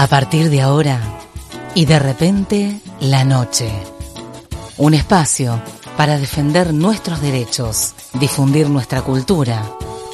A 0.00 0.06
partir 0.06 0.48
de 0.48 0.62
ahora 0.62 0.98
y 1.74 1.84
de 1.84 1.98
repente 1.98 2.80
la 3.00 3.22
noche. 3.22 3.70
Un 4.78 4.94
espacio 4.94 5.60
para 5.98 6.16
defender 6.16 6.72
nuestros 6.72 7.20
derechos, 7.20 7.94
difundir 8.14 8.70
nuestra 8.70 9.02
cultura, 9.02 9.62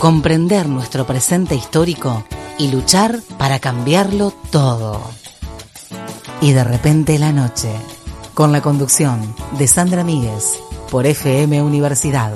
comprender 0.01 0.69
nuestro 0.69 1.07
presente 1.07 1.55
histórico 1.55 2.25
y 2.59 2.73
luchar 2.73 3.21
para 3.39 3.61
cambiarlo 3.61 4.33
todo. 4.51 5.01
Y 6.41 6.51
de 6.51 6.65
repente 6.65 7.17
la 7.21 7.31
noche, 7.31 7.71
con 8.35 8.51
la 8.51 8.63
conducción 8.63 9.37
de 9.57 9.69
Sandra 9.69 10.03
Míguez 10.03 10.55
por 10.91 11.07
FM 11.07 11.63
Universidad. 11.63 12.33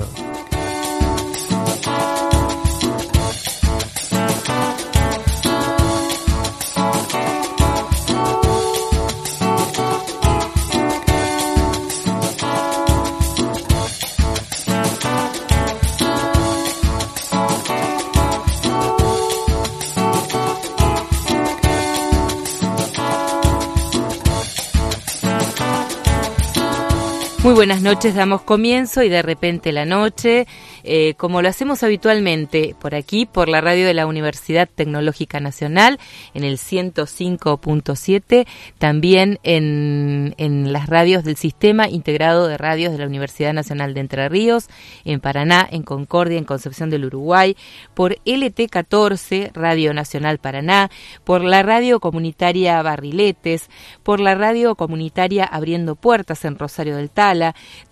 Buenas 27.61 27.83
noches, 27.83 28.15
damos 28.15 28.41
comienzo 28.41 29.03
y 29.03 29.09
de 29.09 29.21
repente 29.21 29.71
la 29.71 29.85
noche, 29.85 30.47
eh, 30.83 31.13
como 31.13 31.43
lo 31.43 31.49
hacemos 31.49 31.83
habitualmente 31.83 32.75
por 32.81 32.95
aquí, 32.95 33.27
por 33.27 33.49
la 33.49 33.61
radio 33.61 33.85
de 33.85 33.93
la 33.93 34.07
Universidad 34.07 34.67
Tecnológica 34.67 35.39
Nacional, 35.39 35.99
en 36.33 36.43
el 36.43 36.57
105.7, 36.57 38.47
también 38.79 39.37
en, 39.43 40.33
en 40.39 40.73
las 40.73 40.87
radios 40.89 41.23
del 41.23 41.35
Sistema 41.35 41.87
Integrado 41.87 42.47
de 42.47 42.57
Radios 42.57 42.93
de 42.93 42.97
la 42.97 43.05
Universidad 43.05 43.53
Nacional 43.53 43.93
de 43.93 43.99
Entre 43.99 44.27
Ríos, 44.27 44.67
en 45.05 45.19
Paraná, 45.19 45.67
en 45.69 45.83
Concordia, 45.83 46.39
en 46.39 46.45
Concepción 46.45 46.89
del 46.89 47.05
Uruguay, 47.05 47.55
por 47.93 48.15
LT14, 48.25 49.51
Radio 49.53 49.93
Nacional 49.93 50.39
Paraná, 50.39 50.89
por 51.23 51.43
la 51.43 51.61
radio 51.61 51.99
comunitaria 51.99 52.81
Barriletes, 52.81 53.69
por 54.01 54.19
la 54.19 54.33
radio 54.33 54.73
comunitaria 54.73 55.43
Abriendo 55.43 55.93
Puertas 55.95 56.43
en 56.43 56.57
Rosario 56.57 56.95
del 56.95 57.11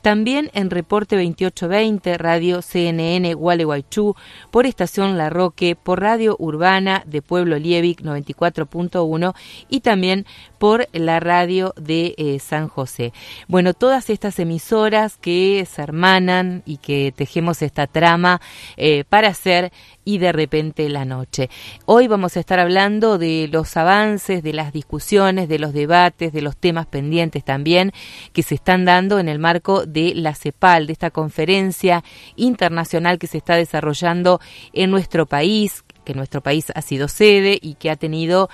También 0.02 0.50
en 0.54 0.70
Reporte 0.70 1.16
2820, 1.16 2.18
Radio 2.18 2.62
CNN 2.62 3.34
Gualeguaychú, 3.34 4.16
por 4.52 4.66
Estación 4.66 5.18
La 5.18 5.30
Roque, 5.30 5.76
por 5.76 6.02
Radio 6.02 6.36
Urbana 6.40 7.04
de 7.06 7.22
Pueblo 7.22 7.58
Lievic 7.58 8.02
94.1 8.02 9.36
y 9.70 9.82
también 9.82 10.26
por 10.60 10.88
la 10.92 11.20
radio 11.20 11.74
de 11.78 12.14
eh, 12.18 12.38
San 12.40 12.68
José. 12.68 13.14
Bueno, 13.48 13.74
todas 13.74 14.10
estas 14.10 14.38
emisoras 14.40 15.18
que 15.18 15.66
se 15.70 15.82
hermanan 15.82 16.62
y 16.66 16.78
que 16.78 17.14
tejemos 17.16 17.62
esta 17.62 17.88
trama 17.88 18.42
eh, 18.78 19.06
para 19.10 19.30
hacer 19.30 19.72
y 20.06 20.18
de 20.18 20.32
repente 20.32 20.90
la 20.90 21.06
noche. 21.06 21.50
Hoy 21.86 22.08
vamos 22.08 22.36
a 22.36 22.40
estar 22.40 22.60
hablando 22.60 23.18
de 23.18 23.48
los 23.52 23.78
avances, 23.78 24.44
de 24.44 24.54
las 24.54 24.74
discusiones, 24.74 25.48
de 25.48 25.60
los 25.60 25.72
debates, 25.72 26.34
de 26.34 26.42
los 26.42 26.58
temas 26.58 26.88
pendientes 26.88 27.44
también 27.44 27.92
que 28.34 28.44
se 28.44 28.56
están 28.56 28.86
dando 28.86 29.20
en 29.20 29.30
el 29.30 29.40
marco 29.40 29.86
de 29.86 30.14
la 30.16 30.36
CEPAL, 30.36 30.88
de 30.88 30.94
esta 30.94 31.12
conferencia 31.12 32.04
internacional 32.36 33.20
que 33.20 33.28
se 33.28 33.38
está 33.38 33.56
desarrollando 33.56 34.42
en 34.74 34.92
nuestro 34.92 35.26
país, 35.26 35.84
que 36.04 36.14
nuestro 36.14 36.42
país 36.42 36.72
ha 36.74 36.82
sido 36.82 37.08
sede 37.08 37.60
y 37.62 37.76
que 37.76 37.92
ha 37.92 37.96
tenido 37.96 38.50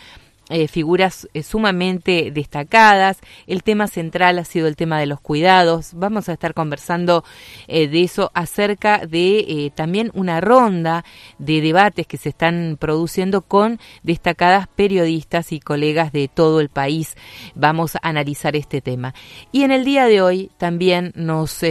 eh, 0.50 0.68
figuras 0.68 1.28
eh, 1.34 1.42
sumamente 1.42 2.30
destacadas. 2.32 3.20
El 3.48 3.64
tema 3.64 3.88
central 3.88 4.38
ha 4.38 4.46
sido 4.46 4.68
el 4.68 4.76
tema 4.76 5.00
de 5.00 5.08
los 5.08 5.20
cuidados. 5.20 5.92
Vamos 5.96 6.30
a 6.30 6.34
estar 6.34 6.54
conversando 6.54 7.24
eh, 7.68 7.88
de 7.88 8.04
eso 8.04 8.30
acerca 8.36 9.08
de 9.08 9.72
también 9.76 10.12
una 10.14 10.42
ronda 10.42 11.04
de 11.40 11.62
debates 11.62 12.06
que 12.06 12.18
se 12.18 12.30
están 12.30 12.78
produciendo 12.80 13.42
con 13.42 13.80
destacadas 14.04 14.68
periodistas 14.68 15.52
y 15.52 15.60
colegas 15.60 16.12
de 16.12 16.28
todo 16.28 16.60
el 16.60 16.70
país. 16.70 17.16
Vamos 17.56 17.96
a 17.96 18.00
analizar 18.04 18.56
este 18.56 18.82
tema. 18.82 19.16
Y 19.52 19.64
en 19.64 19.72
el 19.72 19.84
día 19.84 20.06
de 20.06 20.22
hoy 20.22 20.52
también 20.58 21.12
nos 21.16 21.64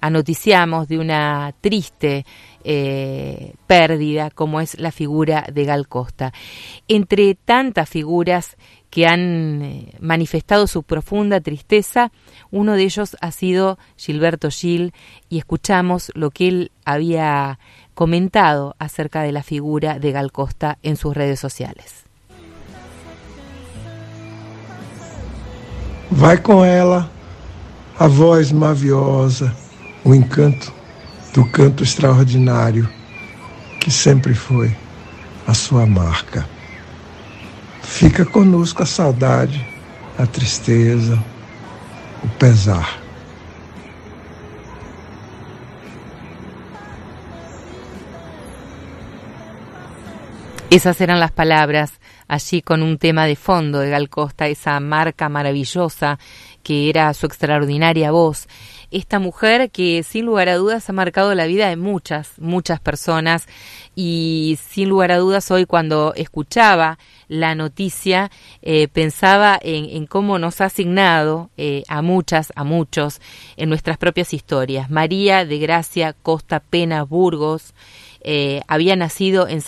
anoticiamos 0.00 0.88
de 0.88 0.98
una 0.98 1.54
triste 1.60 2.24
eh, 2.64 3.54
pérdida 3.66 4.30
como 4.30 4.60
es 4.60 4.78
la 4.78 4.92
figura 4.92 5.46
de 5.52 5.64
Gal 5.64 5.88
Costa. 5.88 6.32
Entre 6.88 7.34
tantas 7.34 7.88
figuras 7.88 8.56
que 8.90 9.06
han 9.06 9.62
eh, 9.62 9.94
manifestado 10.00 10.66
su 10.66 10.82
profunda 10.82 11.40
tristeza, 11.40 12.12
uno 12.50 12.74
de 12.74 12.82
ellos 12.82 13.16
ha 13.20 13.30
sido 13.30 13.78
Gilberto 13.96 14.50
Gil 14.50 14.92
y 15.28 15.38
escuchamos 15.38 16.10
lo 16.14 16.30
que 16.30 16.48
él 16.48 16.72
había 16.84 17.58
comentado 17.94 18.74
acerca 18.78 19.22
de 19.22 19.32
la 19.32 19.42
figura 19.42 19.98
de 19.98 20.12
Gal 20.12 20.32
Costa 20.32 20.78
en 20.82 20.96
sus 20.96 21.14
redes 21.14 21.38
sociales. 21.38 22.04
Vai 26.10 26.36
com 26.38 26.64
ela 26.64 27.08
a 27.96 28.08
voz 28.08 28.50
maviosa, 28.50 29.54
o 30.04 30.14
encanto 30.14 30.72
do 31.32 31.44
canto 31.46 31.82
extraordinário 31.82 32.88
que 33.80 33.90
sempre 33.90 34.34
foi 34.34 34.74
a 35.46 35.54
sua 35.54 35.86
marca. 35.86 36.48
Fica 37.82 38.24
conosco 38.24 38.82
a 38.82 38.86
saudade, 38.86 39.66
a 40.18 40.26
tristeza, 40.26 41.18
o 42.22 42.28
pesar. 42.38 43.00
Esas 50.70 51.00
eran 51.00 51.18
las 51.18 51.32
palabras 51.32 51.94
allí 52.28 52.62
con 52.62 52.82
un 52.82 52.98
tema 52.98 53.26
de 53.26 53.34
fondo 53.34 53.80
de 53.80 53.90
Gal 53.90 54.08
Costa, 54.08 54.46
esa 54.46 54.78
marca 54.78 55.28
maravillosa 55.28 56.20
que 56.62 56.88
era 56.88 57.12
su 57.12 57.26
extraordinaria 57.26 58.12
voz 58.12 58.46
esta 58.90 59.18
mujer 59.18 59.70
que 59.70 60.02
sin 60.02 60.26
lugar 60.26 60.48
a 60.48 60.56
dudas 60.56 60.88
ha 60.88 60.92
marcado 60.92 61.34
la 61.34 61.46
vida 61.46 61.68
de 61.68 61.76
muchas, 61.76 62.32
muchas 62.38 62.80
personas 62.80 63.46
y 63.94 64.58
sin 64.68 64.88
lugar 64.88 65.12
a 65.12 65.18
dudas 65.18 65.50
hoy 65.50 65.66
cuando 65.66 66.12
escuchaba 66.16 66.98
la 67.28 67.54
noticia 67.54 68.30
eh, 68.62 68.88
pensaba 68.88 69.58
en, 69.62 70.06
cómo 70.06 70.38
nos 70.38 70.60
ha 70.60 70.66
asignado 70.66 71.50
eh, 71.56 71.84
a 71.88 72.02
muchas, 72.02 72.52
a 72.56 72.64
muchos 72.64 73.20
en 73.56 73.68
nuestras 73.68 73.98
propias 73.98 74.34
historias. 74.34 74.90
María 74.90 75.44
de 75.44 75.58
Gracia 75.58 76.12
Costa 76.12 76.60
Pena 76.60 77.04
Burgos, 77.04 77.74
eh, 78.22 78.62
había 78.68 78.96
nacido 78.96 79.48
en, 79.48 79.62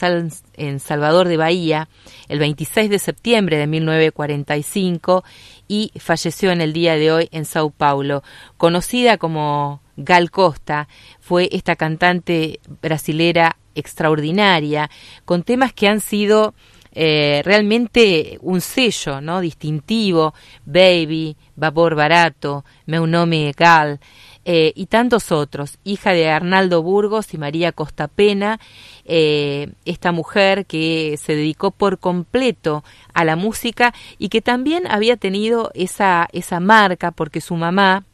en 0.55 0.81
Salvador 0.81 1.29
de 1.29 1.37
Bahía 1.37 1.89
el 2.29 2.39
26 2.39 2.91
de 2.91 2.99
septiembre 2.99 3.57
de 3.57 3.67
1945 3.67 5.25
y 5.69 5.93
falleció 5.99 6.51
en 6.51 6.61
el 6.61 6.73
día 6.73 6.97
de 6.97 7.13
hoy 7.13 7.29
en 7.33 7.45
Sao 7.45 7.71
Paulo. 7.71 8.23
Conocida 8.57 9.19
como 9.19 9.81
Gal 9.97 10.31
Costa, 10.31 10.89
fue 11.21 11.49
esta 11.53 11.77
cantante 11.77 12.61
brasilera 12.81 13.57
extraordinaria, 13.75 14.91
con 15.25 15.43
temas 15.43 15.73
que 15.73 15.89
han 15.89 16.01
sido 16.01 16.55
eh, 16.95 17.41
realmente 17.45 18.39
un 18.43 18.61
sello 18.61 19.21
¿no? 19.21 19.41
distintivo, 19.41 20.35
Baby, 20.67 21.37
Vapor 21.57 21.95
Barato, 21.95 22.65
Meu 22.87 23.07
Nome 23.07 23.53
Gal, 23.57 23.99
eh, 24.45 24.73
y 24.75 24.87
tantos 24.87 25.31
otros, 25.31 25.79
hija 25.85 26.11
de 26.11 26.29
Arnaldo 26.29 26.83
Burgos 26.83 27.33
y 27.33 27.39
María 27.39 27.71
Costapena, 27.71 28.59
eh, 29.05 29.73
esta 29.85 30.11
mujer 30.11 30.67
que 30.67 31.17
se 31.23 31.37
dedicó 31.37 31.71
por 31.71 31.99
completo 32.01 32.83
a 33.15 33.25
la 33.25 33.37
música 33.37 33.95
y 34.19 34.31
que 34.31 34.41
también 34.41 34.89
había 34.89 35.17
tenido 35.17 35.71
esa, 35.75 36.29
esa 36.33 36.59
marca 36.59 37.13
porque 37.13 37.41
su 37.41 37.55
mamá, 37.55 38.05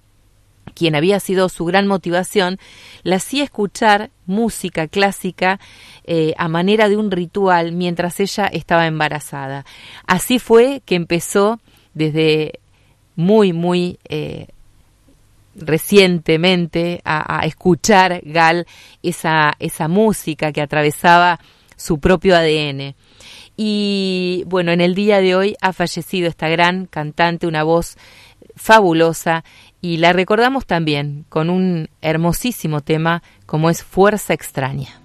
quien 0.75 0.94
había 0.94 1.19
sido 1.19 1.48
su 1.48 1.64
gran 1.64 1.86
motivación, 1.86 2.58
la 3.04 3.16
hacía 3.16 3.44
escuchar 3.44 4.10
música 4.26 4.86
clásica 4.86 5.58
eh, 6.04 6.34
a 6.36 6.48
manera 6.48 6.90
de 6.90 6.98
un 6.98 7.10
ritual 7.10 7.72
mientras 7.72 8.20
ella 8.20 8.48
estaba 8.48 8.86
embarazada. 8.86 9.64
Así 10.06 10.38
fue 10.38 10.82
que 10.84 10.94
empezó 10.94 11.58
desde 11.94 12.60
muy, 13.16 13.54
muy 13.54 13.98
recientemente 15.58 17.00
a, 17.05 17.40
escuchar 17.44 18.20
Gal 18.25 18.66
esa, 19.02 19.55
esa 19.58 19.88
música 19.88 20.52
que 20.52 20.62
atravesaba 20.62 21.38
su 21.76 21.99
propio 22.00 22.37
ADN. 22.37 22.94
Y 23.56 24.44
bueno, 24.46 24.72
en 24.72 24.81
el 24.81 24.94
día 24.94 25.20
de 25.20 25.34
hoy 25.34 25.56
ha 25.60 25.72
fallecido 25.72 26.28
esta 26.28 26.49
gran 26.49 26.87
cantante, 26.87 27.46
una 27.46 27.64
voz 27.64 27.96
fabulosa, 28.55 29.44
y 29.81 29.99
la 29.99 30.12
recordamos 30.12 30.66
también 30.66 31.25
con 31.28 31.50
un 31.50 31.88
hermosísimo 32.00 32.81
tema 32.81 33.22
como 33.46 33.70
es 33.70 33.82
Fuerza 33.82 34.34
Extraña. 34.34 35.00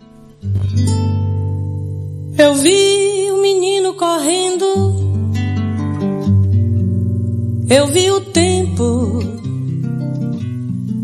Eu 2.38 2.56
vi 2.56 3.32
um 3.32 3.42
menino 3.42 3.96
correndo 3.96 4.66
Eu 7.70 7.88
vi 7.88 8.10
o 8.10 8.22
tempo 8.22 9.33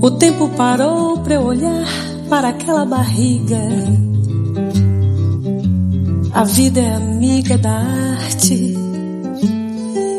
o 0.00 0.10
tempo 0.10 0.48
parou 0.56 1.18
para 1.18 1.34
eu 1.34 1.42
olhar 1.42 1.86
para 2.28 2.48
aquela 2.48 2.84
barriga. 2.84 3.60
A 6.32 6.44
vida 6.44 6.80
é 6.80 6.94
amiga 6.94 7.58
da 7.58 7.70
arte. 7.70 8.74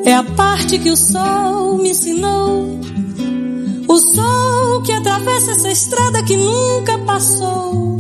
É 0.06 0.14
a 0.14 0.24
parte 0.24 0.78
que 0.78 0.90
o 0.90 0.98
sol 0.98 1.78
me 1.78 1.92
ensinou. 1.92 2.80
O 3.88 3.98
sol 3.98 4.82
que 4.84 4.92
atravessa 4.92 5.52
essa 5.52 5.72
estrada 5.72 6.24
que 6.24 6.38
nunca 6.38 6.98
passou. 7.00 7.91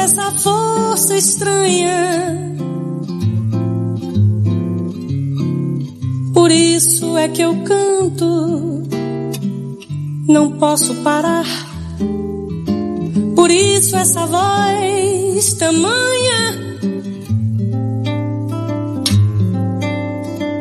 Essa 0.00 0.30
força 0.30 1.14
estranha. 1.14 2.56
Por 6.32 6.50
isso 6.50 7.18
é 7.18 7.28
que 7.28 7.42
eu 7.42 7.54
canto, 7.64 8.82
não 10.26 10.52
posso 10.52 10.94
parar. 11.02 11.46
Por 13.36 13.50
isso 13.50 13.94
essa 13.94 14.24
voz 14.24 15.52
tamanha. 15.54 16.70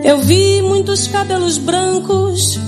Eu 0.03 0.17
vi 0.19 0.61
muitos 0.61 1.07
cabelos 1.07 1.57
brancos 1.57 2.59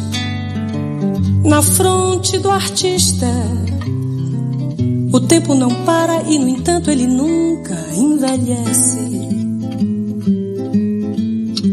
na 1.43 1.61
fronte 1.61 2.37
do 2.37 2.49
artista 2.49 3.27
o 5.13 5.19
tempo 5.19 5.53
não 5.53 5.69
para 5.83 6.23
e, 6.23 6.39
no 6.39 6.47
entanto, 6.47 6.89
ele 6.89 7.05
nunca 7.05 7.75
envelhece. 7.95 9.11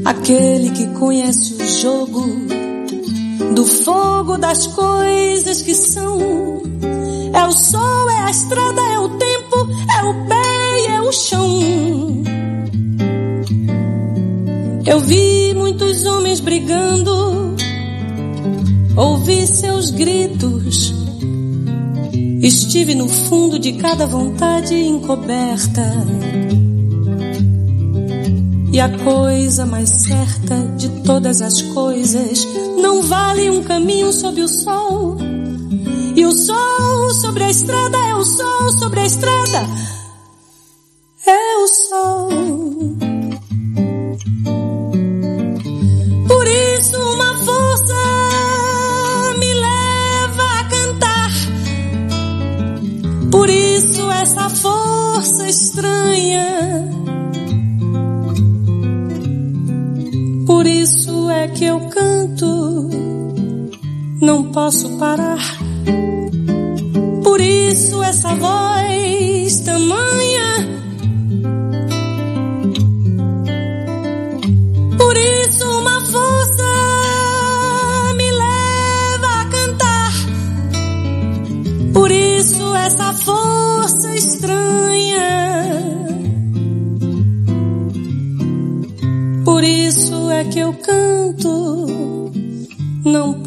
Aquele 0.04 0.70
que 0.70 0.86
conhece 0.98 1.54
o 1.54 1.68
jogo 1.68 2.24
do 3.54 3.64
fogo 3.64 4.36
das 4.38 4.66
coisas 4.66 5.62
que 5.62 5.74
são. 5.74 6.18
É 7.32 7.44
o 7.46 7.52
sol, 7.52 8.10
é 8.10 8.22
a 8.24 8.30
estrada, 8.30 8.80
é 8.80 8.98
o 8.98 9.08
tempo, 9.10 9.68
é 9.96 10.04
o 10.04 10.26
pé 10.26 10.80
e 10.80 10.86
é 10.86 11.00
o 11.00 11.12
chão. 11.12 12.22
Eu 14.84 15.00
vi 15.00 15.54
muitos 15.54 16.04
homens 16.04 16.40
brigando, 16.40 17.54
ouvi 18.96 19.46
seus 19.46 19.90
gritos 19.90 21.07
Estive 22.40 22.94
no 22.94 23.08
fundo 23.08 23.58
de 23.58 23.72
cada 23.72 24.06
vontade 24.06 24.74
encoberta. 24.74 25.82
E 28.72 28.78
a 28.78 28.88
coisa 28.98 29.66
mais 29.66 29.88
certa 29.88 30.54
de 30.76 30.88
todas 31.02 31.42
as 31.42 31.60
coisas 31.60 32.46
não 32.80 33.02
vale 33.02 33.50
um 33.50 33.62
caminho 33.64 34.12
sob 34.12 34.40
o 34.40 34.48
sol. 34.48 35.16
E 36.14 36.24
o 36.24 36.32
sol 36.32 37.10
sobre 37.14 37.42
a 37.42 37.50
estrada 37.50 37.96
é 37.96 38.14
o 38.14 38.24
sol 38.24 38.72
sobre 38.78 39.00
a 39.00 39.06
estrada. 39.06 39.97
Posso 64.58 64.90
parar. 64.98 65.38
Por 67.22 67.40
isso 67.40 68.02
essa 68.02 68.34
voz 68.34 69.60
tamanha. 69.60 70.50
Por 74.98 75.16
isso 75.16 75.64
uma 75.78 76.00
força 76.12 76.70
me 78.16 78.30
leva 78.32 79.30
a 79.42 79.44
cantar. 79.44 80.12
Por 81.94 82.10
isso 82.10 82.74
essa 82.74 83.14
força 83.14 84.12
estranha. 84.16 84.97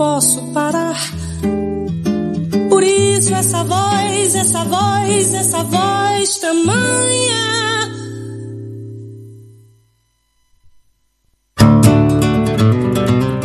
Posso 0.02 0.42
parar. 0.52 0.98
Por 2.72 2.84
isso 2.84 3.36
essa 3.36 3.64
voz, 3.64 4.36
essa 4.36 4.64
voz, 4.64 5.34
essa 5.44 5.62
voz 5.64 6.40
tamanha. 6.40 7.46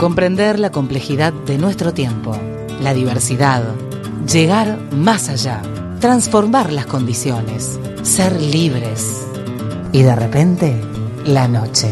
Comprender 0.01 0.59
la 0.59 0.71
complejidad 0.71 1.35
de 1.35 1.59
nuestro 1.59 1.93
tiempo, 1.93 2.35
la 2.81 2.95
diversidad, 2.95 3.63
llegar 4.27 4.79
más 4.93 5.29
allá 5.29 5.61
transformar 6.01 6.73
las 6.73 6.87
condiciones, 6.87 7.79
ser 8.03 8.41
libres. 8.41 9.27
Y 9.93 10.03
de 10.03 10.15
repente, 10.15 10.81
la 11.25 11.49
noche. 11.49 11.91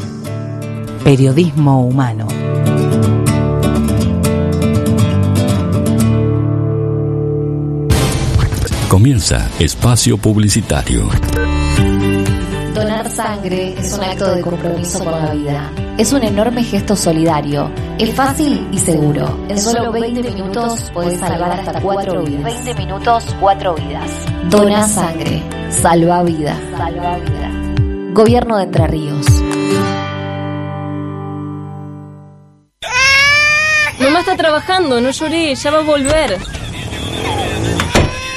Periodismo 1.03 1.85
humano. 1.87 2.29
Comienza 8.95 9.51
espacio 9.59 10.17
publicitario. 10.17 11.09
Donar 12.73 13.11
sangre 13.11 13.75
es 13.77 13.93
un 13.93 14.05
acto 14.05 14.33
de 14.37 14.41
compromiso 14.41 15.03
con 15.03 15.11
la 15.11 15.35
vida. 15.35 15.73
Es 15.99 16.13
un 16.13 16.23
enorme 16.23 16.63
gesto 16.63 16.95
solidario. 16.95 17.73
Es 17.99 18.15
fácil 18.15 18.69
y 18.71 18.79
seguro. 18.79 19.47
En 19.49 19.59
solo 19.59 19.91
20 19.91 20.31
minutos 20.31 20.93
puedes 20.95 21.19
salvar 21.19 21.59
hasta 21.59 21.81
4 21.81 22.23
vidas. 22.23 22.45
20 22.45 22.75
minutos, 22.75 23.37
4 23.41 23.75
vidas. 23.75 24.11
Dona 24.49 24.87
sangre. 24.87 25.43
Salva 25.71 26.23
vida. 26.23 26.57
Salva 26.79 27.19
vida. 27.19 27.51
Gobierno 28.13 28.59
de 28.59 28.63
Entre 28.63 28.87
Ríos. 28.87 29.27
Mamá 33.99 34.21
está 34.21 34.37
trabajando, 34.37 35.01
no 35.01 35.11
lloré, 35.11 35.53
ya 35.57 35.73
va 35.73 35.79
a 35.79 35.83
volver. 35.83 36.54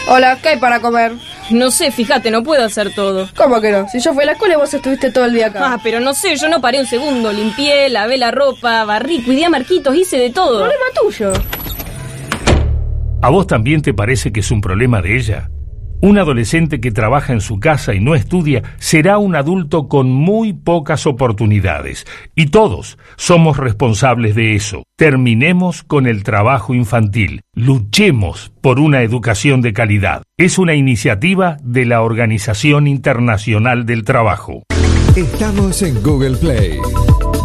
Hola, 0.10 0.38
¿qué 0.42 0.50
hay 0.50 0.58
para 0.58 0.80
comer? 0.80 1.12
No 1.50 1.70
sé, 1.70 1.92
fíjate, 1.92 2.32
no 2.32 2.42
puedo 2.42 2.64
hacer 2.64 2.94
todo. 2.96 3.28
¿Cómo 3.36 3.60
que 3.60 3.72
no? 3.72 3.90
Si 3.90 4.00
yo 4.00 4.14
fui 4.14 4.24
a 4.24 4.28
la 4.28 4.32
escuela 4.34 4.54
y 4.54 4.58
vos 4.58 4.74
estuviste 4.74 5.12
todo 5.12 5.26
el 5.26 5.34
día 5.34 5.48
acá. 5.48 5.74
Ah, 5.74 5.80
pero 5.84 6.00
no 6.00 6.14
sé, 6.14 6.38
yo 6.38 6.48
no 6.48 6.62
paré 6.62 6.80
un 6.80 6.86
segundo. 6.86 7.34
Limpié, 7.34 7.90
lavé 7.90 8.18
la 8.18 8.32
ropa, 8.32 8.86
barrí, 8.86 9.22
cuidé 9.22 9.46
a 9.46 9.50
Marquitos, 9.50 9.94
hice 9.94 10.18
de 10.18 10.30
todo. 10.30 10.60
Problema 10.60 10.86
tuyo. 11.02 11.34
¿A 13.22 13.30
vos 13.30 13.48
también 13.48 13.82
te 13.82 13.94
parece 13.94 14.32
que 14.32 14.40
es 14.40 14.50
un 14.50 14.62
problema 14.62 15.02
de 15.02 15.18
ella? 15.18 15.50
Un 16.00 16.20
adolescente 16.20 16.80
que 16.80 16.92
trabaja 16.92 17.34
en 17.34 17.42
su 17.42 17.60
casa 17.60 17.96
y 17.96 18.00
no 18.00 18.14
estudia 18.14 18.62
será 18.78 19.18
un 19.18 19.36
adulto 19.36 19.88
con 19.88 20.12
muy 20.12 20.54
pocas 20.54 21.08
oportunidades. 21.08 22.06
Y 22.36 22.48
todos 22.48 23.00
somos 23.16 23.58
responsables 23.58 24.36
de 24.36 24.56
eso. 24.56 24.84
Terminemos 24.96 25.84
con 25.84 26.06
el 26.06 26.24
trabajo 26.24 26.76
infantil. 26.76 27.42
Luchemos 27.54 28.52
por 28.62 28.80
una 28.80 29.02
educación 29.02 29.62
de 29.62 29.74
calidad. 29.74 30.22
Es 30.38 30.60
una 30.60 30.76
iniciativa 30.76 31.58
de 31.64 31.86
la 31.86 32.02
Organización 32.02 32.86
Internacional 32.86 33.86
del 33.88 34.04
Trabajo. 34.04 34.64
Estamos 35.16 35.82
en 35.82 36.02
Google 36.04 36.38
Play. 36.38 36.78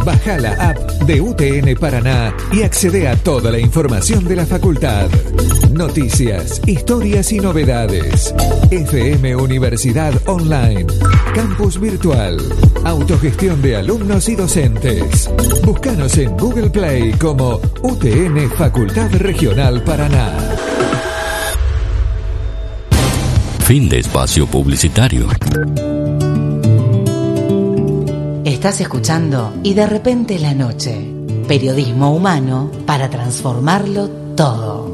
Baja 0.04 0.37
la 0.38 0.52
app 0.52 0.78
de 1.04 1.21
UTN 1.21 1.76
Paraná 1.78 2.35
y 2.52 2.62
accede 2.62 3.06
a 3.06 3.16
toda 3.16 3.50
la 3.52 3.59
información 3.59 4.25
de 4.25 4.37
la 4.37 4.47
facultad. 4.47 5.09
Noticias, 5.71 6.61
historias 6.66 7.32
y 7.32 7.38
novedades. 7.38 8.35
FM 8.71 9.37
Universidad 9.37 10.12
Online. 10.26 10.87
Campus 11.35 11.80
Virtual. 11.80 12.37
Autogestión 12.85 13.62
de 13.62 13.76
alumnos 13.76 14.28
y 14.28 14.35
docentes. 14.35 15.30
Búscanos 15.64 16.18
en 16.18 16.37
Google 16.37 16.71
Play 16.71 17.12
como 17.12 17.61
UTN 17.82 18.50
Facultad 18.56 19.11
Regional 19.12 19.82
Paraná. 19.85 20.32
Fin 23.61 23.88
de 23.88 24.00
espacio 24.00 24.47
publicitario. 24.47 25.28
Estás 28.62 28.81
escuchando 28.81 29.52
y 29.64 29.75
de 29.75 29.88
repente 29.88 30.38
la 30.38 30.54
noche. 30.54 30.97
Periodismo 31.49 32.14
humano 32.14 32.71
para 32.87 33.11
transformarlo 33.11 34.09
todo. 34.37 34.91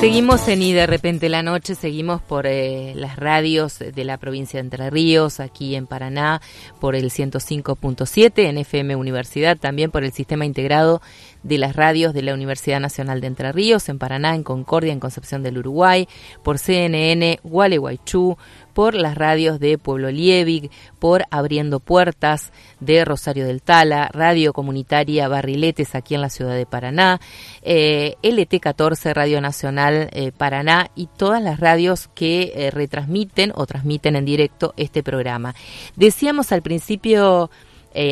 Seguimos 0.00 0.46
en 0.46 0.62
Y 0.62 0.72
de 0.72 0.86
repente 0.86 1.28
la 1.28 1.42
noche, 1.42 1.74
seguimos 1.74 2.22
por 2.22 2.46
eh, 2.46 2.92
las 2.94 3.16
radios 3.16 3.80
de 3.80 4.04
la 4.04 4.16
provincia 4.16 4.58
de 4.58 4.66
Entre 4.66 4.90
Ríos, 4.90 5.40
aquí 5.40 5.74
en 5.74 5.88
Paraná, 5.88 6.40
por 6.78 6.94
el 6.94 7.10
105.7, 7.10 8.48
en 8.48 8.58
FM 8.58 8.94
Universidad, 8.94 9.58
también 9.58 9.90
por 9.90 10.04
el 10.04 10.12
sistema 10.12 10.46
integrado 10.46 11.02
de 11.42 11.58
las 11.58 11.74
radios 11.74 12.14
de 12.14 12.22
la 12.22 12.32
Universidad 12.32 12.78
Nacional 12.78 13.20
de 13.20 13.26
Entre 13.26 13.50
Ríos, 13.50 13.88
en 13.88 13.98
Paraná, 13.98 14.36
en 14.36 14.44
Concordia, 14.44 14.92
en 14.92 15.00
Concepción 15.00 15.42
del 15.42 15.58
Uruguay, 15.58 16.06
por 16.44 16.60
CNN, 16.60 17.40
Gualeguaychú, 17.42 18.36
por 18.78 18.94
las 18.94 19.16
radios 19.16 19.58
de 19.58 19.76
Pueblo 19.76 20.08
Liebig, 20.08 20.70
por 21.00 21.24
Abriendo 21.32 21.80
Puertas 21.80 22.52
de 22.78 23.04
Rosario 23.04 23.44
del 23.44 23.60
Tala, 23.60 24.08
Radio 24.12 24.52
Comunitaria 24.52 25.26
Barriletes 25.26 25.96
aquí 25.96 26.14
en 26.14 26.20
la 26.20 26.30
ciudad 26.30 26.54
de 26.54 26.64
Paraná, 26.64 27.20
eh, 27.62 28.14
LT14 28.22 29.14
Radio 29.14 29.40
Nacional 29.40 30.08
eh, 30.12 30.30
Paraná 30.30 30.92
y 30.94 31.08
todas 31.08 31.42
las 31.42 31.58
radios 31.58 32.08
que 32.14 32.52
eh, 32.54 32.70
retransmiten 32.70 33.50
o 33.56 33.66
transmiten 33.66 34.14
en 34.14 34.24
directo 34.24 34.74
este 34.76 35.02
programa. 35.02 35.56
Decíamos 35.96 36.52
al 36.52 36.62
principio 36.62 37.50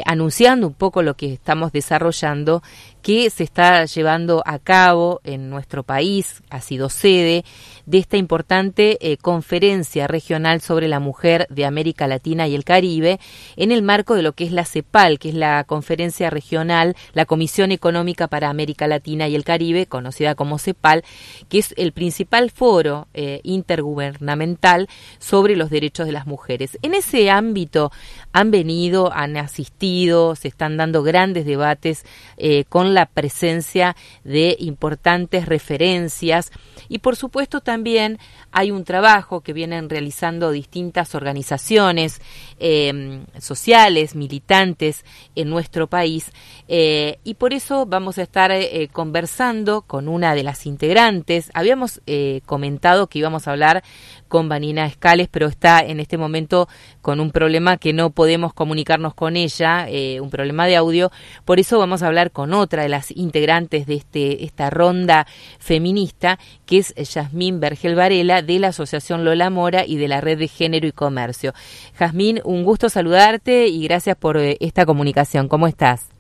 anunciando 0.05 0.67
un 0.67 0.75
poco 0.75 1.01
lo 1.01 1.15
que 1.15 1.35
estamos 1.35 1.71
desarrollando, 1.71 2.61
que 3.07 3.31
se 3.31 3.45
está 3.45 3.85
llevando 3.85 4.43
a 4.45 4.59
cabo 4.59 5.21
en 5.23 5.49
nuestro 5.49 5.85
país, 5.85 6.43
ha 6.51 6.61
sido 6.61 6.89
sede 6.89 7.45
de 7.85 7.99
esta 7.99 8.17
importante 8.17 8.99
eh, 9.01 9.17
conferencia 9.17 10.09
regional 10.09 10.61
sobre 10.61 10.89
la 10.89 10.99
mujer 10.99 11.47
de 11.49 11.67
América 11.67 12.09
Latina 12.09 12.49
y 12.49 12.57
el 12.57 12.65
Caribe 12.65 13.21
en 13.55 13.71
el 13.71 13.83
marco 13.83 14.17
de 14.17 14.23
lo 14.23 14.33
que 14.33 14.43
es 14.43 14.51
la 14.51 14.65
CEPAL, 14.65 15.21
que 15.21 15.29
es 15.29 15.37
la 15.37 15.63
conferencia 15.63 16.31
regional, 16.31 16.97
la 17.13 17.27
Comisión 17.27 17.71
Económica 17.71 18.27
para 18.27 18.51
América 18.51 18.89
Latina 18.89 19.29
y 19.29 19.37
el 19.37 19.45
Caribe, 19.45 19.87
conocida 19.87 20.35
como 20.35 20.59
CEPAL, 20.59 21.05
que 21.49 21.59
es 21.59 21.75
el 21.77 21.93
principal 21.93 22.51
foro 22.51 23.07
eh, 23.15 23.41
intergubernamental 23.45 24.89
sobre 25.21 25.55
los 25.55 25.71
derechos 25.71 26.07
de 26.07 26.13
las 26.13 26.27
mujeres. 26.27 26.77
En 26.83 26.93
ese 26.93 27.31
ámbito 27.31 27.93
han 28.33 28.51
venido, 28.51 29.13
han 29.13 29.37
asistido, 29.37 30.35
se 30.35 30.49
están 30.49 30.77
dando 30.77 31.05
grandes 31.05 31.47
debates 31.47 32.05
eh, 32.37 32.65
con 32.69 32.96
la 32.97 33.07
presencia 33.07 33.95
de 34.25 34.57
importantes 34.59 35.47
referencias 35.47 36.51
y 36.89 36.99
por 36.99 37.15
supuesto 37.15 37.61
también 37.61 38.19
hay 38.51 38.71
un 38.73 38.85
trabajo 38.85 39.41
que 39.41 39.53
vienen 39.53 39.89
realizando 39.89 40.51
distintas 40.51 41.15
organizaciones 41.15 42.21
eh, 42.59 43.23
sociales, 43.39 44.15
militantes 44.15 45.05
en 45.35 45.49
nuestro 45.51 45.87
país 45.87 46.33
eh, 46.69 47.19
y 47.23 47.35
por 47.35 47.53
eso 47.53 47.87
vamos 47.87 48.19
a 48.19 48.23
estar 48.23 48.51
eh, 48.51 48.89
conversando 48.93 49.83
con 49.83 50.09
una 50.09 50.35
de 50.35 50.43
las 50.43 50.67
integrantes. 50.67 51.51
Habíamos 51.55 52.01
eh, 52.07 52.41
comentado 52.47 53.07
que 53.07 53.21
íbamos 53.21 53.47
a 53.47 53.53
hablar 53.53 53.85
con 54.29 54.49
Vanina 54.49 54.87
Escales, 54.87 55.29
pero 55.31 55.47
está 55.47 55.81
en 55.81 56.01
este 56.01 56.19
momento 56.19 56.69
con 57.03 57.21
un 57.21 57.31
problema 57.31 57.77
que 57.77 57.93
no 57.93 58.11
podemos 58.11 58.53
comunicarnos 58.53 59.15
con 59.15 59.37
ella, 59.37 59.87
un 60.21 60.31
problema 60.31 60.67
de 60.67 60.77
audio. 60.77 61.13
Por 61.45 61.61
eso 61.61 61.79
vamos 61.79 62.03
a 62.03 62.09
hablar 62.09 62.33
con 62.33 62.53
otra 62.53 62.85
de 62.87 62.91
las 62.91 63.11
integrantes 63.11 63.87
de 63.87 63.95
este, 63.95 64.45
esta 64.45 64.71
ronda 64.71 65.27
feminista, 65.59 66.39
que 66.65 66.79
es 66.79 66.95
Yasmín 66.95 67.61
Vergel 67.61 67.97
Varela, 67.97 68.43
de 68.43 68.59
la 68.59 68.69
Asociación 68.69 69.25
Lola 69.25 69.51
Mora 69.51 69.85
y 69.85 69.97
de 69.97 70.09
la 70.09 70.21
Red 70.21 70.39
de 70.39 70.49
Género 70.49 70.87
y 70.87 70.93
Comercio. 70.93 71.53
Jazmín, 71.99 72.41
un 72.45 72.65
gusto 72.65 72.89
saludarte 72.89 73.67
y 73.67 73.85
gracias 73.87 74.17
por 74.17 74.37
eh, 74.37 74.57
esta 74.61 74.87
comunicación. 74.87 75.49
¿Cómo 75.49 75.67
estás? 75.67 76.11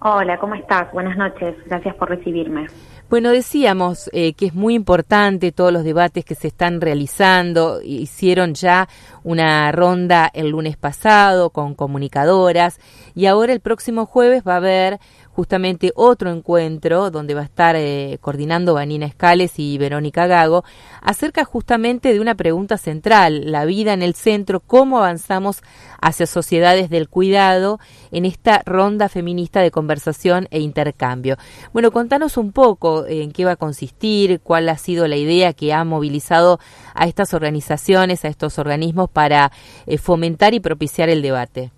Hola, 0.00 0.38
¿cómo 0.38 0.54
estás? 0.54 0.92
Buenas 0.92 1.16
noches. 1.16 1.56
Gracias 1.66 1.94
por 1.94 2.10
recibirme. 2.10 2.66
Bueno, 3.10 3.30
decíamos 3.30 4.10
eh, 4.12 4.32
que 4.32 4.46
es 4.46 4.54
muy 4.54 4.74
importante 4.74 5.52
todos 5.52 5.72
los 5.72 5.84
debates 5.84 6.24
que 6.24 6.34
se 6.34 6.48
están 6.48 6.80
realizando. 6.80 7.80
Hicieron 7.82 8.54
ya 8.54 8.88
una 9.22 9.70
ronda 9.72 10.30
el 10.32 10.48
lunes 10.48 10.76
pasado 10.76 11.50
con 11.50 11.74
comunicadoras 11.74 12.80
y 13.14 13.26
ahora 13.26 13.52
el 13.52 13.60
próximo 13.60 14.06
jueves 14.06 14.42
va 14.46 14.54
a 14.54 14.56
haber 14.56 14.98
justamente 15.34 15.92
otro 15.96 16.30
encuentro 16.30 17.10
donde 17.10 17.34
va 17.34 17.40
a 17.40 17.44
estar 17.44 17.74
eh, 17.76 18.18
coordinando 18.20 18.74
Vanina 18.74 19.06
Escales 19.06 19.58
y 19.58 19.76
Verónica 19.78 20.26
Gago 20.26 20.64
acerca 21.02 21.44
justamente 21.44 22.12
de 22.12 22.20
una 22.20 22.36
pregunta 22.36 22.78
central, 22.78 23.50
la 23.50 23.64
vida 23.64 23.92
en 23.92 24.02
el 24.02 24.14
centro, 24.14 24.60
cómo 24.60 24.98
avanzamos 24.98 25.62
hacia 26.00 26.26
sociedades 26.26 26.88
del 26.88 27.08
cuidado 27.08 27.80
en 28.12 28.26
esta 28.26 28.62
ronda 28.64 29.08
feminista 29.08 29.60
de 29.60 29.72
conversación 29.72 30.46
e 30.50 30.60
intercambio. 30.60 31.36
Bueno, 31.72 31.90
contanos 31.90 32.36
un 32.36 32.52
poco 32.52 33.06
en 33.06 33.32
qué 33.32 33.44
va 33.44 33.52
a 33.52 33.56
consistir, 33.56 34.40
cuál 34.40 34.68
ha 34.68 34.78
sido 34.78 35.08
la 35.08 35.16
idea 35.16 35.52
que 35.52 35.72
ha 35.72 35.82
movilizado 35.84 36.60
a 36.94 37.06
estas 37.06 37.34
organizaciones, 37.34 38.24
a 38.24 38.28
estos 38.28 38.58
organismos 38.58 39.10
para 39.10 39.50
eh, 39.86 39.98
fomentar 39.98 40.54
y 40.54 40.60
propiciar 40.60 41.08
el 41.08 41.22
debate. 41.22 41.72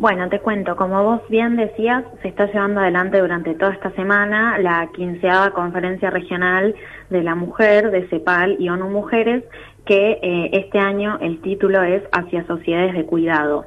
Bueno, 0.00 0.30
te 0.30 0.40
cuento, 0.40 0.76
como 0.76 1.04
vos 1.04 1.20
bien 1.28 1.56
decías, 1.56 2.04
se 2.22 2.28
está 2.28 2.46
llevando 2.46 2.80
adelante 2.80 3.20
durante 3.20 3.54
toda 3.54 3.74
esta 3.74 3.90
semana 3.90 4.56
la 4.56 4.88
quinceava 4.94 5.50
conferencia 5.50 6.08
regional 6.08 6.74
de 7.10 7.22
la 7.22 7.34
mujer 7.34 7.90
de 7.90 8.08
CEPAL 8.08 8.56
y 8.58 8.70
ONU 8.70 8.88
Mujeres, 8.88 9.44
que 9.84 10.18
eh, 10.22 10.50
este 10.54 10.78
año 10.78 11.18
el 11.20 11.42
título 11.42 11.82
es 11.82 12.02
Hacia 12.12 12.46
Sociedades 12.46 12.94
de 12.94 13.04
Cuidado. 13.04 13.66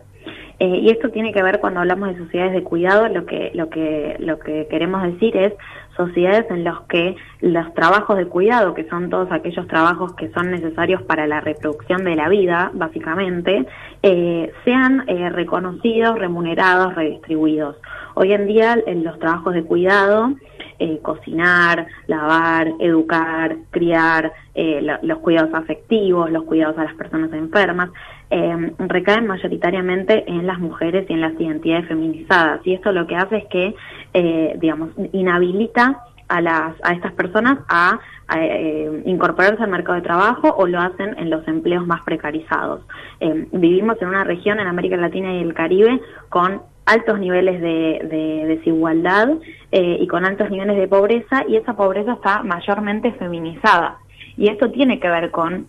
Eh, 0.58 0.80
y 0.82 0.90
esto 0.90 1.10
tiene 1.10 1.34
que 1.34 1.44
ver 1.44 1.60
cuando 1.60 1.82
hablamos 1.82 2.10
de 2.10 2.18
sociedades 2.18 2.54
de 2.54 2.64
cuidado, 2.64 3.08
lo 3.10 3.28
que, 3.28 3.52
lo 3.54 3.70
que, 3.70 4.16
lo 4.18 4.40
que 4.40 4.66
queremos 4.72 5.04
decir 5.04 5.38
es 5.38 5.54
sociedades 5.96 6.50
en 6.50 6.64
las 6.64 6.82
que 6.90 7.16
los 7.42 7.74
trabajos 7.74 8.18
de 8.18 8.26
cuidado, 8.26 8.74
que 8.74 8.88
son 8.90 9.10
todos 9.10 9.32
aquellos 9.32 9.68
trabajos 9.68 10.14
que 10.16 10.32
son 10.32 10.52
necesarios 10.52 11.02
para 11.04 11.28
la 11.28 11.42
reproducción 11.42 12.04
de 12.04 12.16
la 12.16 12.30
vida, 12.30 12.72
básicamente, 12.74 13.66
eh, 14.02 14.52
sean 14.66 15.04
eh, 15.08 15.30
reconocidos, 15.30 16.18
remunerados, 16.18 16.96
redistribuidos. 16.96 17.78
Hoy 18.16 18.34
en 18.34 18.48
día 18.48 18.78
en 18.86 19.04
los 19.04 19.18
trabajos 19.20 19.54
de 19.54 19.64
cuidado, 19.64 20.34
eh, 20.84 21.00
cocinar, 21.02 21.88
lavar, 22.08 22.68
educar, 22.80 23.56
criar, 23.72 24.34
eh, 24.54 24.86
los 25.02 25.20
cuidados 25.20 25.54
afectivos, 25.54 26.30
los 26.30 26.44
cuidados 26.44 26.78
a 26.78 26.84
las 26.84 26.94
personas 26.96 27.32
enfermas, 27.32 27.90
eh, 28.30 28.74
recaen 28.80 29.26
mayoritariamente 29.26 30.30
en 30.30 30.46
las 30.46 30.60
mujeres 30.60 31.06
y 31.10 31.14
en 31.14 31.22
las 31.22 31.40
identidades 31.40 31.88
feminizadas. 31.88 32.60
Y 32.66 32.74
esto 32.74 32.92
lo 32.92 33.08
que 33.08 33.16
hace 33.16 33.38
es 33.38 33.46
que, 33.46 33.76
eh, 34.14 34.58
digamos, 34.60 34.90
inhabilita 35.14 36.02
a, 36.28 36.42
las, 36.42 36.76
a 36.84 36.92
estas 36.94 37.14
personas 37.14 37.60
a, 37.70 38.00
incorporarse 39.06 39.62
al 39.62 39.70
mercado 39.70 39.96
de 39.96 40.02
trabajo 40.02 40.56
o 40.58 40.66
lo 40.66 40.80
hacen 40.80 41.16
en 41.20 41.30
los 41.30 41.48
empleos 41.48 41.86
más 41.86 42.02
precarizados. 42.02 42.82
Eh, 43.20 43.48
vivimos 43.52 44.02
en 44.02 44.08
una 44.08 44.24
región 44.24 44.60
en 44.60 44.66
América 44.66 44.98
Latina 44.98 45.32
y 45.34 45.42
el 45.42 45.54
Caribe 45.54 46.02
con 46.30 46.64
altos 46.86 47.20
niveles 47.20 47.62
de, 47.62 48.02
de 48.10 48.46
desigualdad 48.48 49.30
eh, 49.72 49.98
y 50.00 50.08
con 50.08 50.26
altos 50.26 50.50
niveles 50.50 50.78
de 50.78 50.88
pobreza 50.88 51.44
y 51.48 51.56
esa 51.56 51.76
pobreza 51.76 52.14
está 52.14 52.44
mayormente 52.44 53.12
feminizada. 53.14 53.98
Y 54.38 54.50
esto 54.50 54.72
tiene 54.72 55.00
que 55.00 55.10
ver 55.10 55.32
con 55.32 55.68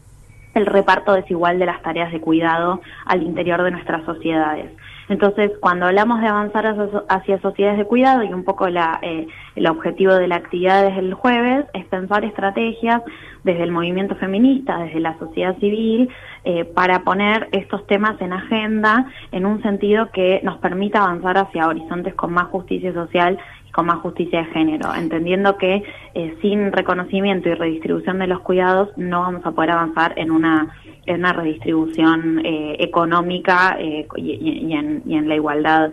el 0.55 0.67
reparto 0.67 1.13
desigual 1.13 1.59
de 1.59 1.67
las 1.67 1.83
tareas 1.83 2.13
de 2.13 2.21
cuidado 2.21 2.81
al 3.07 3.23
interior 3.23 3.63
de 3.63 3.73
nuestras 3.73 4.05
sociedades. 4.05 4.71
Entonces, 5.09 5.53
cuando 5.61 5.87
hablamos 5.87 6.21
de 6.21 6.29
avanzar 6.29 6.75
hacia 7.09 7.41
sociedades 7.41 7.79
de 7.79 7.85
cuidado 7.85 8.23
y 8.23 8.33
un 8.33 8.45
poco 8.45 8.69
la, 8.69 8.99
eh, 9.03 9.27
el 9.55 9.67
objetivo 9.67 10.15
de 10.15 10.29
la 10.29 10.37
actividad 10.37 10.85
desde 10.85 11.01
el 11.01 11.15
jueves 11.15 11.67
es 11.75 11.85
pensar 11.87 12.25
estrategias 12.25 13.03
desde 13.43 13.63
el 13.63 13.71
movimiento 13.71 14.17
feminista, 14.17 14.79
desde 14.79 15.01
la 15.01 15.19
sociedad 15.19 15.57
civil, 15.59 16.09
eh, 16.45 16.65
para 16.65 17.01
poner 17.01 17.49
estos 17.53 17.87
temas 17.87 18.19
en 18.21 18.33
agenda 18.33 19.07
en 19.33 19.45
un 19.45 19.63
sentido 19.63 20.11
que 20.11 20.41
nos 20.43 20.59
permita 20.59 21.03
avanzar 21.03 21.37
hacia 21.37 21.69
horizontes 21.69 22.15
con 22.15 22.33
más 22.33 22.47
justicia 22.49 22.93
social 22.95 23.39
con 23.75 23.87
más 23.87 23.99
justicia 23.99 24.39
de 24.39 24.45
género, 24.53 24.95
entendiendo 24.95 25.59
que 25.59 25.83
eh, 26.15 26.37
sin 26.41 26.71
reconocimiento 26.71 27.49
y 27.49 27.55
redistribución 27.55 28.21
de 28.21 28.29
los 28.29 28.41
cuidados 28.41 28.91
no 28.97 29.23
vamos 29.23 29.45
a 29.45 29.51
poder 29.51 29.73
avanzar 29.73 30.15
en 30.17 30.31
una 30.31 30.77
en 31.07 31.21
una 31.21 31.33
redistribución 31.33 32.45
eh, 32.45 32.77
económica 32.79 33.77
eh, 33.79 34.07
y, 34.17 34.73
en, 34.75 35.03
y, 35.07 35.17
en, 35.17 35.29
la 35.29 35.35
igualdad 35.35 35.93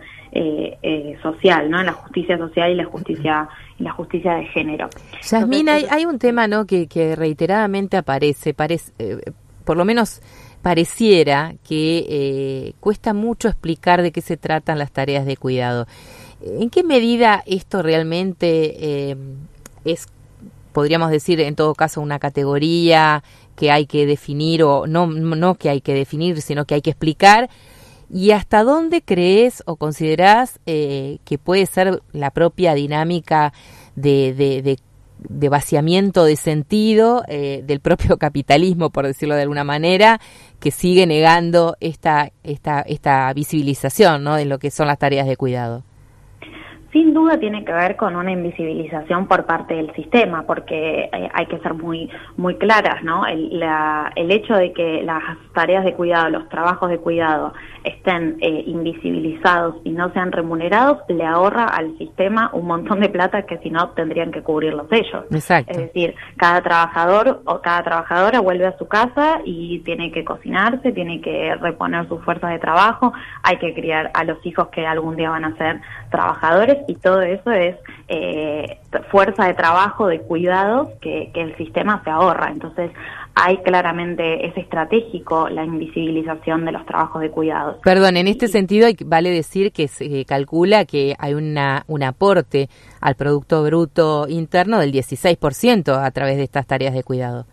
social, 1.22 1.70
¿no? 1.70 1.80
En 1.80 1.86
la 1.86 1.92
justicia 1.92 2.38
social 2.38 2.72
y 2.72 2.74
la 2.74 2.86
justicia 2.86 3.48
y 3.78 3.82
la 3.82 3.92
justicia 3.92 4.34
de 4.34 4.46
género. 4.46 4.88
Yasmín, 5.22 5.68
hay, 5.68 5.84
hay, 5.90 6.06
un 6.06 6.18
tema, 6.18 6.48
¿no? 6.48 6.64
Que, 6.64 6.86
que 6.86 7.14
reiteradamente 7.14 7.98
aparece, 7.98 8.54
parece, 8.54 8.92
por 9.66 9.76
lo 9.76 9.84
menos 9.84 10.22
pareciera 10.62 11.52
que 11.68 12.74
cuesta 12.80 13.12
mucho 13.12 13.48
explicar 13.48 14.00
de 14.00 14.10
qué 14.10 14.22
se 14.22 14.38
tratan 14.38 14.78
las 14.78 14.90
tareas 14.90 15.26
de 15.26 15.36
cuidado. 15.36 15.86
¿En 16.44 16.70
qué 16.70 16.82
medida 16.82 17.42
esto 17.46 17.82
realmente 17.82 19.10
eh, 19.10 19.16
es, 19.84 20.08
podríamos 20.72 21.10
decir, 21.10 21.40
en 21.40 21.54
todo 21.54 21.74
caso, 21.74 22.00
una 22.00 22.18
categoría 22.18 23.22
que 23.62 23.70
hay 23.70 23.86
que 23.86 24.06
definir 24.06 24.64
o 24.64 24.88
no, 24.88 25.06
no 25.06 25.54
que 25.54 25.70
hay 25.70 25.80
que 25.80 25.94
definir, 25.94 26.42
sino 26.42 26.64
que 26.64 26.74
hay 26.74 26.82
que 26.82 26.90
explicar? 26.90 27.48
¿Y 28.10 28.32
hasta 28.32 28.64
dónde 28.64 29.02
crees 29.02 29.62
o 29.66 29.76
considerás 29.76 30.58
eh, 30.66 31.18
que 31.24 31.38
puede 31.38 31.66
ser 31.66 32.02
la 32.10 32.32
propia 32.32 32.74
dinámica 32.74 33.52
de, 33.94 34.34
de, 34.34 35.48
vaciamiento 35.48 36.24
de 36.24 36.34
sentido 36.34 37.22
eh, 37.28 37.62
del 37.64 37.78
propio 37.78 38.16
capitalismo, 38.18 38.90
por 38.90 39.06
decirlo 39.06 39.36
de 39.36 39.42
alguna 39.42 39.62
manera, 39.62 40.20
que 40.58 40.72
sigue 40.72 41.06
negando 41.06 41.76
esta, 41.78 42.32
esta, 42.42 42.80
esta 42.80 43.32
visibilización 43.32 44.24
¿no? 44.24 44.34
de 44.34 44.44
lo 44.44 44.58
que 44.58 44.72
son 44.72 44.88
las 44.88 44.98
tareas 44.98 45.28
de 45.28 45.36
cuidado? 45.36 45.84
Sin 46.92 47.14
duda 47.14 47.38
tiene 47.38 47.64
que 47.64 47.72
ver 47.72 47.96
con 47.96 48.16
una 48.16 48.30
invisibilización 48.30 49.26
por 49.26 49.46
parte 49.46 49.74
del 49.74 49.92
sistema, 49.94 50.44
porque 50.46 51.08
eh, 51.12 51.28
hay 51.32 51.46
que 51.46 51.58
ser 51.60 51.74
muy 51.74 52.10
muy 52.36 52.56
claras, 52.56 53.02
¿no? 53.02 53.26
El, 53.26 53.62
el 54.16 54.30
hecho 54.30 54.54
de 54.54 54.72
que 54.72 55.02
las 55.02 55.22
tareas 55.54 55.84
de 55.84 55.94
cuidado, 55.94 56.28
los 56.28 56.48
trabajos 56.48 56.90
de 56.90 56.98
cuidado 56.98 57.54
estén 57.84 58.36
eh, 58.40 58.64
invisibilizados 58.66 59.76
y 59.84 59.90
no 59.90 60.12
sean 60.12 60.32
remunerados, 60.32 60.98
le 61.08 61.24
ahorra 61.24 61.64
al 61.64 61.96
sistema 61.98 62.50
un 62.52 62.66
montón 62.66 63.00
de 63.00 63.08
plata 63.08 63.42
que 63.42 63.58
si 63.58 63.70
no 63.70 63.90
tendrían 63.90 64.32
que 64.32 64.42
cubrirlos 64.42 64.86
ellos. 64.90 65.24
Exacto. 65.30 65.72
Es 65.72 65.78
decir, 65.78 66.14
cada 66.36 66.60
trabajador 66.62 67.42
o 67.44 67.60
cada 67.60 67.82
trabajadora 67.82 68.40
vuelve 68.40 68.66
a 68.66 68.76
su 68.78 68.86
casa 68.86 69.40
y 69.44 69.80
tiene 69.80 70.12
que 70.12 70.24
cocinarse, 70.24 70.92
tiene 70.92 71.20
que 71.20 71.54
reponer 71.56 72.08
sus 72.08 72.22
fuerzas 72.24 72.50
de 72.50 72.58
trabajo, 72.58 73.12
hay 73.42 73.58
que 73.58 73.74
criar 73.74 74.10
a 74.14 74.24
los 74.24 74.44
hijos 74.46 74.68
que 74.68 74.86
algún 74.86 75.16
día 75.16 75.30
van 75.30 75.44
a 75.44 75.56
ser 75.56 75.80
trabajadores 76.10 76.78
y 76.88 76.94
todo 76.96 77.22
eso 77.22 77.50
es 77.50 77.76
eh, 78.08 78.78
fuerza 79.10 79.46
de 79.46 79.54
trabajo, 79.54 80.06
de 80.06 80.20
cuidados 80.20 80.88
que, 81.00 81.30
el 81.34 81.56
sistema 81.56 82.02
se 82.04 82.10
ahorra. 82.10 82.50
Entonces 82.50 82.90
hay 83.34 83.58
claramente, 83.58 84.46
es 84.46 84.56
estratégico 84.56 85.48
la 85.48 85.64
invisibilización 85.64 86.64
de 86.64 86.72
los 86.72 86.84
trabajos 86.86 87.22
de 87.22 87.30
cuidados. 87.30 87.76
Perdón, 87.82 88.16
en 88.16 88.28
este 88.28 88.48
sentido 88.48 88.88
vale 89.06 89.30
decir 89.30 89.72
que 89.72 89.88
se 89.88 90.24
calcula 90.24 90.84
que 90.84 91.14
hay 91.18 91.34
una, 91.34 91.84
un 91.86 92.02
aporte 92.02 92.68
al 93.00 93.14
Producto 93.14 93.62
Bruto 93.62 94.26
Interno 94.28 94.78
del 94.78 94.92
16% 94.92 96.04
a 96.04 96.10
través 96.10 96.36
de 96.36 96.42
estas 96.44 96.66
tareas 96.66 96.94
de 96.94 97.02
cuidado. 97.02 97.46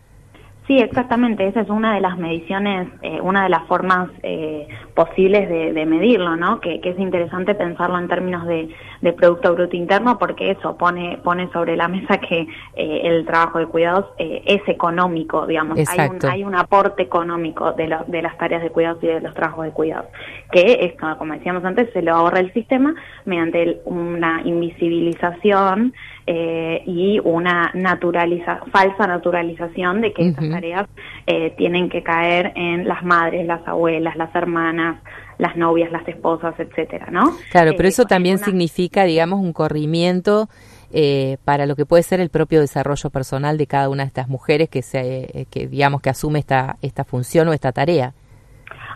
Sí, 0.70 0.78
exactamente. 0.78 1.48
Esa 1.48 1.62
es 1.62 1.70
una 1.70 1.96
de 1.96 2.00
las 2.00 2.16
mediciones, 2.20 2.88
eh, 3.02 3.20
una 3.22 3.42
de 3.42 3.50
las 3.50 3.66
formas 3.66 4.08
eh, 4.22 4.68
posibles 4.94 5.50
de, 5.50 5.86
medirlo, 5.88 6.36
¿no? 6.36 6.60
Que, 6.60 6.80
es 6.84 7.00
interesante 7.00 7.56
pensarlo 7.56 7.98
en 7.98 8.08
términos 8.08 8.46
de, 8.46 8.70
Producto 9.18 9.56
Bruto 9.56 9.76
Interno 9.76 10.20
porque 10.20 10.52
eso 10.52 10.78
pone, 10.78 11.18
pone 11.24 11.50
sobre 11.54 11.76
la 11.76 11.88
mesa 11.88 12.20
que 12.20 12.42
eh, 12.76 13.02
el 13.04 13.26
trabajo 13.26 13.58
de 13.58 13.66
cuidados 13.66 14.06
es 14.20 14.62
económico, 14.68 15.48
digamos. 15.48 15.80
Hay 15.90 16.08
un, 16.08 16.20
hay 16.30 16.44
un, 16.44 16.54
aporte 16.54 17.02
económico 17.02 17.72
de, 17.72 17.98
de 18.06 18.22
las 18.22 18.38
tareas 18.38 18.62
de 18.62 18.70
cuidados 18.70 19.04
y 19.04 19.08
de 19.08 19.22
los 19.22 19.34
trabajos 19.34 19.66
de 19.66 19.72
cuidados, 19.72 20.06
que 20.52 20.78
es, 20.82 21.18
como 21.18 21.34
decíamos 21.34 21.66
antes, 21.66 21.92
se 21.94 22.04
lo 22.04 22.14
ahorra 22.14 22.42
el 22.42 22.54
sistema 22.54 22.94
mediante 23.26 23.82
una 23.86 24.42
invisibilización 24.46 25.94
eh, 26.32 26.84
y 26.86 27.20
una 27.24 27.72
naturaliza 27.74 28.60
falsa 28.72 29.08
naturalización 29.08 30.00
de 30.00 30.14
que 30.14 30.28
esas 30.28 30.48
tareas 30.48 30.88
eh, 31.26 31.56
tienen 31.58 31.90
que 31.90 32.04
caer 32.04 32.52
en 32.56 32.88
las 32.88 33.04
madres, 33.04 33.48
las 33.48 33.68
abuelas, 33.68 34.16
las 34.16 34.36
hermanas, 34.36 35.02
las 35.40 35.58
novias, 35.58 35.92
las 35.92 36.08
esposas, 36.08 36.54
etcétera, 36.60 37.08
¿no? 37.10 37.36
Claro, 37.50 37.72
pero 37.76 37.86
eh, 37.86 37.90
eso 37.90 38.06
también 38.06 38.38
significa, 38.38 39.06
digamos, 39.06 39.40
un 39.40 39.54
corrimiento 39.54 40.50
para 41.46 41.66
lo 41.66 41.76
que 41.76 41.88
puede 41.88 42.04
ser 42.04 42.20
el 42.20 42.30
propio 42.30 42.62
desarrollo 42.62 43.10
personal 43.10 43.58
de 43.58 43.66
cada 43.66 43.90
una 43.90 44.04
de 44.04 44.08
estas 44.10 44.28
mujeres 44.28 44.70
que 44.70 44.84
se, 44.84 45.48
que 45.50 45.66
digamos 45.66 46.02
que 46.02 46.12
asume 46.12 46.38
esta 46.38 46.78
esta 46.84 47.06
función 47.06 47.48
o 47.48 47.54
esta 47.54 47.72
tarea. 47.72 48.14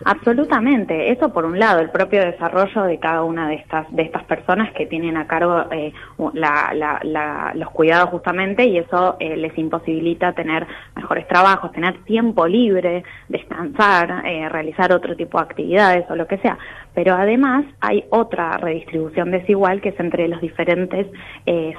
Absolutamente, 0.04 1.12
eso 1.12 1.32
por 1.32 1.44
un 1.44 1.58
lado, 1.58 1.80
el 1.80 1.90
propio 1.90 2.20
desarrollo 2.20 2.82
de 2.82 2.98
cada 2.98 3.22
una 3.22 3.48
de 3.48 3.54
estas 3.54 3.90
de 3.94 4.02
estas 4.02 4.24
personas 4.24 4.72
que 4.72 4.86
tienen 4.86 5.16
a 5.16 5.26
cargo 5.26 5.66
eh, 5.70 5.92
los 7.54 7.70
cuidados 7.70 8.10
justamente 8.10 8.64
y 8.64 8.78
eso 8.78 9.16
eh, 9.20 9.36
les 9.36 9.56
imposibilita 9.56 10.32
tener 10.32 10.66
mejores 10.96 11.28
trabajos, 11.28 11.70
tener 11.72 12.02
tiempo 12.04 12.46
libre, 12.46 13.04
descansar, 13.28 14.24
eh, 14.26 14.48
realizar 14.48 14.92
otro 14.92 15.14
tipo 15.14 15.38
de 15.38 15.44
actividades 15.44 16.10
o 16.10 16.16
lo 16.16 16.26
que 16.26 16.38
sea. 16.38 16.58
Pero 16.92 17.14
además 17.14 17.64
hay 17.80 18.04
otra 18.10 18.56
redistribución 18.56 19.30
desigual 19.30 19.80
que 19.80 19.90
es 19.90 20.00
entre 20.00 20.28
los 20.28 20.40
diferentes 20.40 21.06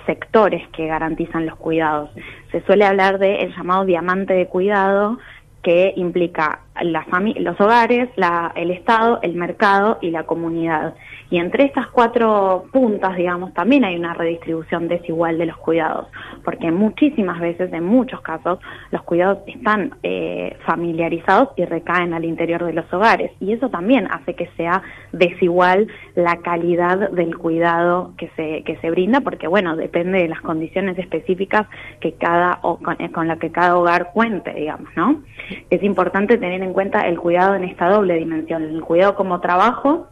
sectores 0.06 0.68
que 0.70 0.88
garantizan 0.88 1.46
los 1.46 1.56
cuidados. 1.56 2.10
Se 2.52 2.62
suele 2.62 2.86
hablar 2.86 3.18
de 3.18 3.38
el 3.38 3.56
llamado 3.56 3.86
diamante 3.86 4.34
de 4.34 4.48
cuidado 4.48 5.18
que 5.64 5.94
implica 5.96 6.65
los 6.84 7.60
hogares, 7.62 8.10
el 8.56 8.72
Estado, 8.72 9.20
el 9.22 9.36
mercado 9.36 9.98
y 10.02 10.12
la 10.12 10.24
comunidad. 10.24 10.96
Y 11.30 11.40
entre 11.40 11.66
estas 11.66 11.88
cuatro 11.88 12.66
puntas, 12.72 13.16
digamos, 13.16 13.54
también 13.54 13.84
hay 13.84 13.96
una 13.96 14.14
redistribución 14.14 14.88
desigual 14.88 15.38
de 15.40 15.48
los 15.48 15.58
cuidados, 15.58 16.08
porque 16.44 16.72
muchísimas 16.72 17.40
veces, 17.40 17.74
en 17.74 17.84
muchos 17.84 18.22
casos, 18.22 18.60
los 18.92 19.02
cuidados 19.04 19.40
están 19.48 19.96
eh, 20.04 20.56
familiarizados 20.66 21.50
y 21.56 21.66
recaen 21.66 22.14
al 22.14 22.26
interior 22.26 22.64
de 22.64 22.74
los 22.74 22.92
hogares. 22.94 23.32
Y 23.40 23.54
eso 23.54 23.70
también 23.70 24.08
hace 24.12 24.36
que 24.36 24.48
sea 24.56 24.84
desigual 25.14 25.88
la 26.14 26.38
calidad 26.38 27.10
del 27.10 27.36
cuidado 27.38 28.14
que 28.18 28.30
se, 28.36 28.64
que 28.64 28.78
se 28.78 28.92
brinda, 28.92 29.22
porque, 29.22 29.48
bueno, 29.48 29.76
depende 29.76 30.20
de 30.20 30.28
las 30.28 30.42
condiciones 30.42 30.98
específicas 31.00 31.68
que 32.02 32.14
cada, 32.14 32.60
con, 32.62 32.96
eh, 33.00 33.12
con 33.12 33.28
la 33.28 33.38
que 33.38 33.52
cada 33.52 33.78
hogar 33.78 34.12
cuente, 34.14 34.54
digamos, 34.54 34.90
¿no? 34.96 35.24
Es 35.72 35.82
importante 35.82 36.38
tener 36.38 36.62
en 36.66 36.74
cuenta 36.74 37.08
el 37.08 37.20
cuidado 37.20 37.56
en 37.56 37.64
esta 37.64 37.90
doble 37.90 38.16
dimensión, 38.16 38.64
el 38.64 38.82
cuidado 38.82 39.16
como 39.16 39.40
trabajo 39.40 40.08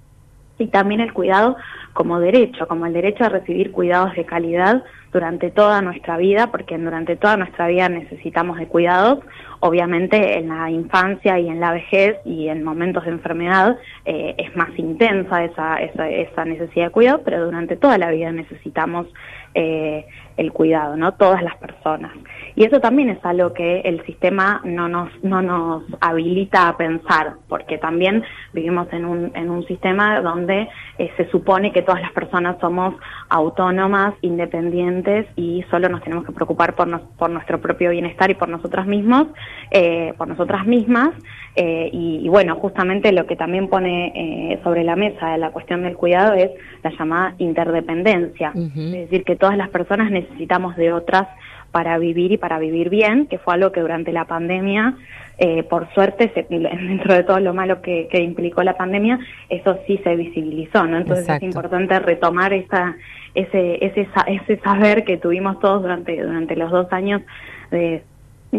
y 0.57 0.67
también 0.67 1.01
el 1.01 1.13
cuidado 1.13 1.57
como 1.93 2.19
derecho, 2.19 2.67
como 2.67 2.85
el 2.85 2.93
derecho 2.93 3.25
a 3.25 3.29
recibir 3.29 3.71
cuidados 3.71 4.15
de 4.15 4.25
calidad 4.25 4.83
durante 5.11 5.51
toda 5.51 5.81
nuestra 5.81 6.17
vida, 6.17 6.47
porque 6.47 6.77
durante 6.77 7.15
toda 7.15 7.37
nuestra 7.37 7.67
vida 7.67 7.87
necesitamos 7.87 8.57
de 8.57 8.67
cuidados, 8.67 9.19
obviamente 9.59 10.39
en 10.39 10.49
la 10.49 10.71
infancia 10.71 11.39
y 11.39 11.49
en 11.49 11.59
la 11.59 11.71
vejez 11.71 12.17
y 12.25 12.49
en 12.49 12.63
momentos 12.63 13.05
de 13.05 13.11
enfermedad 13.11 13.77
eh, 14.05 14.35
es 14.37 14.55
más 14.55 14.69
intensa 14.77 15.43
esa, 15.43 15.77
esa, 15.77 16.09
esa, 16.09 16.45
necesidad 16.45 16.85
de 16.85 16.91
cuidado, 16.91 17.21
pero 17.23 17.45
durante 17.45 17.75
toda 17.75 17.97
la 17.97 18.09
vida 18.09 18.31
necesitamos 18.31 19.07
eh, 19.53 20.05
el 20.37 20.51
cuidado, 20.51 20.95
¿no? 20.95 21.13
Todas 21.13 21.41
las 21.43 21.55
personas. 21.57 22.11
Y 22.55 22.65
eso 22.65 22.79
también 22.79 23.09
es 23.09 23.23
algo 23.25 23.53
que 23.53 23.81
el 23.81 24.05
sistema 24.05 24.61
no 24.63 24.87
nos, 24.87 25.09
no 25.23 25.41
nos 25.41 25.83
habilita 26.01 26.69
a 26.69 26.77
pensar, 26.77 27.33
porque 27.47 27.77
también 27.77 28.23
vivimos 28.53 28.87
en 28.91 29.05
un, 29.05 29.31
en 29.35 29.49
un 29.49 29.65
sistema 29.65 30.21
donde 30.21 30.67
eh, 30.97 31.11
se 31.17 31.29
supone 31.29 31.71
que 31.71 31.81
todas 31.81 32.01
las 32.01 32.11
personas 32.11 32.57
somos 32.59 32.95
autónomas, 33.33 34.13
independientes 34.21 35.25
y 35.35 35.63
solo 35.71 35.89
nos 35.89 36.03
tenemos 36.03 36.25
que 36.25 36.31
preocupar 36.31 36.75
por, 36.75 37.01
por 37.17 37.29
nuestro 37.31 37.59
propio 37.59 37.89
bienestar 37.89 38.29
y 38.29 38.35
por 38.35 38.47
nosotras 38.47 38.85
mismos, 38.85 39.27
eh, 39.71 40.13
por 40.17 40.27
nosotras 40.27 40.65
mismas. 40.67 41.09
Eh, 41.55 41.89
y, 41.91 42.27
bueno, 42.29 42.55
justamente 42.55 43.11
lo 43.11 43.27
que 43.27 43.35
también 43.35 43.67
pone 43.67 44.59
sobre 44.63 44.83
la 44.83 44.95
mesa 44.95 45.37
la 45.37 45.51
cuestión 45.51 45.83
del 45.83 45.95
cuidado 45.95 46.33
es 46.33 46.49
la 46.83 46.91
llamada 46.91 47.35
interdependencia, 47.37 48.51
es 48.55 48.91
decir, 48.91 49.23
que 49.23 49.35
todas 49.35 49.55
las 49.55 49.69
personas 49.69 50.09
necesitamos 50.09 50.75
de 50.75 50.93
otras 50.93 51.27
para 51.73 51.97
vivir 51.97 52.31
y 52.31 52.37
para 52.37 52.59
vivir 52.59 52.89
bien, 52.89 53.25
que 53.25 53.39
fue 53.39 53.55
algo 53.55 53.71
que 53.71 53.81
durante 53.81 54.13
la 54.13 54.25
pandemia, 54.25 54.95
eh, 55.39 55.63
por 55.63 55.91
suerte, 55.93 56.31
dentro 56.49 57.13
de 57.13 57.23
todo 57.23 57.39
lo 57.39 57.53
malo 57.53 57.81
que, 57.81 58.07
implicó 58.13 58.63
la 58.63 58.77
pandemia, 58.77 59.19
eso 59.49 59.79
sí 59.85 59.99
se 60.03 60.15
visibilizó, 60.15 60.85
¿no? 60.85 60.97
Entonces 60.97 61.27
es 61.27 61.43
importante 61.43 61.99
retomar 61.99 62.53
esa, 62.53 62.95
ese, 63.33 63.83
ese, 63.83 64.07
ese 64.27 64.57
saber 64.59 65.03
que 65.03 65.17
tuvimos 65.17 65.59
todos 65.59 65.81
durante, 65.81 66.21
durante 66.21 66.55
los 66.55 66.71
dos 66.71 66.93
años 66.93 67.23
de 67.71 68.03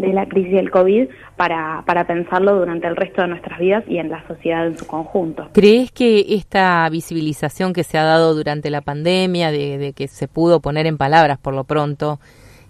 de 0.01 0.11
la 0.11 0.27
crisis 0.27 0.51
del 0.51 0.71
COVID 0.71 1.07
para, 1.37 1.83
para 1.85 2.05
pensarlo 2.05 2.55
durante 2.55 2.85
el 2.87 2.95
resto 2.95 3.21
de 3.21 3.29
nuestras 3.29 3.59
vidas 3.59 3.83
y 3.87 3.97
en 3.97 4.09
la 4.09 4.27
sociedad 4.27 4.67
en 4.67 4.77
su 4.77 4.85
conjunto. 4.85 5.47
¿Crees 5.53 5.91
que 5.91 6.25
esta 6.35 6.87
visibilización 6.89 7.71
que 7.71 7.83
se 7.83 7.97
ha 7.97 8.03
dado 8.03 8.35
durante 8.35 8.69
la 8.69 8.81
pandemia, 8.81 9.51
de, 9.51 9.93
que 9.95 10.07
se 10.07 10.27
pudo 10.27 10.59
poner 10.59 10.85
en 10.85 10.97
palabras 10.97 11.37
por 11.37 11.53
lo 11.53 11.63
pronto, 11.63 12.19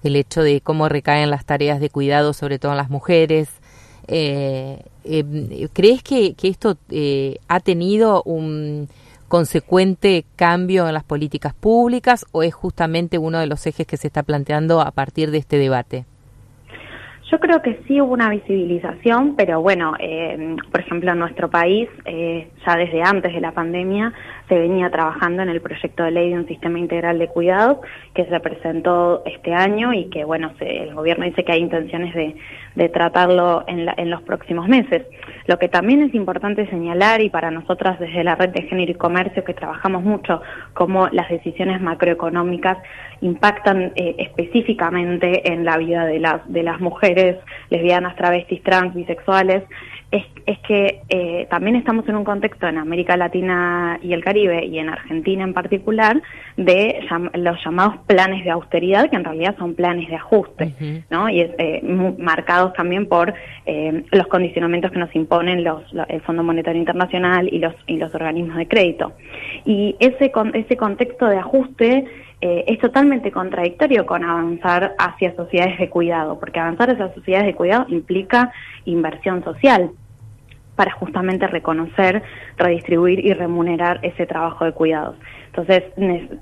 el 0.06 0.16
hecho 0.16 0.42
de 0.42 0.62
cómo 0.62 0.90
recaen 0.90 1.30
las 1.30 1.46
tareas 1.46 1.80
de 1.80 1.90
cuidado, 1.90 2.34
sobre 2.34 2.60
todo 2.60 2.72
en 2.72 2.78
las 2.78 2.90
mujeres, 2.90 3.50
eh, 4.08 4.84
eh, 5.04 5.68
¿crees 5.74 6.04
que, 6.04 6.36
que 6.36 6.48
esto 6.48 6.78
eh, 6.90 7.38
ha 7.48 7.60
tenido 7.60 8.22
un 8.24 8.88
consecuente 9.28 10.26
cambio 10.36 10.88
en 10.88 10.94
las 10.94 11.04
políticas 11.04 11.54
públicas 11.54 12.26
o 12.32 12.44
es 12.44 12.54
justamente 12.54 13.18
uno 13.18 13.40
de 13.40 13.48
los 13.48 13.66
ejes 13.66 13.88
que 13.88 13.98
se 13.98 14.08
está 14.08 14.24
planteando 14.24 14.82
a 14.82 14.92
partir 14.92 15.32
de 15.32 15.40
este 15.40 15.58
debate? 15.58 16.06
Yo 17.32 17.40
creo 17.40 17.60
que 17.64 17.80
sí 17.88 18.00
hubo 18.00 18.14
una 18.14 18.30
visibilización, 18.30 19.36
pero 19.36 19.60
bueno, 19.60 19.94
eh, 20.00 20.56
por 20.72 20.80
ejemplo, 20.80 21.12
en 21.12 21.18
nuestro 21.18 21.50
país, 21.50 21.90
eh, 22.06 22.50
ya 22.66 22.76
desde 22.76 23.02
antes 23.02 23.34
de 23.34 23.42
la 23.42 23.52
pandemia, 23.52 24.14
se 24.48 24.60
venía 24.60 24.92
trabajando 24.92 25.42
en 25.42 25.50
el 25.50 25.60
proyecto 25.60 26.04
de 26.04 26.12
ley 26.12 26.30
de 26.30 26.36
un 26.36 26.48
sistema 26.48 26.78
integral 26.78 27.18
de 27.18 27.28
cuidados 27.28 27.80
que 28.14 28.26
se 28.26 28.40
presentó 28.40 29.24
este 29.26 29.56
año 29.56 29.92
y 29.92 30.06
que, 30.12 30.24
bueno, 30.24 30.52
el 30.60 30.94
gobierno 30.94 31.26
dice 31.26 31.44
que 31.44 31.54
hay 31.54 31.62
intenciones 31.62 32.14
de, 32.14 32.36
de 32.76 32.90
tratarlo 32.90 33.64
en, 33.68 33.88
en, 33.98 34.10
los 34.10 34.22
próximos 34.22 34.68
meses. 34.68 35.04
Lo 35.48 35.58
que 35.58 35.70
también 35.70 36.02
es 36.04 36.14
importante 36.14 36.70
señalar, 36.70 37.22
y 37.22 37.30
para 37.30 37.52
nosotras 37.52 38.00
desde 38.00 38.24
la 38.24 38.36
red 38.36 38.50
de 38.50 38.64
género 38.64 38.92
y 38.92 38.96
comercio, 38.96 39.44
que 39.44 39.54
trabajamos 39.54 40.04
mucho 40.04 40.42
cómo 40.74 41.08
las 41.12 41.30
decisiones 41.30 41.82
macroeconómicas 41.82 42.78
impactan 43.22 43.94
eh, 43.96 44.16
específicamente 44.18 45.52
en 45.52 45.66
la 45.66 45.78
vida 45.78 46.06
de 46.06 46.20
las, 46.20 46.42
de 46.52 46.64
las 46.64 46.80
mujeres 46.80 47.38
lesbianas, 47.70 48.16
travestis, 48.16 48.62
trans, 48.64 48.94
bisexuales, 48.94 49.64
es, 50.12 50.60
que 50.68 51.02
eh, 51.10 51.48
también 51.50 51.76
estamos 51.76 52.08
en 52.08 52.16
un 52.16 52.24
contexto 52.24 52.68
en 52.68 52.78
América 52.78 53.18
Latina 53.18 54.00
y 54.02 54.14
el 54.14 54.24
Caribe 54.24 54.66
y 54.66 54.80
en 54.80 54.90
Argentina 54.90 55.44
en 55.44 55.54
particular 55.54 56.22
de 56.58 57.06
los 57.34 57.64
llamados 57.64 57.98
planes 58.08 58.44
de 58.44 58.52
austeridad 58.52 59.10
que 59.10 59.16
en 59.16 59.24
realidad 59.24 59.56
son 59.58 59.76
planes 59.76 60.08
de 60.10 60.16
ajuste, 60.16 61.04
¿no? 61.10 61.30
Y 61.30 61.42
es, 61.42 61.52
eh, 61.58 61.82
marcados 62.18 62.74
también 62.74 63.08
por 63.08 63.34
eh, 63.66 64.04
los 64.12 64.28
condicionamientos 64.28 64.92
que 64.92 65.00
nos 65.00 65.14
imponen 65.16 65.64
los, 65.64 65.84
el 66.08 66.22
Fondo 66.22 66.44
Monetario 66.44 66.80
Internacional 66.80 67.50
y 67.52 67.60
los 67.60 67.74
y 67.88 67.98
los 67.98 68.14
organismos 68.16 68.58
de 68.58 68.68
crédito. 68.68 69.14
Y 69.66 69.96
ese 70.00 70.32
ese 70.54 70.78
contexto 70.78 71.28
de 71.28 71.38
ajuste 71.38 72.06
es 72.42 72.80
totalmente 72.80 73.32
contradictorio 73.32 74.06
con 74.06 74.24
avanzar 74.24 74.94
hacia 75.00 75.36
sociedades 75.36 75.80
de 75.80 75.90
cuidado, 75.90 76.40
porque 76.40 76.60
avanzar 76.60 76.92
hacia 76.92 77.14
sociedades 77.14 77.48
de 77.48 77.56
cuidado 77.56 77.86
implica 77.90 78.52
inversión 78.86 79.44
social 79.44 79.92
para 80.76 80.92
justamente 80.92 81.48
reconocer, 81.48 82.22
redistribuir 82.58 83.26
y 83.26 83.34
remunerar 83.34 84.00
ese 84.04 84.26
trabajo 84.26 84.66
de 84.66 84.74
cuidados. 84.74 85.16
Entonces, 85.48 85.84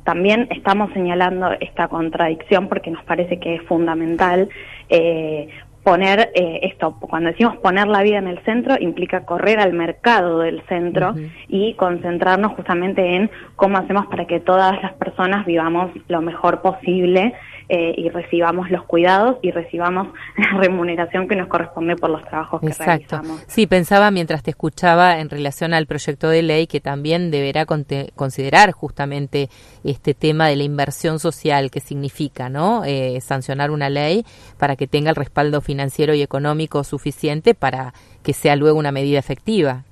también 0.03 0.47
estamos 0.49 0.91
señalando 0.93 1.51
esta 1.59 1.87
contradicción 1.87 2.67
porque 2.67 2.89
nos 2.89 3.03
parece 3.03 3.39
que 3.39 3.55
es 3.55 3.61
fundamental 3.63 4.49
eh, 4.89 5.49
poner 5.83 6.31
eh, 6.33 6.61
esto, 6.63 6.97
cuando 6.99 7.29
decimos 7.29 7.57
poner 7.57 7.87
la 7.87 8.03
vida 8.03 8.17
en 8.17 8.27
el 8.27 8.39
centro, 8.43 8.75
implica 8.79 9.25
correr 9.25 9.59
al 9.59 9.73
mercado 9.73 10.39
del 10.39 10.61
centro 10.67 11.13
y 11.47 11.73
concentrarnos 11.73 12.53
justamente 12.53 13.15
en 13.15 13.29
cómo 13.55 13.77
hacemos 13.77 14.07
para 14.07 14.25
que 14.25 14.39
todas 14.39 14.81
las 14.81 14.93
personas 14.93 15.45
vivamos 15.45 15.91
lo 16.07 16.21
mejor 16.21 16.61
posible 16.61 17.33
eh, 17.75 17.95
y 17.97 18.07
recibamos 18.09 18.69
los 18.69 18.83
cuidados 18.83 19.37
y 19.41 19.49
recibamos 19.49 20.09
la 20.37 20.59
remuneración 20.59 21.27
que 21.27 21.35
nos 21.35 21.47
corresponde 21.47 21.95
por 21.95 22.11
los 22.11 22.23
trabajos 22.23 22.61
que 22.61 22.67
Exacto. 22.67 23.19
Sí, 23.47 23.65
pensaba 23.65 24.11
mientras 24.11 24.43
te 24.43 24.51
escuchaba 24.51 25.19
en 25.19 25.27
relación 25.27 25.73
al 25.73 25.87
proyecto 25.87 26.29
de 26.29 26.43
ley 26.43 26.67
que 26.67 26.79
también 26.79 27.31
deberá 27.31 27.65
considerar 27.65 28.73
justamente 28.73 29.49
este 29.83 30.13
tema 30.13 30.49
de 30.49 30.55
la 30.55 30.63
inversión 30.63 31.17
social 31.17 31.71
que 31.71 31.79
significa, 31.79 32.47
¿no? 32.47 32.85
Eh, 32.85 33.19
sancionar 33.21 33.71
una 33.71 33.89
ley 33.89 34.23
para 34.59 34.75
que 34.75 34.85
tenga 34.85 35.09
el 35.09 35.15
respaldo 35.15 35.59
financiero 35.59 36.13
y 36.13 36.21
económico 36.21 36.83
suficiente 36.83 37.55
para 37.55 37.95
que 38.21 38.33
sea 38.33 38.55
luego 38.55 38.77
una 38.77 38.91
medida 38.91 39.17
efectiva. 39.17 39.83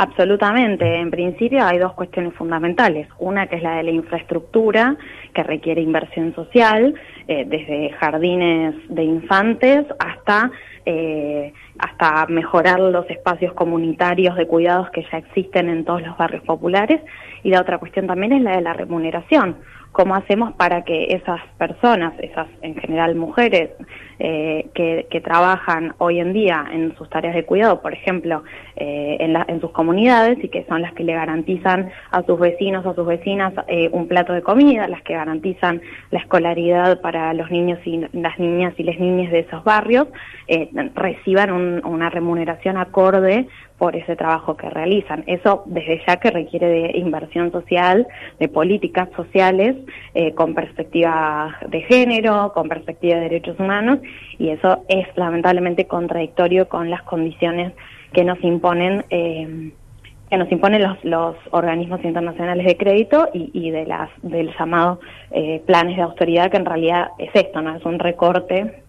Absolutamente. 0.00 1.00
En 1.00 1.10
principio 1.10 1.66
hay 1.66 1.78
dos 1.78 1.92
cuestiones 1.94 2.32
fundamentales. 2.34 3.08
Una 3.18 3.48
que 3.48 3.56
es 3.56 3.64
la 3.64 3.78
de 3.78 3.82
la 3.82 3.90
infraestructura, 3.90 4.96
que 5.34 5.42
requiere 5.42 5.80
inversión 5.82 6.32
social, 6.36 6.94
eh, 7.26 7.44
desde 7.44 7.90
jardines 7.98 8.76
de 8.88 9.02
infantes 9.02 9.86
hasta, 9.98 10.52
eh, 10.86 11.52
hasta 11.80 12.26
mejorar 12.28 12.78
los 12.78 13.10
espacios 13.10 13.52
comunitarios 13.54 14.36
de 14.36 14.46
cuidados 14.46 14.88
que 14.90 15.04
ya 15.10 15.18
existen 15.18 15.68
en 15.68 15.84
todos 15.84 16.02
los 16.02 16.16
barrios 16.16 16.44
populares. 16.44 17.00
Y 17.42 17.50
la 17.50 17.60
otra 17.60 17.78
cuestión 17.78 18.06
también 18.06 18.32
es 18.32 18.42
la 18.42 18.52
de 18.52 18.62
la 18.62 18.74
remuneración 18.74 19.56
cómo 19.90 20.14
hacemos 20.14 20.52
para 20.52 20.84
que 20.84 21.06
esas 21.06 21.40
personas, 21.58 22.12
esas 22.20 22.46
en 22.62 22.76
general 22.76 23.16
mujeres 23.16 23.70
eh, 24.20 24.66
que, 24.74 25.20
trabajan 25.20 25.94
hoy 25.98 26.20
en 26.20 26.32
día 26.32 26.64
en 26.72 26.96
sus 26.96 27.10
tareas 27.10 27.34
de 27.34 27.44
cuidado, 27.44 27.82
por 27.82 27.92
ejemplo, 27.92 28.44
eh, 28.76 29.16
en, 29.20 29.60
sus 29.60 29.70
comunidades 29.72 30.42
y 30.42 30.48
que 30.48 30.64
son 30.68 30.80
las 30.80 30.92
que 30.94 31.04
le 31.04 31.12
garantizan 31.12 31.90
a 32.10 32.22
sus 32.22 32.38
vecinos 32.38 32.86
o 32.86 32.90
a 32.90 32.94
sus 32.94 33.06
vecinas 33.06 33.52
eh, 33.66 33.90
un 33.92 34.08
plato 34.08 34.32
de 34.32 34.42
comida, 34.42 34.88
las 34.88 35.02
que 35.02 35.14
garantizan 35.14 35.82
la 36.10 36.20
escolaridad 36.20 37.00
para 37.00 37.34
los 37.34 37.50
niños 37.50 37.78
y 37.84 38.00
las 38.12 38.38
niñas 38.38 38.74
y 38.78 38.84
las 38.84 38.98
niñas 38.98 39.30
de 39.32 39.40
esos 39.40 39.62
barrios, 39.64 40.06
reciban 40.94 41.50
una 41.84 42.08
remuneración 42.08 42.78
acorde 42.78 43.46
por 43.76 43.94
ese 43.94 44.16
trabajo 44.16 44.56
que 44.56 44.70
realizan. 44.70 45.22
Eso 45.26 45.62
desde 45.66 46.00
ya 46.06 46.16
que 46.16 46.30
requiere 46.30 46.66
de 46.66 46.98
inversión 46.98 47.52
social, 47.52 48.06
de 48.40 48.48
políticas 48.48 49.10
sociales 49.14 49.76
con 50.36 50.54
perspectiva 50.54 51.54
de 51.68 51.82
género, 51.82 52.52
con 52.54 52.66
perspectiva 52.66 53.16
de 53.16 53.20
derechos 53.24 53.60
humanos 53.60 53.98
y 54.38 54.50
eso 54.50 54.84
es 54.88 55.06
lamentablemente 55.16 55.86
contradictorio 55.86 56.68
con 56.68 56.90
las 56.90 57.02
condiciones 57.02 57.72
que 58.12 58.24
nos 58.24 58.42
imponen 58.42 59.04
eh, 59.10 59.72
que 60.30 60.36
nos 60.36 60.52
imponen 60.52 60.82
los, 60.82 61.02
los 61.04 61.36
organismos 61.52 62.04
internacionales 62.04 62.66
de 62.66 62.76
crédito 62.76 63.30
y, 63.32 63.50
y 63.54 63.70
de 63.70 63.86
las 63.86 64.10
del 64.22 64.54
llamado 64.58 65.00
eh, 65.30 65.62
planes 65.66 65.96
de 65.96 66.02
austeridad 66.02 66.50
que 66.50 66.58
en 66.58 66.66
realidad 66.66 67.08
es 67.18 67.30
esto 67.34 67.62
no 67.62 67.74
es 67.74 67.84
un 67.84 67.98
recorte 67.98 68.82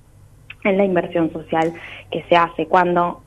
en 0.64 0.78
la 0.78 0.84
inversión 0.84 1.32
social 1.32 1.74
que 2.12 2.24
se 2.30 2.36
hace 2.36 2.68
cuando 2.68 3.22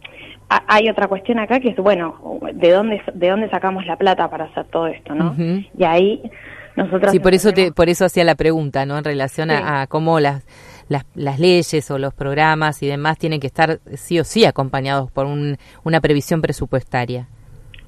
hay 0.66 0.88
otra 0.88 1.08
cuestión 1.08 1.38
acá 1.38 1.60
que 1.60 1.68
es, 1.70 1.76
bueno, 1.76 2.38
¿de 2.52 2.70
dónde, 2.70 3.00
de 3.14 3.30
dónde 3.30 3.48
sacamos 3.50 3.86
la 3.86 3.96
plata 3.96 4.28
para 4.28 4.44
hacer 4.44 4.64
todo 4.66 4.86
esto, 4.86 5.14
no? 5.14 5.34
Y 5.38 5.84
ahí 5.84 6.22
nosotros... 6.76 7.12
Sí, 7.12 7.20
por 7.20 7.34
eso, 7.34 7.52
te, 7.52 7.72
por 7.72 7.88
eso 7.88 8.04
hacía 8.04 8.24
la 8.24 8.34
pregunta, 8.34 8.84
¿no? 8.86 8.98
En 8.98 9.04
relación 9.04 9.50
a, 9.50 9.86
cómo 9.86 10.20
las, 10.20 10.46
las, 10.92 11.04
las, 11.14 11.40
leyes 11.40 11.90
o 11.90 11.98
los 11.98 12.14
programas 12.14 12.82
y 12.82 12.86
demás 12.86 13.18
tienen 13.18 13.40
que 13.40 13.48
estar 13.48 13.80
sí 13.94 14.20
o 14.20 14.24
sí 14.24 14.44
acompañados 14.44 15.10
por 15.10 15.26
un, 15.26 15.56
una 15.82 16.00
previsión 16.00 16.40
presupuestaria. 16.40 17.26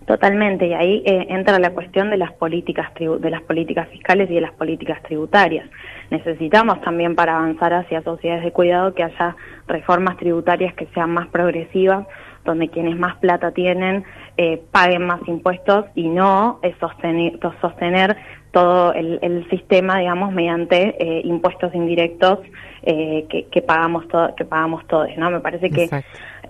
Totalmente, 0.06 0.66
y 0.66 0.74
ahí 0.74 1.02
eh, 1.06 1.26
entra 1.30 1.58
la 1.58 1.70
cuestión 1.70 2.10
de 2.10 2.18
las 2.18 2.32
políticas 2.32 2.92
de 2.94 3.30
las 3.30 3.40
políticas 3.42 3.88
fiscales 3.88 4.30
y 4.30 4.34
de 4.34 4.42
las 4.42 4.52
políticas 4.52 5.02
tributarias. 5.02 5.66
Necesitamos 6.10 6.80
también 6.82 7.14
para 7.14 7.36
avanzar 7.36 7.72
hacia 7.72 8.02
sociedades 8.02 8.44
de 8.44 8.52
cuidado 8.52 8.92
que 8.94 9.02
haya 9.02 9.34
reformas 9.66 10.18
tributarias 10.18 10.74
que 10.74 10.86
sean 10.92 11.10
más 11.10 11.28
progresivas, 11.28 12.06
donde 12.44 12.68
quienes 12.68 12.98
más 12.98 13.16
plata 13.16 13.52
tienen 13.52 14.04
eh, 14.36 14.60
paguen 14.72 15.06
más 15.06 15.20
impuestos 15.26 15.86
y 15.94 16.08
no 16.08 16.58
eh, 16.62 16.74
sostener, 16.80 17.38
sostener 17.62 18.16
todo 18.54 18.94
el, 18.94 19.46
sistema, 19.50 19.98
digamos, 19.98 20.32
mediante 20.32 20.96
eh, 20.98 21.20
impuestos 21.24 21.74
indirectos 21.74 22.38
que, 22.82 23.46
que, 23.50 23.62
pagamos 23.62 24.04
que 24.36 24.44
pagamos 24.44 24.86
todos, 24.86 25.08
¿no? 25.16 25.30
Me 25.30 25.40
parece 25.40 25.70
que 25.70 25.88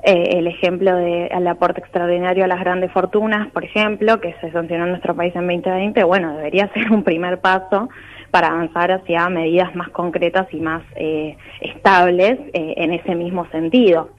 el 0.03 0.47
ejemplo 0.47 0.95
del 0.97 1.47
aporte 1.47 1.81
extraordinario 1.81 2.45
a 2.45 2.49
las 2.49 2.61
grandes 2.61 2.93
fortunas, 2.93 3.51
por 3.53 3.65
ejemplo, 3.65 4.21
que 4.21 4.35
se 4.41 4.51
sancionó 4.51 4.85
en 4.85 4.91
nuestro 4.91 5.15
país 5.15 5.35
en 5.35 5.47
2020, 5.47 6.05
bueno, 6.05 6.37
debería 6.37 6.69
ser 6.75 6.93
un 6.93 7.03
primer 7.03 7.41
paso 7.41 7.89
para 8.31 8.49
avanzar 8.49 8.93
hacia 8.93 9.29
medidas 9.29 9.75
más 9.75 9.89
concretas 9.91 10.47
y 10.53 10.61
más 10.61 10.83
estables 11.61 12.39
en 12.53 12.93
ese 12.93 13.15
mismo 13.15 13.47
sentido. 13.51 14.11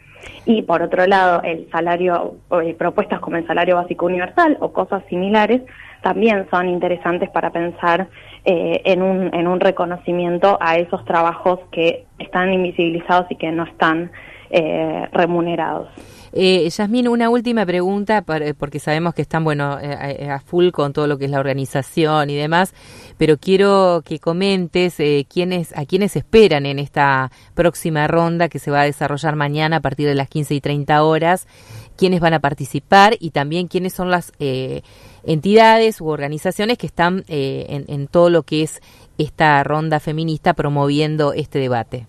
Y 0.46 0.62
por 0.64 0.82
otro 0.82 1.06
lado, 1.08 1.42
el 1.44 1.70
salario, 1.72 2.36
eh, 2.62 2.76
propuestas 2.78 3.20
como 3.20 3.38
el 3.38 3.48
salario 3.48 3.76
básico 3.76 4.06
universal 4.06 4.58
o 4.60 4.72
cosas 4.72 5.04
similares 5.10 5.62
también 6.02 6.48
son 6.52 6.70
interesantes 6.70 7.30
para 7.32 7.50
pensar 7.50 8.08
eh, 8.44 8.82
en, 8.86 9.02
un, 9.02 9.34
en 9.34 9.48
un 9.48 9.60
reconocimiento 9.60 10.58
a 10.62 10.78
esos 10.78 11.04
trabajos 11.06 11.60
que 11.72 12.06
están 12.20 12.54
invisibilizados 12.54 13.26
y 13.32 13.36
que 13.38 13.52
no 13.52 13.64
están 13.64 14.12
eh, 14.56 15.10
remunerados. 15.12 15.90
Eh, 16.32 16.70
Yasmín, 16.70 17.08
una 17.08 17.30
última 17.30 17.66
pregunta, 17.66 18.24
porque 18.58 18.80
sabemos 18.80 19.14
que 19.14 19.22
están, 19.22 19.44
bueno, 19.44 19.80
eh, 19.82 20.30
a 20.30 20.40
full 20.40 20.72
con 20.72 20.92
todo 20.92 21.08
lo 21.08 21.18
que 21.18 21.26
es 21.26 21.32
la 21.32 21.40
organización 21.40 22.30
y 22.30 22.36
demás, 22.36 22.74
pero 23.18 23.38
quiero 23.38 24.02
que 24.06 24.20
comentes 24.20 25.00
eh, 25.00 25.26
quiénes, 25.30 25.76
a 25.78 25.86
quiénes 25.86 26.16
esperan 26.16 26.66
en 26.66 26.80
esta 26.80 27.32
próxima 27.54 28.08
ronda 28.08 28.50
que 28.50 28.60
se 28.60 28.72
va 28.72 28.82
a 28.82 28.86
desarrollar 28.86 29.36
mañana 29.36 29.78
a 29.78 29.80
partir 29.82 30.08
de 30.08 30.16
las 30.16 30.28
15 30.28 30.56
y 30.56 30.62
30 30.62 31.04
horas, 31.04 31.48
quiénes 31.96 32.20
van 32.20 32.34
a 32.34 32.40
participar 32.40 33.16
y 33.20 33.32
también 33.32 33.68
quiénes 33.68 33.94
son 33.94 34.12
las 34.12 34.34
eh, 34.40 34.82
entidades 35.24 36.02
u 36.02 36.08
organizaciones 36.08 36.78
que 36.78 36.88
están 36.88 37.24
eh, 37.28 37.66
en, 37.70 37.86
en 37.88 38.08
todo 38.08 38.30
lo 38.30 38.44
que 38.44 38.64
es 38.64 38.82
esta 39.18 39.64
ronda 39.64 40.00
feminista 40.00 40.54
promoviendo 40.54 41.34
este 41.34 41.60
debate. 41.60 42.08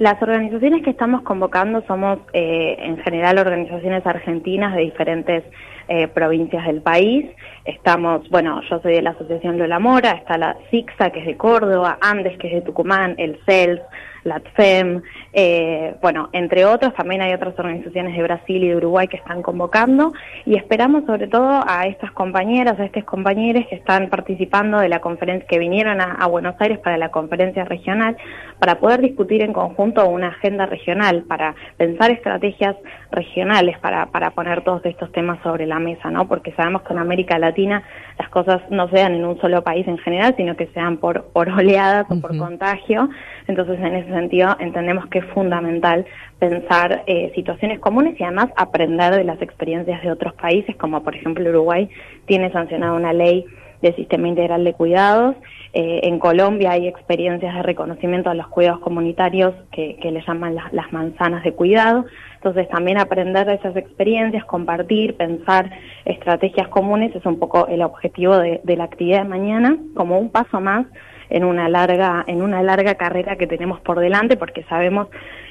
Las 0.00 0.22
organizaciones 0.22 0.82
que 0.82 0.88
estamos 0.88 1.20
convocando 1.20 1.84
somos 1.86 2.20
eh, 2.32 2.74
en 2.78 2.96
general 3.02 3.36
organizaciones 3.36 4.06
argentinas 4.06 4.74
de 4.74 4.80
diferentes 4.80 5.44
eh, 5.88 6.08
provincias 6.08 6.64
del 6.64 6.80
país. 6.80 7.26
Estamos, 7.66 8.26
bueno, 8.30 8.62
yo 8.70 8.80
soy 8.80 8.94
de 8.94 9.02
la 9.02 9.10
Asociación 9.10 9.58
Lola 9.58 9.78
Mora, 9.78 10.12
está 10.12 10.38
la 10.38 10.56
SIXA, 10.70 11.10
que 11.10 11.20
es 11.20 11.26
de 11.26 11.36
Córdoba, 11.36 11.98
Andes, 12.00 12.38
que 12.38 12.46
es 12.46 12.54
de 12.54 12.60
Tucumán, 12.62 13.14
el 13.18 13.38
CELS, 13.44 13.82
la 14.24 14.40
TFEM, 14.40 15.02
eh, 15.32 15.94
bueno, 16.02 16.28
entre 16.32 16.64
otros, 16.64 16.94
también 16.94 17.22
hay 17.22 17.32
otras 17.32 17.58
organizaciones 17.58 18.16
de 18.16 18.22
Brasil 18.22 18.62
y 18.64 18.68
de 18.68 18.76
Uruguay 18.76 19.08
que 19.08 19.16
están 19.16 19.42
convocando 19.42 20.12
y 20.44 20.56
esperamos 20.56 21.04
sobre 21.06 21.28
todo 21.28 21.62
a 21.66 21.86
estas 21.86 22.12
compañeras, 22.12 22.78
a 22.78 22.84
estos 22.84 23.04
compañeros 23.04 23.64
que 23.68 23.76
están 23.76 24.08
participando 24.08 24.78
de 24.78 24.88
la 24.88 25.00
conferencia, 25.00 25.46
que 25.48 25.58
vinieron 25.58 26.00
a, 26.00 26.14
a 26.14 26.26
Buenos 26.26 26.54
Aires 26.58 26.78
para 26.78 26.98
la 26.98 27.10
conferencia 27.10 27.64
regional, 27.64 28.16
para 28.58 28.78
poder 28.78 29.00
discutir 29.00 29.42
en 29.42 29.52
conjunto 29.52 30.06
una 30.08 30.28
agenda 30.28 30.66
regional, 30.66 31.22
para 31.22 31.54
pensar 31.76 32.10
estrategias 32.10 32.76
regionales, 33.10 33.78
para, 33.78 34.06
para 34.06 34.30
poner 34.30 34.62
todos 34.62 34.84
estos 34.84 35.10
temas 35.12 35.42
sobre 35.42 35.66
la 35.66 35.78
mesa, 35.78 36.10
¿no? 36.10 36.28
Porque 36.28 36.52
sabemos 36.52 36.82
que 36.82 36.92
en 36.92 36.98
América 36.98 37.38
Latina 37.38 37.82
las 38.18 38.28
cosas 38.28 38.60
no 38.70 38.88
se 38.88 38.96
dan 38.96 39.14
en 39.14 39.24
un 39.24 39.40
solo 39.40 39.62
país 39.62 39.86
en 39.88 39.98
general, 39.98 40.34
sino 40.36 40.56
que 40.56 40.66
se 40.66 40.80
dan 40.80 40.98
por, 40.98 41.24
por 41.32 41.48
oleadas 41.48 42.06
o 42.10 42.20
por 42.20 42.36
contagio. 42.36 43.08
Entonces, 43.46 43.78
en 43.80 43.94
ese 43.96 44.09
sentido, 44.10 44.56
entendemos 44.58 45.06
que 45.06 45.20
es 45.20 45.24
fundamental 45.26 46.04
pensar 46.38 47.04
eh, 47.06 47.32
situaciones 47.34 47.78
comunes 47.78 48.18
y 48.18 48.24
además 48.24 48.48
aprender 48.56 49.14
de 49.14 49.24
las 49.24 49.40
experiencias 49.40 50.02
de 50.02 50.10
otros 50.10 50.34
países, 50.34 50.76
como 50.76 51.02
por 51.02 51.14
ejemplo 51.14 51.48
Uruguay 51.48 51.88
tiene 52.26 52.50
sancionada 52.52 52.92
una 52.92 53.12
ley 53.12 53.46
de 53.82 53.94
sistema 53.94 54.28
integral 54.28 54.64
de 54.64 54.74
cuidados. 54.74 55.36
Eh, 55.72 56.00
en 56.02 56.18
Colombia 56.18 56.72
hay 56.72 56.88
experiencias 56.88 57.54
de 57.54 57.62
reconocimiento 57.62 58.28
a 58.28 58.34
los 58.34 58.48
cuidados 58.48 58.80
comunitarios 58.80 59.54
que, 59.72 59.96
que 59.96 60.10
le 60.10 60.22
llaman 60.26 60.54
la, 60.54 60.68
las 60.72 60.92
manzanas 60.92 61.44
de 61.44 61.52
cuidado. 61.52 62.04
Entonces 62.34 62.68
también 62.68 62.98
aprender 62.98 63.46
de 63.46 63.54
esas 63.54 63.76
experiencias, 63.76 64.44
compartir, 64.44 65.16
pensar 65.16 65.70
estrategias 66.04 66.68
comunes 66.68 67.14
es 67.14 67.24
un 67.24 67.38
poco 67.38 67.66
el 67.68 67.82
objetivo 67.82 68.36
de, 68.38 68.60
de 68.64 68.76
la 68.76 68.84
actividad 68.84 69.22
de 69.22 69.28
mañana, 69.28 69.76
como 69.94 70.18
un 70.18 70.30
paso 70.30 70.60
más 70.60 70.86
en 71.30 71.44
una 71.44 71.68
larga 71.68 72.24
en 72.26 72.42
una 72.42 72.62
larga 72.62 72.96
carrera 72.96 73.36
que 73.36 73.46
tenemos 73.46 73.80
por 73.80 74.00
delante 74.00 74.36
porque 74.36 74.64
sabemos 74.64 75.08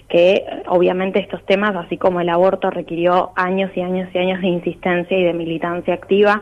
que 0.07 0.45
obviamente 0.67 1.19
estos 1.19 1.45
temas 1.45 1.75
así 1.75 1.97
como 1.97 2.21
el 2.21 2.29
aborto 2.29 2.69
requirió 2.69 3.31
años 3.35 3.71
y 3.75 3.81
años 3.81 4.09
y 4.13 4.17
años 4.17 4.41
de 4.41 4.47
insistencia 4.47 5.17
y 5.17 5.23
de 5.23 5.33
militancia 5.33 5.93
activa 5.93 6.41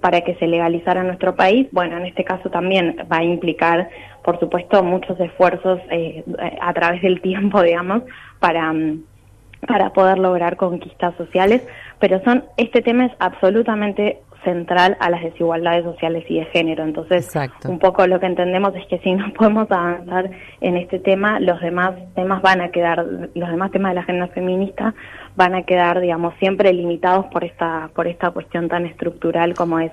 para 0.00 0.20
que 0.20 0.34
se 0.36 0.46
legalizara 0.46 1.00
en 1.00 1.08
nuestro 1.08 1.34
país. 1.34 1.66
Bueno 1.72 1.96
en 1.96 2.06
este 2.06 2.24
caso 2.24 2.48
también 2.50 2.96
va 3.10 3.18
a 3.18 3.24
implicar 3.24 3.88
por 4.24 4.38
supuesto 4.40 4.82
muchos 4.82 5.18
esfuerzos 5.20 5.80
eh, 5.90 6.24
a 6.60 6.72
través 6.72 7.02
del 7.02 7.20
tiempo 7.20 7.62
digamos 7.70 8.02
para 8.38 8.72
para 9.66 9.92
poder 9.92 10.18
lograr 10.18 10.56
conquistas 10.56 11.14
sociales, 11.16 11.66
pero 11.98 12.22
son 12.24 12.44
este 12.56 12.82
tema 12.82 13.06
es 13.06 13.12
absolutamente 13.18 14.20
central 14.46 14.96
a 15.00 15.10
las 15.10 15.22
desigualdades 15.22 15.84
sociales 15.84 16.24
y 16.28 16.38
de 16.38 16.46
género. 16.46 16.84
Entonces, 16.84 17.28
un 17.68 17.80
poco 17.80 18.06
lo 18.06 18.20
que 18.20 18.26
entendemos 18.26 18.74
es 18.76 18.86
que 18.86 18.98
si 19.00 19.12
no 19.12 19.32
podemos 19.38 19.70
avanzar 19.70 20.30
en 20.60 20.76
este 20.76 21.00
tema, 21.00 21.40
los 21.40 21.60
demás 21.60 21.94
temas 22.14 22.40
van 22.40 22.60
a 22.60 22.70
quedar, 22.70 23.04
los 23.34 23.50
demás 23.50 23.70
temas 23.72 23.90
de 23.90 23.94
la 23.96 24.00
agenda 24.02 24.28
feminista 24.28 24.94
van 25.34 25.54
a 25.54 25.64
quedar, 25.64 26.00
digamos, 26.00 26.34
siempre 26.38 26.72
limitados 26.72 27.26
por 27.26 27.44
esta, 27.44 27.90
por 27.94 28.06
esta 28.06 28.30
cuestión 28.30 28.68
tan 28.68 28.86
estructural 28.86 29.54
como 29.54 29.80
es 29.80 29.92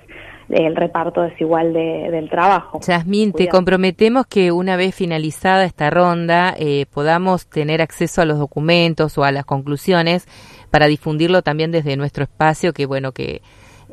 el 0.49 0.75
reparto 0.75 1.21
desigual 1.21 1.73
de, 1.73 2.09
del 2.11 2.29
trabajo. 2.29 2.79
Yasmín, 2.85 3.33
te 3.33 3.47
comprometemos 3.47 4.25
que 4.27 4.51
una 4.51 4.75
vez 4.75 4.93
finalizada 4.93 5.65
esta 5.65 5.89
ronda 5.89 6.53
eh, 6.57 6.85
podamos 6.93 7.47
tener 7.47 7.81
acceso 7.81 8.21
a 8.21 8.25
los 8.25 8.37
documentos 8.37 9.17
o 9.17 9.23
a 9.23 9.31
las 9.31 9.45
conclusiones 9.45 10.27
para 10.69 10.87
difundirlo 10.87 11.41
también 11.41 11.71
desde 11.71 11.95
nuestro 11.97 12.23
espacio, 12.23 12.73
que 12.73 12.85
bueno, 12.85 13.11
que 13.11 13.41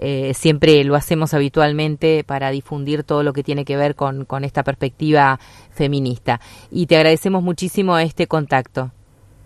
eh, 0.00 0.32
siempre 0.34 0.82
lo 0.84 0.96
hacemos 0.96 1.34
habitualmente 1.34 2.24
para 2.24 2.50
difundir 2.50 3.04
todo 3.04 3.22
lo 3.22 3.32
que 3.32 3.42
tiene 3.42 3.64
que 3.64 3.76
ver 3.76 3.94
con, 3.94 4.24
con 4.24 4.44
esta 4.44 4.62
perspectiva 4.64 5.38
feminista. 5.70 6.40
Y 6.70 6.86
te 6.86 6.96
agradecemos 6.96 7.42
muchísimo 7.42 7.98
este 7.98 8.26
contacto. 8.26 8.90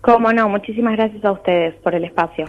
Cómo 0.01 0.31
no, 0.31 0.47
muchísimas 0.47 0.95
gracias 0.95 1.25
a 1.25 1.31
ustedes 1.31 1.75
por 1.75 1.93
el 1.95 2.05
espacio. 2.05 2.45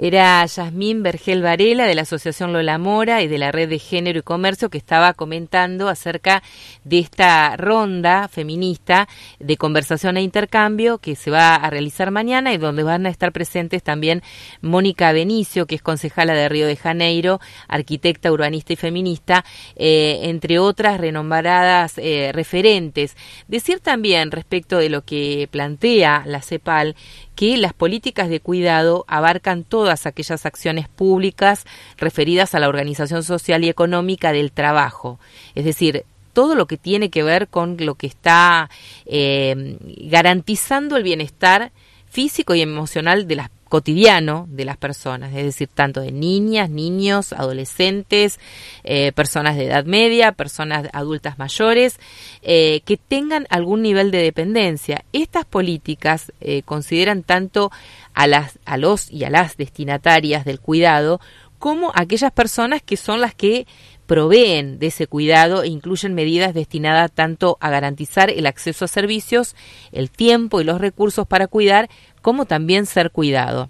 Era 0.00 0.46
Yasmín 0.46 1.02
Vergel 1.02 1.42
Varela 1.42 1.84
de 1.84 1.96
la 1.96 2.02
Asociación 2.02 2.52
Lola 2.52 2.78
Mora 2.78 3.20
y 3.20 3.26
de 3.26 3.36
la 3.36 3.50
Red 3.50 3.68
de 3.68 3.80
Género 3.80 4.20
y 4.20 4.22
Comercio 4.22 4.70
que 4.70 4.78
estaba 4.78 5.12
comentando 5.12 5.88
acerca 5.88 6.44
de 6.84 7.00
esta 7.00 7.56
ronda 7.56 8.28
feminista 8.28 9.08
de 9.40 9.56
conversación 9.56 10.16
e 10.16 10.22
intercambio 10.22 10.98
que 10.98 11.16
se 11.16 11.32
va 11.32 11.56
a 11.56 11.68
realizar 11.68 12.12
mañana 12.12 12.52
y 12.52 12.58
donde 12.58 12.84
van 12.84 13.06
a 13.06 13.08
estar 13.08 13.32
presentes 13.32 13.82
también 13.82 14.22
Mónica 14.60 15.10
Benicio, 15.10 15.66
que 15.66 15.74
es 15.74 15.82
concejala 15.82 16.34
de 16.34 16.48
Río 16.48 16.68
de 16.68 16.76
Janeiro, 16.76 17.40
arquitecta, 17.66 18.30
urbanista 18.30 18.74
y 18.74 18.76
feminista, 18.76 19.44
eh, 19.74 20.20
entre 20.22 20.60
otras 20.60 21.00
renombradas 21.00 21.98
eh, 21.98 22.30
referentes. 22.32 23.16
Decir 23.48 23.80
también 23.80 24.30
respecto 24.30 24.78
de 24.78 24.90
lo 24.90 25.02
que 25.02 25.48
plantea 25.50 26.22
la 26.24 26.40
CEPAL 26.40 26.94
que 27.38 27.56
las 27.56 27.72
políticas 27.72 28.28
de 28.28 28.40
cuidado 28.40 29.04
abarcan 29.06 29.62
todas 29.62 30.06
aquellas 30.06 30.44
acciones 30.44 30.88
públicas 30.88 31.66
referidas 31.96 32.52
a 32.52 32.58
la 32.58 32.68
organización 32.68 33.22
social 33.22 33.62
y 33.62 33.68
económica 33.68 34.32
del 34.32 34.50
trabajo. 34.50 35.20
Es 35.54 35.64
decir, 35.64 36.04
todo 36.32 36.56
lo 36.56 36.66
que 36.66 36.78
tiene 36.78 37.10
que 37.10 37.22
ver 37.22 37.46
con 37.46 37.76
lo 37.78 37.94
que 37.94 38.08
está 38.08 38.70
eh, 39.06 39.76
garantizando 40.10 40.96
el 40.96 41.04
bienestar 41.04 41.70
físico 42.10 42.56
y 42.56 42.60
emocional 42.60 43.28
de 43.28 43.36
las 43.36 43.50
cotidiano 43.68 44.46
de 44.48 44.64
las 44.64 44.76
personas, 44.76 45.30
es 45.34 45.44
decir, 45.44 45.68
tanto 45.72 46.00
de 46.00 46.12
niñas, 46.12 46.70
niños, 46.70 47.32
adolescentes, 47.32 48.40
eh, 48.84 49.12
personas 49.12 49.56
de 49.56 49.66
edad 49.66 49.84
media, 49.84 50.32
personas 50.32 50.88
adultas 50.92 51.38
mayores, 51.38 51.98
eh, 52.42 52.80
que 52.84 52.96
tengan 52.96 53.46
algún 53.50 53.82
nivel 53.82 54.10
de 54.10 54.22
dependencia. 54.22 55.04
Estas 55.12 55.44
políticas 55.44 56.32
eh, 56.40 56.62
consideran 56.62 57.22
tanto 57.22 57.70
a, 58.14 58.26
las, 58.26 58.58
a 58.64 58.76
los 58.76 59.10
y 59.10 59.24
a 59.24 59.30
las 59.30 59.56
destinatarias 59.56 60.44
del 60.44 60.60
cuidado 60.60 61.20
como 61.58 61.92
aquellas 61.94 62.32
personas 62.32 62.82
que 62.82 62.96
son 62.96 63.20
las 63.20 63.34
que 63.34 63.66
proveen 64.08 64.78
de 64.78 64.86
ese 64.86 65.06
cuidado 65.06 65.62
e 65.62 65.68
incluyen 65.68 66.14
medidas 66.14 66.54
destinadas 66.54 67.12
tanto 67.12 67.58
a 67.60 67.68
garantizar 67.68 68.30
el 68.30 68.46
acceso 68.46 68.86
a 68.86 68.88
servicios, 68.88 69.54
el 69.92 70.10
tiempo 70.10 70.60
y 70.60 70.64
los 70.64 70.80
recursos 70.80 71.26
para 71.26 71.46
cuidar, 71.46 71.90
como 72.22 72.46
también 72.46 72.86
ser 72.86 73.10
cuidado. 73.10 73.68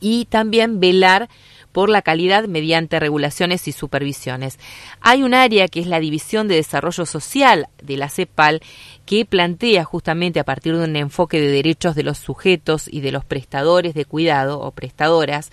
Y 0.00 0.26
también 0.26 0.78
velar 0.78 1.28
por 1.72 1.90
la 1.90 2.02
calidad 2.02 2.46
mediante 2.46 3.00
regulaciones 3.00 3.66
y 3.66 3.72
supervisiones. 3.72 4.58
Hay 5.00 5.24
un 5.24 5.34
área 5.34 5.66
que 5.66 5.80
es 5.80 5.86
la 5.88 6.00
División 6.00 6.46
de 6.46 6.54
Desarrollo 6.54 7.04
Social 7.04 7.68
de 7.82 7.96
la 7.96 8.08
CEPAL 8.08 8.60
que 9.04 9.24
plantea 9.24 9.84
justamente 9.84 10.38
a 10.38 10.44
partir 10.44 10.76
de 10.76 10.84
un 10.84 10.94
enfoque 10.94 11.40
de 11.40 11.50
derechos 11.50 11.96
de 11.96 12.04
los 12.04 12.18
sujetos 12.18 12.88
y 12.88 13.00
de 13.00 13.10
los 13.10 13.24
prestadores 13.24 13.94
de 13.94 14.04
cuidado 14.04 14.60
o 14.60 14.70
prestadoras 14.70 15.50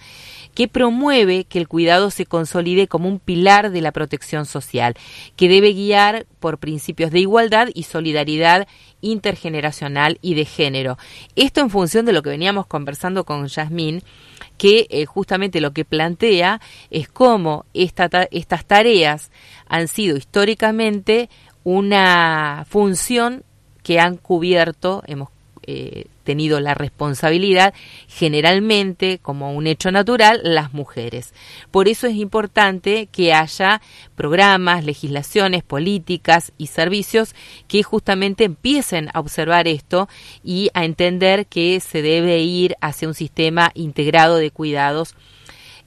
que 0.57 0.67
promueve 0.67 1.43
que 1.43 1.59
el 1.59 1.67
cuidado 1.67 2.09
se 2.09 2.25
consolide 2.25 2.87
como 2.87 3.07
un 3.07 3.19
pilar 3.19 3.69
de 3.69 3.79
la 3.79 3.91
protección 3.91 4.47
social, 4.47 4.95
que 5.35 5.49
debe 5.49 5.71
guiar 5.71 6.25
por 6.39 6.57
principios 6.57 7.11
de 7.11 7.19
igualdad 7.19 7.67
y 7.75 7.83
solidaridad 7.83 8.67
intergeneracional 8.99 10.17
y 10.23 10.33
de 10.33 10.45
género. 10.45 10.97
Esto 11.35 11.61
en 11.61 11.69
función 11.69 12.07
de 12.07 12.13
lo 12.13 12.23
que 12.23 12.31
veníamos 12.31 12.65
conversando 12.65 13.23
con 13.23 13.45
Yasmín, 13.45 14.01
que 14.57 14.87
eh, 14.89 15.05
justamente 15.05 15.61
lo 15.61 15.73
que 15.73 15.85
plantea 15.85 16.59
es 16.89 17.07
cómo 17.07 17.67
estas 17.75 18.65
tareas 18.65 19.29
han 19.67 19.87
sido 19.87 20.17
históricamente 20.17 21.29
una 21.63 22.65
función 22.67 23.43
que 23.83 23.99
han 23.99 24.17
cubierto, 24.17 25.03
hemos 25.05 25.29
eh, 25.67 26.05
tenido 26.23 26.59
la 26.59 26.73
responsabilidad, 26.73 27.73
generalmente, 28.07 29.19
como 29.21 29.53
un 29.53 29.67
hecho 29.67 29.91
natural, 29.91 30.39
las 30.43 30.73
mujeres. 30.73 31.33
Por 31.71 31.87
eso 31.87 32.07
es 32.07 32.15
importante 32.15 33.07
que 33.11 33.33
haya 33.33 33.81
programas, 34.15 34.85
legislaciones, 34.85 35.63
políticas 35.63 36.53
y 36.57 36.67
servicios 36.67 37.35
que 37.67 37.83
justamente 37.83 38.45
empiecen 38.45 39.09
a 39.13 39.19
observar 39.19 39.67
esto 39.67 40.07
y 40.43 40.69
a 40.73 40.85
entender 40.85 41.47
que 41.47 41.79
se 41.79 42.01
debe 42.01 42.39
ir 42.39 42.75
hacia 42.81 43.07
un 43.07 43.13
sistema 43.13 43.71
integrado 43.73 44.37
de 44.37 44.51
cuidados 44.51 45.15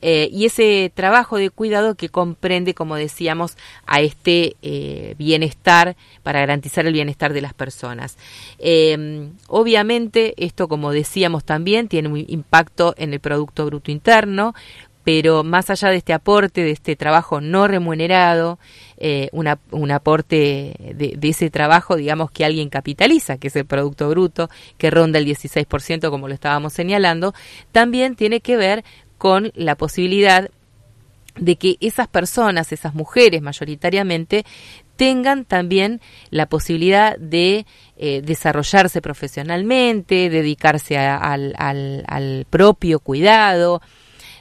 eh, 0.02 0.28
y 0.32 0.46
ese 0.46 0.90
trabajo 0.94 1.36
de 1.36 1.50
cuidado 1.50 1.94
que 1.94 2.08
comprende, 2.08 2.74
como 2.74 2.96
decíamos, 2.96 3.56
a 3.86 4.00
este 4.00 4.56
eh, 4.62 5.14
bienestar 5.18 5.96
para 6.22 6.40
garantizar 6.40 6.86
el 6.86 6.92
bienestar 6.92 7.32
de 7.32 7.42
las 7.42 7.54
personas. 7.54 8.16
Em, 8.58 9.32
obviamente, 9.48 10.34
esto, 10.36 10.68
como 10.68 10.92
decíamos 10.92 11.44
también, 11.44 11.88
tiene 11.88 12.08
un 12.08 12.24
impacto 12.26 12.94
en 12.96 13.12
el 13.12 13.20
Producto 13.20 13.66
Bruto 13.66 13.90
Interno, 13.90 14.54
pero 15.04 15.44
más 15.44 15.70
allá 15.70 15.88
de 15.88 15.96
este 15.96 16.12
aporte, 16.12 16.62
de 16.62 16.70
este 16.70 16.94
trabajo 16.94 17.40
no 17.40 17.66
remunerado, 17.66 18.58
eh, 18.98 19.30
un 19.32 19.90
aporte 19.90 20.74
de, 20.94 21.18
ese 21.22 21.50
trabajo, 21.50 21.96
digamos, 21.96 22.30
que 22.30 22.44
alguien 22.44 22.68
capitaliza, 22.68 23.38
que 23.38 23.48
es 23.48 23.56
el 23.56 23.64
Producto 23.64 24.08
Bruto, 24.10 24.50
que 24.76 24.90
ronda 24.90 25.18
el 25.18 25.26
16%, 25.26 26.10
como 26.10 26.28
lo 26.28 26.34
estábamos 26.34 26.74
señalando, 26.74 27.34
también 27.72 28.14
tiene 28.14 28.40
que 28.40 28.56
ver 28.56 28.84
con 29.20 29.52
la 29.54 29.74
posibilidad 29.74 30.48
de 31.36 31.56
que 31.56 31.76
esas 31.80 32.08
personas, 32.08 32.72
esas 32.72 32.94
mujeres 32.94 33.42
mayoritariamente, 33.42 34.46
tengan 34.96 35.44
también 35.44 36.00
la 36.30 36.46
posibilidad 36.46 37.18
de 37.18 37.66
eh, 37.98 38.22
desarrollarse 38.24 39.02
profesionalmente, 39.02 40.30
dedicarse 40.30 40.96
al, 40.96 41.54
al, 41.58 42.46
propio 42.48 42.98
cuidado, 42.98 43.82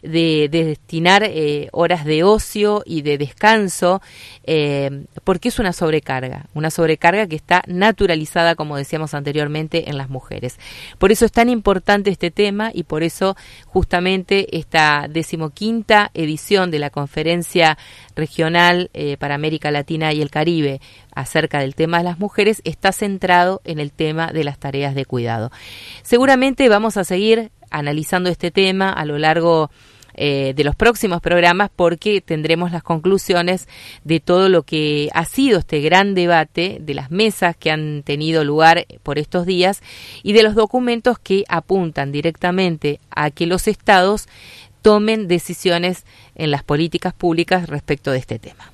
de, 0.01 0.49
destinar 0.49 1.23
eh, 1.23 1.69
horas 1.71 2.05
de 2.05 2.23
ocio 2.23 2.83
y 2.85 3.01
de 3.01 3.17
descanso, 3.17 4.01
eh, 4.43 5.05
porque 5.23 5.49
es 5.49 5.59
una 5.59 5.73
sobrecarga, 5.73 6.45
una 6.53 6.71
sobrecarga 6.71 7.27
que 7.27 7.35
está 7.35 7.63
naturalizada, 7.67 8.55
como 8.55 8.77
decíamos 8.77 9.13
anteriormente, 9.13 9.89
en 9.89 9.97
las 9.97 10.09
mujeres. 10.09 10.59
Por 10.97 11.11
eso 11.11 11.25
es 11.25 11.31
tan 11.31 11.49
importante 11.49 12.09
este 12.09 12.31
tema 12.31 12.71
y 12.73 12.83
por 12.83 13.03
eso 13.03 13.35
justamente 13.65 14.57
esta 14.57 15.07
decimoquinta 15.09 16.11
edición 16.13 16.71
de 16.71 16.79
la 16.79 16.89
conferencia 16.89 17.77
regional 18.15 18.89
eh, 18.93 19.17
para 19.17 19.35
América 19.35 19.71
Latina 19.71 20.13
y 20.13 20.21
el 20.21 20.29
Caribe 20.29 20.81
acerca 21.13 21.59
del 21.59 21.75
tema 21.75 21.97
de 21.97 22.03
las 22.05 22.19
mujeres 22.19 22.61
está 22.63 22.91
centrado 22.91 23.61
en 23.63 23.79
el 23.79 23.91
tema 23.91 24.27
de 24.27 24.43
las 24.43 24.59
tareas 24.59 24.95
de 24.95 25.05
cuidado. 25.05 25.51
Seguramente 26.03 26.69
vamos 26.69 26.97
a 26.97 27.03
seguir 27.03 27.51
analizando 27.71 28.29
este 28.29 28.51
tema 28.51 28.91
a 28.91 29.05
lo 29.05 29.17
largo 29.17 29.69
eh, 30.21 30.53
de 30.53 30.63
los 30.65 30.75
próximos 30.75 31.21
programas 31.21 31.69
porque 31.73 32.19
tendremos 32.19 32.73
las 32.73 32.83
conclusiones 32.83 33.69
de 34.03 34.19
todo 34.19 34.49
lo 34.49 34.63
que 34.63 35.09
ha 35.13 35.23
sido 35.23 35.59
este 35.59 35.79
gran 35.79 36.13
debate, 36.13 36.79
de 36.81 36.93
las 36.93 37.09
mesas 37.09 37.55
que 37.55 37.71
han 37.71 38.03
tenido 38.03 38.43
lugar 38.43 38.85
por 39.01 39.17
estos 39.17 39.45
días 39.45 39.81
y 40.21 40.33
de 40.33 40.43
los 40.43 40.55
documentos 40.55 41.19
que 41.19 41.45
apuntan 41.47 42.11
directamente 42.11 42.99
a 43.11 43.31
que 43.31 43.45
los 43.45 43.69
estados 43.69 44.27
tomen 44.81 45.29
decisiones 45.29 46.03
en 46.35 46.51
las 46.51 46.63
políticas 46.63 47.13
públicas 47.13 47.69
respecto 47.69 48.11
de 48.11 48.17
este 48.17 48.39
tema. 48.39 48.71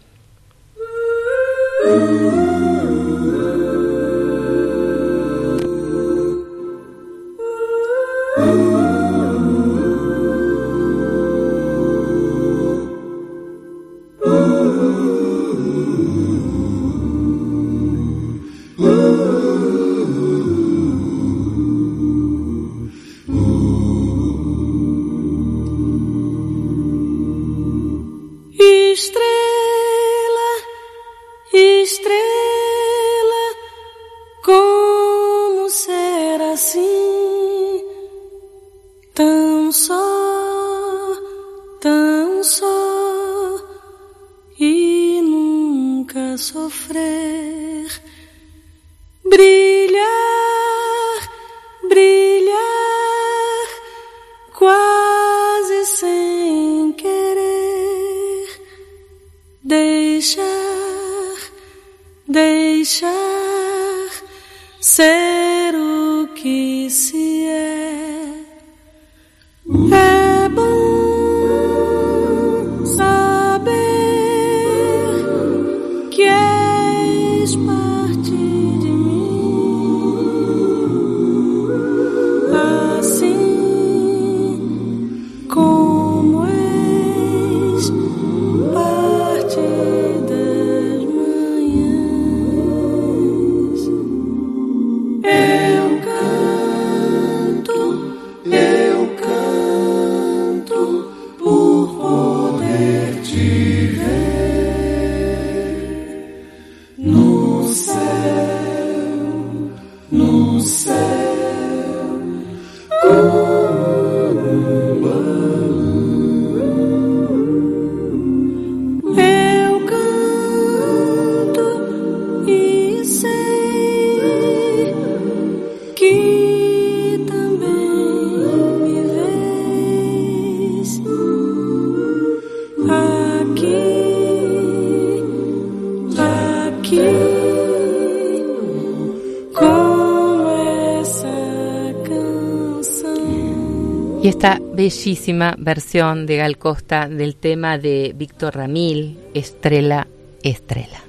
Bellísima 144.76 145.56
versión 145.58 146.26
de 146.26 146.38
Gal 146.38 146.58
Costa 146.58 147.08
del 147.08 147.36
tema 147.38 147.78
de 147.78 148.14
Víctor 148.16 148.56
Ramil, 148.56 149.18
Estrella, 149.34 150.08
Estrella. 150.44 151.02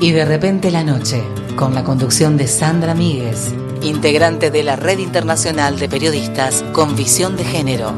Y 0.00 0.12
de 0.12 0.24
repente 0.24 0.70
la 0.70 0.84
noche, 0.84 1.22
con 1.56 1.74
la 1.74 1.82
conducción 1.82 2.36
de 2.36 2.46
Sandra 2.46 2.94
Míguez, 2.94 3.52
integrante 3.82 4.50
de 4.50 4.62
la 4.62 4.76
Red 4.76 4.98
Internacional 4.98 5.78
de 5.78 5.88
Periodistas 5.88 6.62
con 6.72 6.94
Visión 6.94 7.36
de 7.36 7.44
Género. 7.44 7.92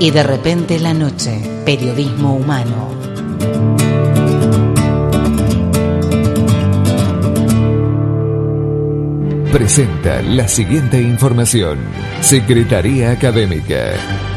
Y 0.00 0.10
de 0.10 0.22
repente 0.22 0.78
la 0.78 0.92
noche, 0.92 1.40
periodismo 1.64 2.34
humano. 2.34 2.90
Presenta 9.50 10.22
la 10.22 10.46
siguiente 10.46 11.00
información. 11.00 11.78
Secretaría 12.20 13.10
Académica. 13.10 14.29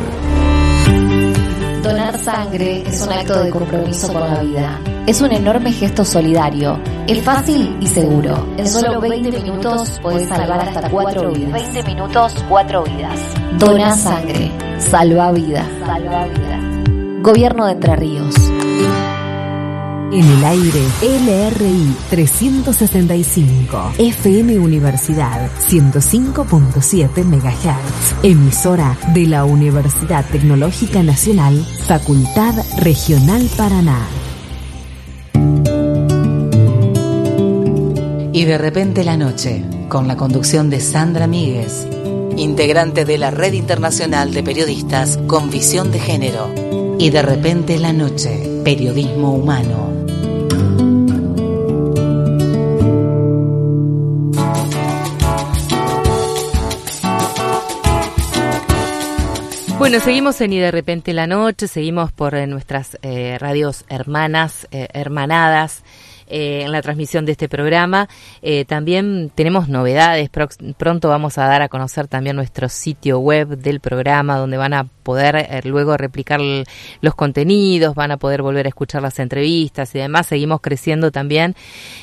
Donar 1.83 2.19
sangre 2.19 2.83
es 2.87 3.03
un 3.03 3.13
acto 3.13 3.43
de 3.43 3.51
compromiso 3.51 4.13
con 4.13 4.21
la 4.21 4.41
vida. 4.41 4.81
Es 5.07 5.21
un 5.21 5.33
enorme 5.33 5.73
gesto 5.73 6.05
solidario. 6.05 6.79
Es 7.07 7.23
fácil 7.23 7.77
y 7.81 7.87
seguro. 7.87 8.47
En 8.57 8.67
solo 8.67 9.01
20 9.01 9.43
minutos 9.43 10.01
puedes 10.01 10.29
salvar 10.29 10.61
hasta 10.61 10.89
4 10.89 11.33
vidas. 11.33 11.53
20 11.53 11.83
minutos, 11.83 12.35
4 12.49 12.85
vidas. 12.85 13.21
Dona 13.59 13.97
sangre. 13.97 14.51
Salva 14.79 15.33
vida. 15.33 15.67
Salva 15.85 16.27
vida. 16.27 16.61
Gobierno 17.21 17.67
de 17.67 17.73
Entre 17.73 17.97
Ríos. 17.97 18.35
En 20.15 20.23
el 20.23 20.45
aire, 20.45 20.81
LRI 21.03 21.97
365, 22.09 23.95
FM 23.99 24.61
Universidad 24.61 25.51
105.7 25.69 27.25
MHz, 27.25 28.15
emisora 28.23 28.97
de 29.12 29.27
la 29.27 29.45
Universidad 29.45 30.25
Tecnológica 30.31 31.03
Nacional, 31.03 31.67
Facultad 31.89 32.55
Regional 32.79 33.51
Paraná. 33.57 34.07
Y 38.33 38.45
de 38.45 38.57
repente 38.57 39.03
la 39.03 39.17
noche, 39.17 39.65
con 39.89 40.07
la 40.07 40.17
conducción 40.17 40.71
de 40.71 40.79
Sandra 40.79 41.27
Míguez, 41.27 41.89
integrante 42.37 43.05
de 43.05 43.19
la 43.19 43.33
Red 43.33 43.55
Internacional 43.55 44.33
de 44.33 44.45
Periodistas 44.45 45.19
con 45.27 45.51
Visión 45.51 45.91
de 45.91 45.99
Género. 45.99 46.55
Y 47.01 47.11
de 47.11 47.23
repente 47.23 47.81
la 47.81 47.93
noche, 47.93 48.61
periodismo 48.62 49.35
humano. 49.35 49.93
Bueno, 59.85 60.01
seguimos 60.01 60.41
en 60.41 60.55
Y 60.55 60.59
de 60.59 60.70
repente 60.70 61.12
la 61.12 61.26
noche, 61.26 61.68
seguimos 61.68 62.11
por 62.11 62.35
eh, 62.35 62.47
nuestras 62.47 62.97
eh, 63.03 63.37
radios 63.39 63.85
hermanas, 63.91 64.66
eh, 64.70 64.89
hermanadas. 64.95 65.82
Eh, 66.27 66.62
en 66.64 66.72
la 66.72 66.83
transmisión 66.83 67.25
de 67.27 67.33
este 67.33 67.49
programa. 67.49 68.09
Eh, 68.43 68.64
también 68.64 69.31
tenemos 69.35 69.68
novedades. 69.68 70.31
Prox- 70.31 70.75
pronto 70.77 71.09
vamos 71.09 71.39
a 71.39 71.47
dar 71.47 71.62
a 71.62 71.68
conocer 71.68 72.09
también 72.09 72.37
nuestro 72.37 72.68
sitio 72.68 73.18
web 73.18 73.49
del 73.59 73.81
programa, 73.81 74.39
donde 74.39 74.57
van 74.57 74.75
a 74.75 74.85
poder 75.03 75.37
eh, 75.37 75.61
luego 75.64 75.97
replicar 75.97 76.41
los 77.01 77.14
contenidos, 77.14 77.95
van 77.95 78.11
a 78.11 78.16
poder 78.16 78.41
volver 78.43 78.66
a 78.66 78.70
escuchar 78.70 79.03
las 79.03 79.18
entrevistas 79.18 79.95
y 79.95 79.99
demás. 79.99 80.27
Seguimos 80.27 80.61
creciendo 80.61 81.11
también 81.11 81.55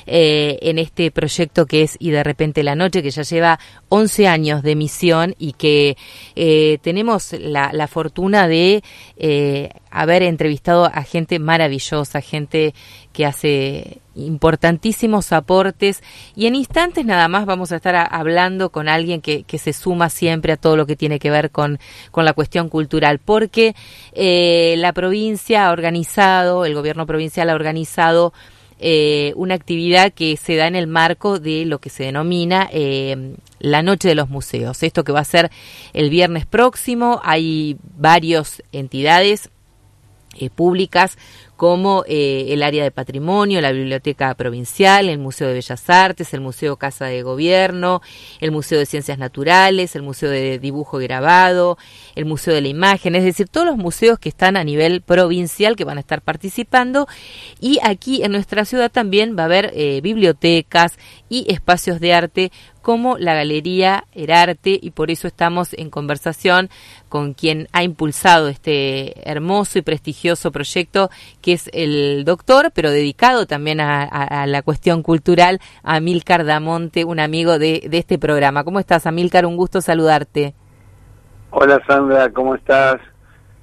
eh, 0.05 0.59
en 0.61 0.77
este 0.79 1.11
proyecto 1.11 1.65
que 1.65 1.81
es 1.83 1.95
Y 1.99 2.11
de 2.11 2.23
repente 2.23 2.63
la 2.63 2.75
noche, 2.75 3.01
que 3.01 3.11
ya 3.11 3.23
lleva 3.23 3.59
11 3.89 4.27
años 4.27 4.63
de 4.63 4.71
emisión 4.71 5.35
y 5.37 5.53
que 5.53 5.97
tenemos 6.81 7.33
la, 7.33 7.71
la 7.73 7.87
fortuna 7.87 8.47
de 8.47 8.83
haber 9.89 10.23
entrevistado 10.23 10.85
a 10.85 11.03
gente 11.03 11.39
maravillosa, 11.39 12.21
gente 12.21 12.73
que 13.13 13.25
hace 13.25 14.01
importantísimos 14.15 15.31
aportes 15.31 16.03
y 16.35 16.47
en 16.47 16.55
instantes 16.55 17.05
nada 17.05 17.27
más 17.27 17.45
vamos 17.45 17.71
a 17.71 17.77
estar 17.77 18.07
hablando 18.11 18.69
con 18.69 18.89
alguien 18.89 19.21
que, 19.21 19.43
que 19.43 19.57
se 19.57 19.73
suma 19.73 20.09
siempre 20.09 20.53
a 20.53 20.57
todo 20.57 20.75
lo 20.75 20.85
que 20.85 20.95
tiene 20.95 21.19
que 21.19 21.31
ver 21.31 21.51
con, 21.51 21.79
con 22.11 22.25
la 22.25 22.33
cuestión 22.33 22.69
cultural, 22.69 23.19
porque 23.19 23.75
eh, 24.13 24.75
la 24.77 24.93
provincia 24.93 25.67
ha 25.67 25.71
organizado, 25.71 26.65
el 26.65 26.73
gobierno 26.73 27.05
provincial 27.05 27.49
ha 27.49 27.55
organizado 27.55 28.33
eh, 28.79 29.33
una 29.35 29.53
actividad 29.53 30.11
que 30.11 30.37
se 30.37 30.55
da 30.55 30.67
en 30.67 30.75
el 30.75 30.87
marco 30.87 31.39
de 31.39 31.65
lo 31.65 31.79
que 31.79 31.89
se 31.89 32.03
denomina 32.03 32.67
eh, 32.71 33.35
la 33.59 33.83
Noche 33.83 34.09
de 34.09 34.15
los 34.15 34.29
Museos. 34.29 34.81
Esto 34.83 35.03
que 35.03 35.11
va 35.11 35.19
a 35.19 35.25
ser 35.25 35.51
el 35.93 36.09
viernes 36.09 36.45
próximo, 36.45 37.21
hay 37.23 37.77
varias 37.97 38.63
entidades 38.71 39.49
públicas 40.55 41.17
como 41.61 42.03
eh, 42.07 42.47
el 42.49 42.63
área 42.63 42.83
de 42.83 42.89
patrimonio, 42.89 43.61
la 43.61 43.71
Biblioteca 43.71 44.33
Provincial, 44.33 45.07
el 45.07 45.19
Museo 45.19 45.47
de 45.47 45.53
Bellas 45.53 45.87
Artes, 45.91 46.33
el 46.33 46.41
Museo 46.41 46.77
Casa 46.77 47.05
de 47.05 47.21
Gobierno, 47.21 48.01
el 48.39 48.51
Museo 48.51 48.79
de 48.79 48.87
Ciencias 48.87 49.19
Naturales, 49.19 49.95
el 49.95 50.01
Museo 50.01 50.31
de 50.31 50.57
Dibujo 50.57 50.99
y 50.99 51.03
Grabado, 51.03 51.77
el 52.15 52.25
Museo 52.25 52.55
de 52.55 52.61
la 52.61 52.67
Imagen, 52.67 53.13
es 53.13 53.23
decir, 53.23 53.47
todos 53.47 53.67
los 53.67 53.77
museos 53.77 54.17
que 54.17 54.29
están 54.29 54.57
a 54.57 54.63
nivel 54.63 55.01
provincial 55.01 55.75
que 55.75 55.83
van 55.83 55.97
a 55.97 55.99
estar 55.99 56.23
participando. 56.23 57.07
Y 57.59 57.77
aquí 57.83 58.23
en 58.23 58.31
nuestra 58.31 58.65
ciudad 58.65 58.91
también 58.91 59.37
va 59.37 59.43
a 59.43 59.45
haber 59.45 59.71
eh, 59.75 60.01
bibliotecas 60.01 60.97
y 61.29 61.45
espacios 61.53 61.99
de 61.99 62.13
arte 62.15 62.51
como 62.81 63.17
la 63.17 63.33
Galería 63.33 64.05
Herarte 64.13 64.79
y 64.81 64.91
por 64.91 65.11
eso 65.11 65.27
estamos 65.27 65.73
en 65.73 65.89
conversación 65.89 66.69
con 67.09 67.33
quien 67.33 67.67
ha 67.73 67.83
impulsado 67.83 68.47
este 68.47 69.29
hermoso 69.29 69.79
y 69.79 69.81
prestigioso 69.81 70.51
proyecto 70.51 71.09
que 71.41 71.53
es 71.53 71.69
el 71.73 72.23
doctor, 72.25 72.71
pero 72.73 72.91
dedicado 72.91 73.45
también 73.45 73.79
a, 73.81 74.03
a- 74.03 74.43
a 74.43 74.47
la 74.47 74.61
cuestión 74.61 75.03
cultural, 75.03 75.59
Amílcar 75.83 76.45
Damonte, 76.45 77.05
un 77.05 77.19
amigo 77.19 77.59
de, 77.59 77.87
de 77.89 77.97
este 77.97 78.17
programa. 78.17 78.63
¿Cómo 78.63 78.79
estás, 78.79 79.05
Amílcar? 79.05 79.45
Un 79.45 79.57
gusto 79.57 79.81
saludarte. 79.81 80.53
Hola 81.51 81.81
Sandra, 81.85 82.31
¿cómo 82.31 82.55
estás? 82.55 82.99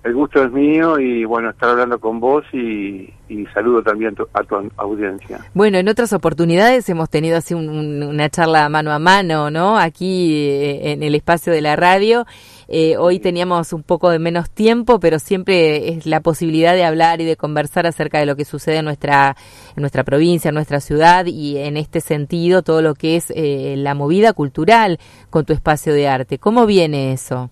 El 0.09 0.15
gusto 0.15 0.43
es 0.43 0.51
mío 0.51 0.99
y 0.99 1.27
bueno, 1.27 1.51
estar 1.51 1.69
hablando 1.69 2.01
con 2.01 2.19
vos 2.19 2.43
y, 2.55 3.13
saludo 3.53 3.83
también 3.83 4.17
a 4.33 4.43
tu 4.43 4.57
audiencia. 4.79 5.39
Bueno, 5.53 5.77
en 5.77 5.87
otras 5.87 6.15
oportunidades 6.15 6.89
hemos 6.89 7.11
tenido 7.11 7.37
así 7.37 7.53
un- 7.53 8.03
una 8.03 8.31
charla 8.31 8.67
mano 8.71 8.91
a 8.91 8.99
mano, 8.99 9.51
¿no? 9.51 9.77
Aquí 9.79 10.33
eh, 10.49 10.93
en 10.93 11.03
el 11.03 11.15
espacio 11.15 11.53
de 11.53 11.61
la 11.61 11.77
radio. 11.77 12.25
Eh, 12.69 12.97
hoy 12.97 13.19
teníamos 13.21 13.75
un 13.75 13.83
poco 13.83 14.09
de 14.09 14.19
menos 14.19 14.49
tiempo, 14.51 14.99
pero 14.99 15.19
siempre 15.19 15.91
es 15.91 16.07
la 16.07 16.21
posibilidad 16.21 16.73
de 16.73 16.85
hablar 16.85 17.21
y 17.21 17.27
de 17.27 17.37
conversar 17.37 17.87
acerca 17.87 18.19
de 18.19 18.25
lo 18.25 18.35
que 18.35 18.47
sucede 18.47 18.79
en 18.79 18.87
nuestra, 18.87 19.37
en 19.77 19.83
nuestra 19.83 20.05
provincia, 20.05 20.49
en 20.49 20.55
nuestra 20.55 20.81
ciudad 20.81 21.27
y 21.27 21.59
en 21.59 21.77
este 21.77 22.01
sentido 22.01 22.63
todo 22.63 22.81
lo 22.81 22.95
que 22.95 23.17
es 23.17 23.31
eh, 23.37 23.75
la 23.77 23.95
movida 23.95 24.33
cultural 24.33 24.99
con 25.29 25.45
tu 25.45 25.53
espacio 25.53 25.93
de 25.93 26.09
arte. 26.09 26.39
¿Cómo 26.39 26.65
viene 26.65 27.13
eso? 27.13 27.51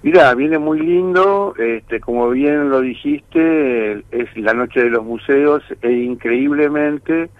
Mira, 0.00 0.32
viene 0.34 0.58
muy 0.58 0.78
lindo, 0.78 1.54
este, 1.58 1.98
como 1.98 2.30
bien 2.30 2.70
lo 2.70 2.80
dijiste, 2.80 4.04
es 4.12 4.36
la 4.36 4.54
noche 4.54 4.84
de 4.84 4.90
los 4.90 5.04
museos 5.04 5.62
e 5.82 5.90
increíblemente 5.90 7.30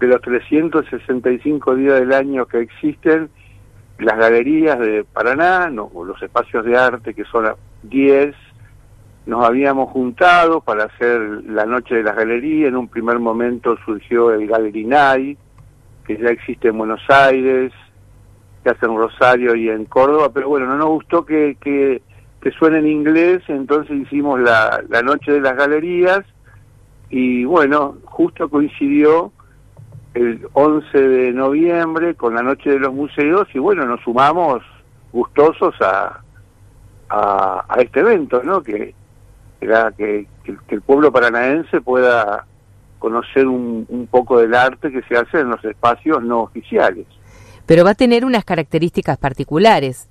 de 0.00 0.06
los 0.06 0.20
365 0.20 1.76
días 1.76 2.00
del 2.00 2.12
año 2.12 2.46
que 2.46 2.60
existen, 2.60 3.30
las 4.00 4.18
galerías 4.18 4.78
de 4.80 5.04
Paraná, 5.04 5.70
o 5.92 6.04
los 6.04 6.20
espacios 6.20 6.64
de 6.64 6.76
arte 6.76 7.14
que 7.14 7.24
son 7.24 7.46
10, 7.84 8.34
nos 9.26 9.44
habíamos 9.44 9.90
juntado 9.90 10.62
para 10.62 10.84
hacer 10.84 11.20
la 11.46 11.64
noche 11.64 11.94
de 11.94 12.02
las 12.02 12.16
galerías, 12.16 12.70
en 12.70 12.76
un 12.76 12.88
primer 12.88 13.20
momento 13.20 13.76
surgió 13.84 14.32
el 14.32 14.48
Gallery 14.48 14.84
Night, 14.84 15.38
que 16.06 16.16
ya 16.16 16.30
existe 16.30 16.68
en 16.68 16.78
Buenos 16.78 17.02
Aires, 17.08 17.72
que 18.62 18.70
hace 18.70 18.86
en 18.86 18.96
Rosario 18.96 19.54
y 19.54 19.68
en 19.68 19.84
Córdoba, 19.86 20.30
pero 20.32 20.48
bueno, 20.48 20.66
no 20.66 20.76
nos 20.76 20.88
gustó 20.88 21.24
que, 21.24 21.56
que, 21.60 22.02
que 22.40 22.50
suene 22.52 22.78
en 22.78 22.88
inglés, 22.88 23.42
entonces 23.48 23.96
hicimos 23.96 24.40
la, 24.40 24.82
la 24.88 25.02
noche 25.02 25.32
de 25.32 25.40
las 25.40 25.56
galerías 25.56 26.20
y 27.08 27.44
bueno, 27.44 27.96
justo 28.04 28.48
coincidió 28.48 29.32
el 30.14 30.46
11 30.52 30.98
de 30.98 31.32
noviembre 31.32 32.14
con 32.14 32.34
la 32.34 32.42
noche 32.42 32.70
de 32.70 32.78
los 32.78 32.92
museos 32.92 33.48
y 33.54 33.58
bueno, 33.58 33.84
nos 33.86 34.00
sumamos 34.02 34.62
gustosos 35.12 35.74
a, 35.80 36.20
a, 37.08 37.76
este 37.78 38.00
evento, 38.00 38.42
¿no? 38.42 38.62
Que 38.62 38.94
que, 39.60 40.26
que, 40.44 40.56
que 40.66 40.74
el 40.74 40.80
pueblo 40.80 41.12
paranaense 41.12 41.82
pueda 41.82 42.46
conocer 42.98 43.46
un, 43.46 43.84
un 43.88 44.06
poco 44.06 44.38
del 44.38 44.54
arte 44.54 44.90
que 44.90 45.02
se 45.02 45.16
hace 45.16 45.40
en 45.40 45.50
los 45.50 45.62
espacios 45.64 46.22
no 46.22 46.40
oficiales. 46.40 47.06
Pero 47.70 47.84
va 47.84 47.90
a 47.90 47.94
tener 47.94 48.24
unas 48.24 48.44
características 48.44 49.16
particulares. 49.16 50.08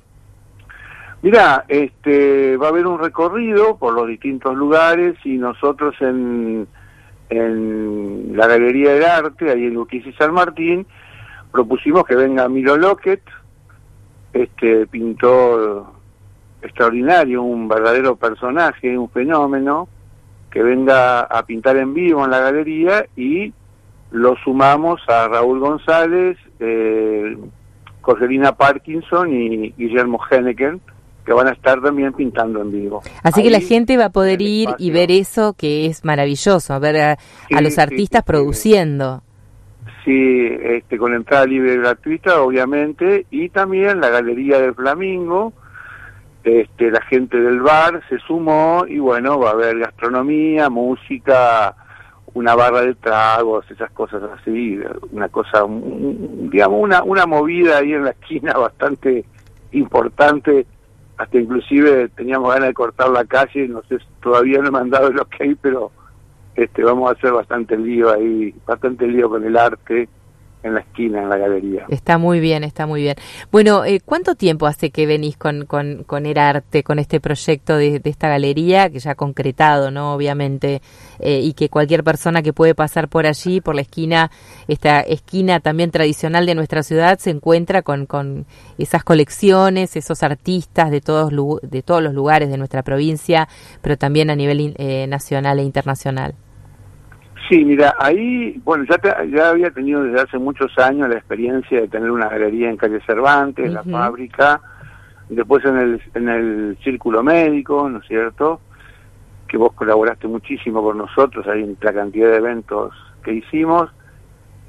Mira, 1.22 1.66
este, 1.68 2.56
va 2.56 2.68
a 2.68 2.70
haber 2.70 2.88
un 2.88 2.98
recorrido 2.98 3.76
por 3.76 3.94
los 3.94 4.08
distintos 4.08 4.56
lugares 4.56 5.18
y 5.26 5.36
nosotros 5.38 5.94
en, 6.00 6.66
en 7.30 8.38
la 8.38 8.48
Galería 8.48 8.94
del 8.94 9.04
Arte, 9.04 9.52
ahí 9.52 9.66
en 9.66 9.76
Urquiza 9.76 10.08
y 10.08 10.14
San 10.14 10.34
Martín, 10.34 10.88
propusimos 11.52 12.06
que 12.06 12.16
venga 12.16 12.48
Milo 12.48 12.78
Lockett, 12.78 13.24
este 14.32 14.88
pintor 14.88 15.88
extraordinario, 16.62 17.44
un 17.44 17.68
verdadero 17.68 18.16
personaje, 18.16 18.98
un 18.98 19.10
fenómeno, 19.10 19.90
que 20.50 20.64
venga 20.64 21.24
a 21.24 21.46
pintar 21.46 21.76
en 21.76 21.94
vivo 21.94 22.24
en 22.24 22.32
la 22.32 22.40
galería 22.40 23.06
y 23.18 23.52
lo 24.12 24.38
sumamos 24.46 25.02
a 25.10 25.28
Raúl 25.28 25.60
González, 25.60 26.38
eh, 26.60 27.38
Jorgelina 28.02 28.54
Parkinson 28.54 29.34
y 29.34 29.72
Guillermo 29.78 30.20
Henneken, 30.30 30.82
que 31.26 31.34
van 31.34 31.48
a 31.48 31.52
estar 31.52 31.82
también 31.82 32.14
pintando 32.14 32.62
en 32.62 32.72
vivo. 32.72 33.02
Así 33.24 33.44
que 33.44 33.50
la 33.50 33.60
gente 33.60 33.98
va 33.98 34.06
a 34.06 34.10
poder 34.12 34.42
ir 34.42 34.70
y 34.80 34.92
ver 34.92 35.12
eso 35.12 35.54
que 35.54 35.86
es 35.86 36.04
maravilloso, 36.04 36.74
a 36.74 36.80
ver 36.80 36.98
a, 36.98 37.16
Sí, 37.48 37.54
a 37.56 37.62
los 37.62 37.78
artistas 37.78 38.22
sí. 38.22 38.28
produciendo. 38.28 39.22
Sí, 40.04 40.48
este, 40.62 40.98
con 40.98 41.14
entrada 41.14 41.46
libre 41.46 41.74
y 41.74 41.78
gratuita, 41.78 42.42
obviamente, 42.42 43.26
y 43.30 43.50
también 43.50 44.00
la 44.00 44.10
Galería 44.10 44.60
del 44.60 44.74
Flamingo, 44.74 45.54
este, 46.44 46.90
la 46.90 47.02
gente 47.02 47.38
del 47.38 47.60
bar 47.60 48.02
se 48.10 48.18
sumó 48.20 48.86
y 48.88 48.98
bueno, 48.98 49.38
va 49.40 49.50
a 49.50 49.54
haber 49.54 49.78
gastronomía, 49.78 50.70
música, 50.70 51.76
una 52.34 52.56
barra 52.56 52.82
de 52.82 52.96
tragos, 52.96 53.70
esas 53.72 53.92
cosas 53.92 54.22
así, 54.40 54.80
una 55.12 55.30
cosa, 55.30 55.66
digamos, 55.68 56.82
una, 56.82 57.04
una 57.04 57.26
movida 57.26 57.78
ahí 57.78 57.94
en 57.94 58.06
la 58.06 58.12
esquina 58.12 58.54
bastante 58.58 59.26
importante, 59.72 60.66
hasta 61.18 61.38
inclusive 61.38 62.10
teníamos 62.10 62.54
ganas 62.54 62.70
de 62.70 62.74
cortar 62.74 63.10
la 63.10 63.26
calle, 63.26 63.68
no 63.68 63.82
sé, 63.84 63.98
todavía 64.22 64.60
no 64.60 64.68
he 64.68 64.72
mandado 64.72 65.08
el 65.08 65.20
ok, 65.20 65.36
pero 65.62 65.92
este, 66.56 66.84
vamos 66.84 67.10
a 67.10 67.14
hacer 67.14 67.32
bastante 67.32 67.78
lío 67.78 68.12
ahí, 68.14 68.54
bastante 68.66 69.08
lío 69.08 69.30
con 69.30 69.44
el 69.44 69.58
arte 69.58 70.10
en 70.62 70.74
la 70.74 70.82
esquina, 70.82 71.22
en 71.22 71.30
la 71.30 71.38
galería. 71.38 71.86
Está 71.90 72.18
muy 72.18 72.40
bien, 72.40 72.64
está 72.64 72.86
muy 72.86 73.02
bien. 73.02 73.16
Bueno, 73.52 73.86
eh, 73.86 74.02
¿cuánto 74.04 74.36
tiempo 74.36 74.68
hace 74.68 74.90
que 74.92 75.06
venís 75.06 75.38
con, 75.38 75.66
con, 75.66 76.04
con 76.04 76.26
Erarte, 76.26 76.84
con 76.84 77.00
este 77.00 77.20
proyecto 77.20 77.78
de, 77.78 78.00
de 78.00 78.10
esta 78.10 78.28
galería, 78.28 78.90
que 78.90 79.00
ya 79.00 79.12
ha 79.12 79.16
concretado, 79.16 79.90
¿no? 79.90 80.14
Obviamente, 80.14 80.82
eh, 81.20 81.40
y 81.42 81.54
que 81.54 81.70
cualquier 81.70 82.04
persona 82.04 82.42
que 82.42 82.54
puede 82.54 82.76
pasar 82.76 83.08
por 83.08 83.26
allí, 83.26 83.62
por 83.62 83.76
la 83.76 83.82
esquina, 83.82 84.32
esta 84.68 85.00
esquina 85.02 85.60
también 85.62 85.92
tradicional 85.92 86.46
de 86.46 86.56
nuestra 86.56 86.84
ciudad, 86.84 87.20
se 87.20 87.30
encuentra 87.30 87.82
con, 87.82 88.06
con 88.06 88.46
esas 88.78 89.04
colecciones, 89.04 89.96
esos 89.96 90.24
artistas 90.24 90.92
de 90.92 91.00
todos, 91.02 91.32
de 91.62 91.82
todos 91.82 92.04
los 92.04 92.14
lugares 92.14 92.50
de 92.50 92.58
nuestra 92.58 92.84
provincia, 92.84 93.48
pero 93.82 93.98
también 93.98 94.30
a 94.30 94.36
nivel 94.36 94.76
eh, 94.78 95.08
nacional 95.08 95.60
e 95.60 95.64
internacional. 95.64 96.36
Sí, 97.50 97.66
mira, 97.66 97.96
ahí, 98.00 98.62
bueno, 98.64 98.86
ya, 98.88 98.98
te- 99.00 99.32
ya 99.32 99.50
había 99.50 99.72
tenido 99.72 100.04
desde 100.04 100.22
hace 100.22 100.38
muchos 100.38 100.78
años 100.78 101.10
la 101.10 101.16
experiencia 101.16 101.82
de 101.82 101.88
tener 101.88 102.12
una 102.12 102.30
galería 102.30 102.70
en 102.70 102.78
calle 102.78 103.02
Cervantes, 103.08 103.72
la 103.74 103.82
fábrica, 103.92 104.62
después 105.30 105.66
en 105.66 105.78
el, 105.78 106.02
en 106.14 106.30
el 106.30 106.78
círculo 106.84 107.24
médico, 107.24 107.90
¿no 107.90 108.00
es 108.00 108.08
cierto? 108.08 108.62
Que 109.48 109.58
vos 109.58 109.74
colaboraste 109.74 110.28
muchísimo 110.28 110.84
con 110.84 111.00
nosotros 111.00 111.48
ahí 111.48 111.64
en 111.64 111.76
la 111.82 111.92
cantidad 111.92 112.30
de 112.30 112.38
eventos 112.38 112.94
que 113.24 113.34
hicimos. 113.34 113.90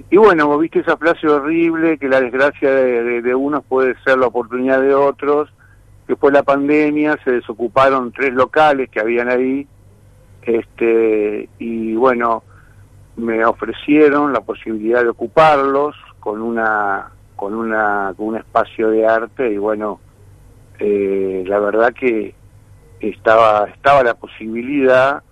Y 0.09 0.17
bueno, 0.17 0.47
vos 0.47 0.59
viste 0.59 0.79
esa 0.79 0.97
frase 0.97 1.29
horrible 1.29 1.99
que 1.99 2.09
la 2.09 2.21
desgracia 2.23 2.71
de, 2.71 3.03
de- 3.05 3.23
de 3.23 3.35
unos 3.35 3.63
puede 3.65 3.95
ser 4.05 4.17
la 4.19 4.29
oportunidad 4.29 4.81
de 4.81 4.95
otros. 4.95 5.53
Después 6.09 6.33
de 6.33 6.39
la 6.39 6.45
pandemia 6.45 7.19
se 7.25 7.33
desocuparon 7.33 8.11
tres 8.11 8.33
locales 8.33 8.89
que 8.89 9.01
habían 9.01 9.29
ahí. 9.29 9.67
Este, 10.43 11.49
y 11.59 11.95
bueno, 11.95 12.43
me 13.21 13.45
ofrecieron 13.45 14.33
la 14.33 14.41
posibilidad 14.41 15.03
de 15.03 15.11
ocuparlos 15.11 15.95
con 16.19 16.41
una 16.41 17.11
con 17.37 17.55
una 17.55 18.13
con 18.17 18.29
un 18.29 18.37
espacio 18.37 18.91
de 18.91 19.07
arte 19.07 19.51
y 19.51 19.59
bueno 19.59 20.01
eh, 20.79 21.45
la 21.47 21.59
verdad 21.59 21.93
que 21.93 22.35
estaba 23.01 23.69
estaba 23.69 24.03
la 24.03 24.15
posibilidad. 24.15 25.23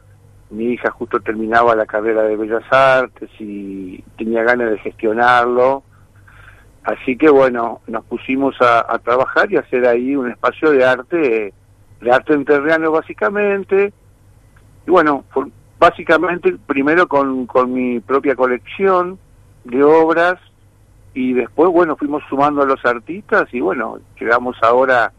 Mi 0.50 0.72
hija 0.72 0.90
justo 0.90 1.20
terminaba 1.20 1.76
la 1.76 1.84
carrera 1.84 2.22
de 2.22 2.36
bellas 2.36 2.64
artes 2.70 3.30
y 3.38 4.02
tenía 4.16 4.42
ganas 4.42 4.70
de 4.70 4.78
gestionarlo. 4.78 5.82
Así 6.84 7.16
que 7.16 7.28
bueno 7.28 7.80
nos 7.86 8.04
pusimos 8.04 8.54
a, 8.60 8.86
a 8.92 8.98
trabajar 8.98 9.50
y 9.52 9.56
a 9.56 9.60
hacer 9.60 9.86
ahí 9.86 10.16
un 10.16 10.30
espacio 10.30 10.70
de 10.70 10.84
arte 10.84 11.52
de 12.00 12.10
arte 12.10 12.32
enterriano 12.34 12.90
básicamente. 12.90 13.92
Y 14.86 14.90
bueno, 14.90 15.24
básicamente 15.78 16.56
primero 16.66 17.06
con, 17.08 17.46
con 17.46 17.72
mi 17.72 18.00
propia 18.00 18.34
colección 18.34 19.18
de 19.64 19.82
obras 19.82 20.38
y 21.14 21.32
después, 21.32 21.70
bueno, 21.70 21.96
fuimos 21.96 22.22
sumando 22.28 22.62
a 22.62 22.66
los 22.66 22.84
artistas 22.84 23.52
y 23.52 23.60
bueno, 23.60 23.98
llegamos 24.20 24.56
ahora 24.62 25.12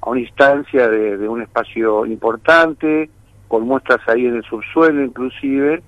a 0.00 0.10
una 0.10 0.20
instancia 0.20 0.88
de, 0.88 1.28
un 1.28 1.42
espacio 1.42 2.06
importante, 2.06 3.10
con 3.46 3.66
muestras 3.66 4.00
ahí 4.08 4.26
en 4.26 4.36
el 4.36 4.44
subsuelo 4.44 5.04
inclusive, 5.04 5.82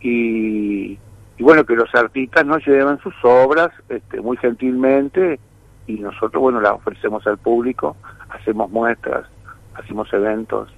y, 0.00 0.98
y 1.38 1.42
bueno, 1.42 1.64
que 1.64 1.74
los 1.74 1.92
artistas 1.94 2.44
nos 2.44 2.64
lleven 2.66 2.98
sus 2.98 3.14
obras 3.22 3.70
este, 3.88 4.20
muy 4.20 4.36
gentilmente 4.36 5.40
y 5.86 5.94
nosotros, 5.94 6.40
bueno, 6.40 6.60
las 6.60 6.72
ofrecemos 6.72 7.26
al 7.26 7.38
público, 7.38 7.96
hacemos 8.28 8.70
muestras, 8.70 9.26
hacemos 9.74 10.12
eventos. 10.12 10.68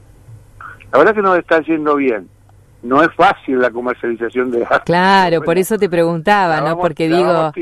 La 0.93 0.99
verdad 0.99 1.15
que 1.15 1.23
nos 1.23 1.39
está 1.39 1.61
yendo 1.61 1.97
bien. 1.97 2.29
No 2.83 3.03
es 3.03 3.09
fácil 3.17 3.59
la 3.61 3.71
comercialización 3.71 4.51
de 4.53 4.63
arte. 4.65 4.85
Claro, 4.87 5.43
por 5.43 5.59
eso 5.59 5.77
te 5.79 5.89
preguntaba, 5.89 6.57
La 6.57 6.61
¿no? 6.61 6.67
vamos- 6.69 6.83
Porque 6.83 7.09
la 7.09 7.17
digo... 7.19 7.53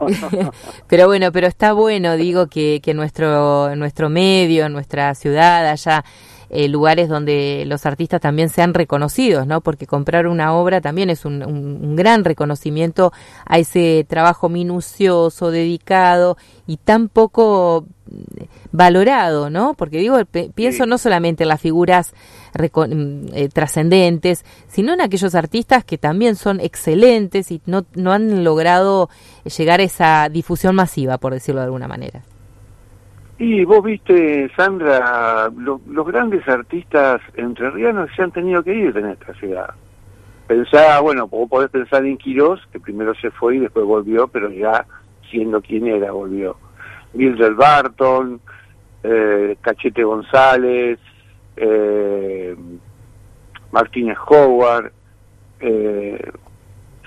pero 0.86 1.06
bueno, 1.06 1.32
pero 1.32 1.46
está 1.46 1.72
bueno, 1.72 2.16
digo, 2.16 2.46
que, 2.48 2.80
que 2.82 2.92
nuestro, 2.92 3.74
nuestro 3.76 4.10
medio, 4.10 4.68
nuestra 4.68 5.14
ciudad, 5.14 5.66
haya 5.66 6.04
eh, 6.50 6.68
lugares 6.68 7.08
donde 7.08 7.64
los 7.66 7.86
artistas 7.86 8.20
también 8.20 8.48
sean 8.48 8.74
reconocidos, 8.74 9.46
¿no? 9.46 9.60
Porque 9.60 9.86
comprar 9.86 10.26
una 10.26 10.52
obra 10.54 10.80
también 10.80 11.08
es 11.08 11.24
un, 11.24 11.42
un- 11.44 11.78
un 11.82 11.96
gran 11.96 12.24
reconocimiento 12.24 13.12
a 13.46 13.58
ese 13.58 14.04
trabajo 14.08 14.48
minucioso, 14.48 15.50
dedicado 15.50 16.36
y 16.66 16.76
tan 16.76 17.08
poco 17.08 17.86
mm, 18.10 18.44
valorado, 18.72 19.48
¿no? 19.50 19.74
Porque 19.74 19.98
digo, 19.98 20.16
pienso 20.54 20.86
no 20.86 20.98
solamente 20.98 21.44
en 21.44 21.48
las 21.48 21.60
figuras 21.60 22.12
mm, 22.58 23.26
eh, 23.32 23.48
trascendentes, 23.52 24.44
sino 24.68 24.92
en 24.92 25.00
aquellos 25.00 25.34
artistas 25.34 25.84
que 25.84 25.98
también 25.98 26.36
son 26.36 26.60
excelentes 26.60 27.50
y 27.52 27.60
no, 27.66 27.84
no 27.94 28.12
han 28.12 28.42
logrado 28.44 29.08
llegar 29.56 29.80
a 29.80 29.84
esa 29.84 30.28
difusión 30.28 30.74
masiva, 30.74 31.18
por 31.18 31.32
decirlo 31.32 31.60
de 31.60 31.66
alguna 31.66 31.88
manera. 31.88 32.22
Y 33.42 33.64
vos 33.64 33.82
viste, 33.82 34.50
Sandra, 34.54 35.50
lo- 35.56 35.80
los 35.88 36.06
grandes 36.06 36.46
artistas 36.46 37.22
entrerrianos 37.36 38.10
se 38.14 38.22
han 38.22 38.32
tenido 38.32 38.62
que 38.62 38.74
ir 38.74 38.92
de 38.92 39.00
nuestra 39.00 39.32
ciudad. 39.32 39.70
Pensá, 40.46 41.00
bueno, 41.00 41.26
vos 41.26 41.48
podés 41.48 41.70
pensar 41.70 42.04
en 42.04 42.18
Quirós, 42.18 42.60
que 42.70 42.78
primero 42.78 43.14
se 43.14 43.30
fue 43.30 43.56
y 43.56 43.60
después 43.60 43.86
volvió, 43.86 44.28
pero 44.28 44.50
ya 44.50 44.84
siendo 45.30 45.62
quien 45.62 45.86
era, 45.86 46.12
volvió. 46.12 46.58
Mildred 47.14 47.54
Barton, 47.56 48.42
eh, 49.04 49.56
Cachete 49.62 50.04
González, 50.04 50.98
eh, 51.56 52.54
Martínez 53.72 54.18
Howard, 54.28 54.92
eh, 55.60 56.30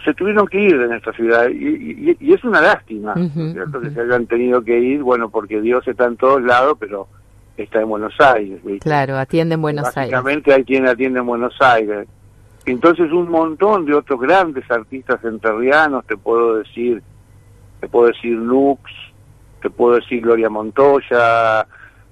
se 0.03 0.13
tuvieron 0.13 0.47
que 0.47 0.59
ir 0.59 0.77
de 0.77 0.87
nuestra 0.87 1.13
ciudad 1.13 1.47
y, 1.49 2.09
y- 2.11 2.17
y 2.19 2.33
es 2.33 2.43
una 2.43 2.61
lástima, 2.61 3.13
¿no 3.15 3.21
es 3.23 3.31
Ujú, 3.35 3.51
¿cierto? 3.53 3.81
Que 3.81 3.89
se 3.91 4.01
hayan 4.01 4.25
tenido 4.27 4.61
que 4.63 4.77
ir, 4.79 5.01
bueno, 5.03 5.29
porque 5.29 5.61
Dios 5.61 5.87
está 5.87 6.05
en 6.05 6.17
todos 6.17 6.41
lados, 6.43 6.77
pero 6.79 7.07
está 7.57 7.81
en 7.81 7.89
Buenos 7.89 8.13
Aires. 8.19 8.63
¿viste? 8.63 8.79
Claro, 8.79 9.17
atienden 9.17 9.61
Buenos 9.61 9.85
Aires. 9.97 10.11
Básicamente 10.11 10.53
hay 10.53 10.63
quien 10.63 10.87
atiende 10.87 11.19
en 11.19 11.25
Buenos 11.25 11.55
Aires. 11.61 12.07
Entonces 12.65 13.11
un 13.11 13.29
montón 13.29 13.85
de 13.85 13.93
otros 13.93 14.19
grandes 14.21 14.69
artistas 14.71 15.23
enterrianos, 15.25 16.05
te 16.05 16.15
puedo 16.17 16.57
decir, 16.57 17.01
te 17.81 17.87
puedo 17.89 18.07
decir 18.07 18.31
Lux, 18.37 18.81
te 19.61 19.69
puedo 19.69 19.95
decir 19.95 20.21
Gloria 20.21 20.49
Montoya, 20.49 21.67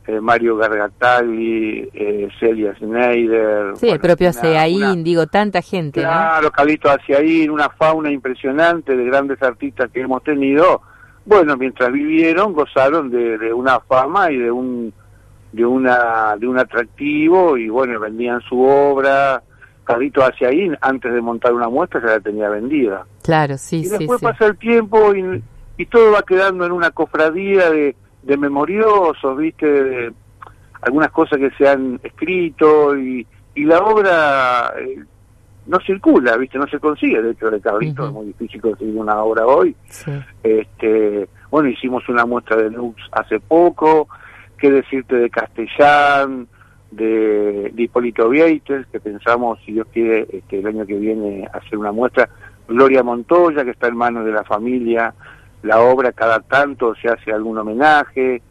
eh, 0.08 0.20
Mario 0.20 0.58
Gargatali, 0.58 1.90
eh, 1.94 2.28
Celia 2.40 2.74
Schneider. 2.76 3.76
Sí, 3.78 3.90
el 3.90 4.00
propio 4.00 4.30
una- 4.30 4.96
digo, 4.96 5.28
tanta 5.28 5.62
gente, 5.62 6.02
¿no? 6.02 6.08
Claro, 6.08 6.52
Calito 6.52 6.90
hacia 6.90 7.18
ahí, 7.18 7.48
una 7.48 7.70
fauna 7.70 8.12
impresionante 8.12 8.96
de 8.96 9.06
grandes 9.06 9.42
artistas 9.42 9.90
que 9.92 10.02
hemos 10.02 10.24
tenido, 10.24 10.82
bueno, 11.26 11.56
mientras 11.58 11.92
vivieron 11.92 12.54
gozaron 12.54 13.10
de, 13.12 13.38
de 13.38 13.54
una 13.54 13.80
fama 13.82 14.32
y 14.32 14.38
de 14.38 14.52
un 14.52 14.94
de 15.52 15.66
una 15.66 16.36
de 16.38 16.48
un 16.48 16.58
atractivo 16.58 17.58
y 17.58 17.68
bueno, 17.70 18.00
vendían 18.00 18.40
su 18.42 18.62
obra, 18.62 19.44
Carrito 19.84 20.24
hacia 20.24 20.48
ahí, 20.48 20.72
antes 20.80 21.14
de 21.14 21.22
montar 21.22 21.54
una 21.54 21.68
muestra 21.68 22.00
ya 22.02 22.08
la 22.14 22.20
tenía 22.22 22.50
vendida. 22.50 23.06
Claro, 23.24 23.58
sí, 23.58 23.78
y 23.80 23.86
sí. 23.86 23.98
después 23.98 24.22
pasa 24.22 24.46
el 24.46 24.58
tiempo 24.58 25.14
y, 25.14 25.44
y 25.78 25.86
todo 25.88 26.12
va 26.14 26.22
quedando 26.24 26.66
en 26.66 26.72
una 26.72 26.92
cofradía 26.92 27.70
de, 27.70 27.96
de 28.24 28.38
memoriosos, 28.38 29.38
viste, 29.38 29.66
de 29.66 30.14
algunas 30.82 31.12
cosas 31.12 31.40
que 31.40 31.52
se 31.52 31.68
han 31.68 32.00
escrito 32.04 32.98
y, 32.98 33.26
y 33.56 33.64
la 33.66 33.80
obra 33.80 34.74
eh, 34.80 35.04
no 35.68 35.80
circula, 35.80 36.38
viste, 36.38 36.58
no 36.58 36.68
se 36.68 36.80
consigue. 36.80 37.22
De 37.22 37.32
hecho, 37.32 37.50
de 37.50 37.58
es 37.58 38.12
muy 38.12 38.28
difícil 38.28 38.62
conseguir 38.62 38.96
una 38.98 39.22
obra 39.24 39.46
hoy. 39.46 39.76
Este, 40.44 41.30
bueno, 41.50 41.70
hicimos 41.70 42.08
una 42.10 42.26
muestra 42.26 42.58
de 42.58 42.72
Lux 42.72 43.02
hace 43.12 43.40
poco, 43.40 44.08
qué 44.58 44.72
decirte 44.72 45.16
de 45.16 45.30
Castellán, 45.30 46.48
de, 46.92 47.72
de 47.74 47.84
Hipólito 47.84 48.30
Vieites, 48.30 48.88
que 48.88 49.00
pensamos, 49.00 49.60
si 49.66 49.74
Dios 49.74 49.88
quiere, 49.94 50.28
este, 50.32 50.60
el 50.60 50.68
año 50.68 50.86
que 50.86 50.98
viene 50.98 51.48
hacer 51.54 51.78
una 51.78 51.92
muestra, 51.92 52.30
Gloria 52.68 53.04
Montoya, 53.04 53.64
que 53.64 53.72
está 53.72 53.88
en 53.88 53.98
manos 53.98 54.26
de 54.26 54.32
la 54.32 54.44
familia, 54.44 55.14
la 55.64 55.82
obra 55.82 56.12
cada 56.12 56.40
tanto 56.40 56.94
se 56.96 57.10
hace 57.10 57.32
algún 57.32 57.58
homenaje, 57.58 58.42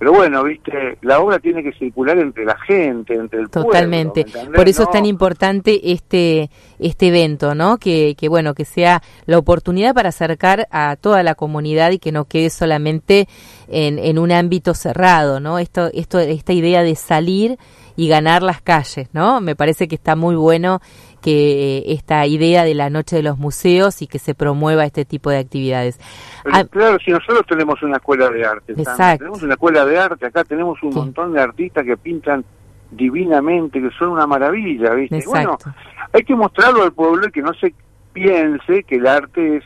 pero 0.00 0.14
bueno, 0.14 0.42
viste, 0.44 0.96
la 1.02 1.20
obra 1.20 1.38
tiene 1.40 1.62
que 1.62 1.72
circular 1.72 2.16
entre 2.16 2.46
la 2.46 2.56
gente, 2.60 3.12
entre 3.12 3.38
el 3.38 3.50
Totalmente. 3.50 4.24
pueblo. 4.24 4.52
Por 4.54 4.66
eso 4.66 4.84
es 4.84 4.90
tan 4.90 5.04
importante 5.04 5.92
este 5.92 6.48
este 6.78 7.08
evento, 7.08 7.54
¿no? 7.54 7.76
Que, 7.76 8.14
que 8.16 8.30
bueno, 8.30 8.54
que 8.54 8.64
sea 8.64 9.02
la 9.26 9.36
oportunidad 9.36 9.92
para 9.94 10.08
acercar 10.08 10.66
a 10.70 10.96
toda 10.96 11.22
la 11.22 11.34
comunidad 11.34 11.90
y 11.90 11.98
que 11.98 12.12
no 12.12 12.24
quede 12.24 12.48
solamente 12.48 13.28
en, 13.68 13.98
en 13.98 14.18
un 14.18 14.32
ámbito 14.32 14.72
cerrado, 14.72 15.38
¿no? 15.38 15.58
Esto 15.58 15.90
esto 15.92 16.18
esta 16.18 16.54
idea 16.54 16.82
de 16.82 16.94
salir 16.94 17.58
y 18.00 18.08
ganar 18.08 18.42
las 18.42 18.62
calles, 18.62 19.08
¿no? 19.12 19.40
Me 19.42 19.54
parece 19.54 19.86
que 19.86 19.94
está 19.94 20.16
muy 20.16 20.34
bueno 20.34 20.80
que 21.20 21.82
esta 21.88 22.24
idea 22.26 22.64
de 22.64 22.74
la 22.74 22.88
noche 22.88 23.16
de 23.16 23.22
los 23.22 23.36
museos 23.36 24.00
y 24.00 24.06
que 24.06 24.18
se 24.18 24.34
promueva 24.34 24.86
este 24.86 25.04
tipo 25.04 25.28
de 25.28 25.36
actividades. 25.36 25.98
Pero, 26.44 26.56
Ah, 26.56 26.64
claro, 26.64 26.96
si 27.04 27.10
nosotros 27.10 27.42
tenemos 27.46 27.82
una 27.82 27.96
escuela 27.98 28.30
de 28.30 28.46
arte, 28.46 28.72
Exacto. 28.72 29.18
tenemos 29.18 29.42
una 29.42 29.52
escuela 29.52 29.84
de 29.84 29.98
arte, 29.98 30.24
acá 30.24 30.44
tenemos 30.44 30.82
un 30.82 30.94
montón 30.94 31.34
de 31.34 31.42
artistas 31.42 31.84
que 31.84 31.96
pintan 31.98 32.42
divinamente, 32.90 33.80
que 33.82 33.90
son 33.98 34.10
una 34.12 34.26
maravilla, 34.26 34.94
¿viste? 34.94 35.18
Y 35.18 35.26
Bueno, 35.26 35.54
Exacto. 35.60 35.78
hay 36.12 36.22
que 36.22 36.34
mostrarlo 36.34 36.82
al 36.82 36.92
pueblo 36.92 37.28
y 37.28 37.32
que 37.32 37.42
no 37.42 37.52
se 37.54 37.74
piense 38.14 38.82
que 38.84 38.96
el 38.96 39.06
arte 39.06 39.58
es... 39.58 39.64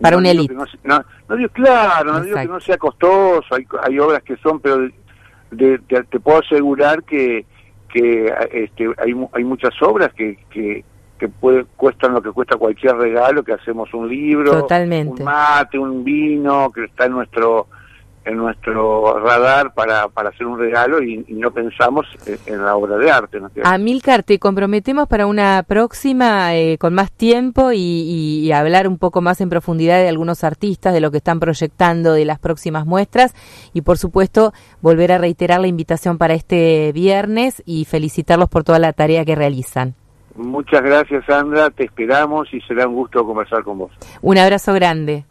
Para 0.00 0.12
no 0.12 0.18
una 0.20 0.30
digo 0.30 0.42
élite. 0.52 0.54
No, 0.84 0.98
no, 0.98 1.04
no 1.28 1.36
digo, 1.36 1.48
claro, 1.50 2.12
no 2.12 2.20
digo 2.20 2.36
que 2.36 2.42
Exacto. 2.42 2.52
no 2.52 2.60
sea 2.60 2.78
costoso, 2.78 3.54
hay, 3.56 3.66
hay 3.82 3.98
obras 3.98 4.22
que 4.22 4.36
son, 4.36 4.60
pero 4.60 4.78
de- 5.50 5.78
te 6.10 6.20
puedo 6.20 6.38
asegurar 6.38 7.02
que, 7.04 7.44
que 7.92 8.32
este, 8.52 8.86
hay, 8.98 9.14
hay 9.32 9.44
muchas 9.44 9.74
obras 9.82 10.12
que... 10.14 10.38
que 10.50 10.84
que 11.18 11.30
puede, 11.30 11.64
cuestan 11.76 12.12
lo 12.12 12.20
que 12.20 12.30
cuesta 12.30 12.58
cualquier 12.58 12.94
regalo, 12.94 13.42
que 13.42 13.54
hacemos 13.54 13.88
un 13.94 14.06
libro, 14.06 14.50
Totalmente. 14.52 15.22
un 15.22 15.24
mate, 15.24 15.78
un 15.78 16.04
vino, 16.04 16.70
que 16.70 16.84
está 16.84 17.06
en 17.06 17.12
nuestro 17.12 17.68
en 18.26 18.36
nuestro 18.36 19.18
radar 19.20 19.72
para, 19.72 20.08
para 20.08 20.30
hacer 20.30 20.46
un 20.46 20.58
regalo 20.58 21.02
y, 21.02 21.24
y 21.28 21.34
no 21.34 21.50
pensamos 21.52 22.06
en, 22.26 22.54
en 22.54 22.64
la 22.64 22.74
obra 22.76 22.96
de 22.96 23.10
arte. 23.10 23.40
¿no? 23.40 23.50
Amilcar, 23.64 24.22
te 24.24 24.38
comprometemos 24.38 25.06
para 25.08 25.26
una 25.26 25.62
próxima 25.66 26.54
eh, 26.56 26.76
con 26.76 26.92
más 26.92 27.12
tiempo 27.12 27.72
y, 27.72 27.78
y- 27.78 28.40
y 28.46 28.52
hablar 28.52 28.88
un 28.88 28.98
poco 28.98 29.20
más 29.22 29.40
en 29.40 29.48
profundidad 29.48 29.98
de 29.98 30.08
algunos 30.08 30.42
artistas, 30.44 30.92
de 30.92 31.00
lo 31.00 31.10
que 31.10 31.18
están 31.18 31.38
proyectando, 31.40 32.12
de 32.12 32.24
las 32.24 32.38
próximas 32.38 32.84
muestras 32.84 33.32
y 33.72 33.82
por 33.82 33.96
supuesto 33.96 34.52
volver 34.82 35.12
a 35.12 35.18
reiterar 35.18 35.60
la 35.60 35.68
invitación 35.68 36.18
para 36.18 36.34
este 36.34 36.90
viernes 36.92 37.62
y 37.64 37.84
felicitarlos 37.84 38.48
por 38.48 38.64
toda 38.64 38.78
la 38.80 38.92
tarea 38.92 39.24
que 39.24 39.34
realizan. 39.36 39.94
Muchas 40.34 40.82
gracias, 40.82 41.24
Sandra. 41.26 41.70
Te 41.70 41.84
esperamos 41.84 42.52
y 42.52 42.60
será 42.62 42.86
un 42.88 42.94
gusto 42.94 43.24
conversar 43.24 43.62
con 43.62 43.78
vos. 43.78 43.92
Un 44.20 44.36
abrazo 44.36 44.74
grande. 44.74 45.24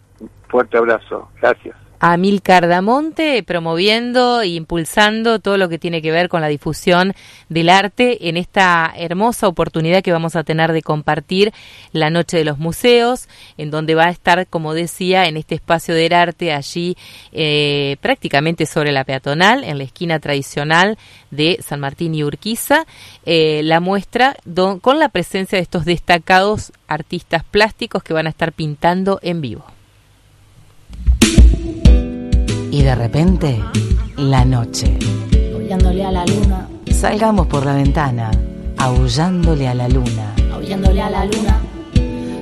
Fuerte 0.47 0.77
abrazo. 0.77 1.27
Gracias. 1.41 1.75
A 2.05 2.13
Amilcar 2.13 2.67
Damonte 2.67 3.41
promoviendo 3.41 4.41
e 4.41 4.49
impulsando 4.49 5.39
todo 5.39 5.57
lo 5.57 5.69
que 5.69 5.79
tiene 5.79 6.03
que 6.03 6.11
ver 6.11 6.29
con 6.29 6.39
la 6.39 6.49
difusión 6.49 7.15
del 7.49 7.67
arte 7.67 8.29
en 8.29 8.37
esta 8.37 8.93
hermosa 8.95 9.47
oportunidad 9.47 10.03
que 10.03 10.11
vamos 10.11 10.35
a 10.35 10.43
tener 10.43 10.71
de 10.71 10.83
compartir 10.83 11.51
la 11.93 12.11
Noche 12.11 12.37
de 12.37 12.45
los 12.45 12.59
Museos, 12.59 13.27
en 13.57 13.71
donde 13.71 13.95
va 13.95 14.05
a 14.05 14.09
estar, 14.11 14.45
como 14.45 14.75
decía, 14.75 15.25
en 15.25 15.35
este 15.35 15.55
espacio 15.55 15.95
del 15.95 16.13
arte 16.13 16.53
allí 16.53 16.95
eh, 17.31 17.97
prácticamente 18.01 18.67
sobre 18.67 18.91
la 18.91 19.03
peatonal, 19.03 19.63
en 19.63 19.79
la 19.79 19.85
esquina 19.85 20.19
tradicional 20.19 20.99
de 21.31 21.57
San 21.67 21.79
Martín 21.79 22.13
y 22.13 22.23
Urquiza, 22.23 22.85
eh, 23.25 23.61
la 23.63 23.79
muestra 23.79 24.37
con 24.81 24.99
la 24.99 25.09
presencia 25.09 25.57
de 25.57 25.63
estos 25.63 25.85
destacados 25.85 26.71
artistas 26.87 27.43
plásticos 27.43 28.03
que 28.03 28.13
van 28.13 28.27
a 28.27 28.29
estar 28.29 28.53
pintando 28.53 29.17
en 29.23 29.41
vivo. 29.41 29.65
Y 32.75 32.81
de 32.83 32.93
repente, 32.93 33.63
la 34.17 34.43
noche. 34.43 34.97
Aullándole 35.53 36.03
a 36.03 36.11
la 36.11 36.25
luna, 36.25 36.67
Salgamos 36.91 37.47
por 37.47 37.65
la 37.65 37.73
ventana, 37.73 38.31
aullándole 38.77 39.65
a 39.69 39.73
la 39.73 39.87
luna. 39.87 40.35
aullándole 40.53 41.01
a 41.01 41.09
la 41.09 41.23
luna. 41.23 41.61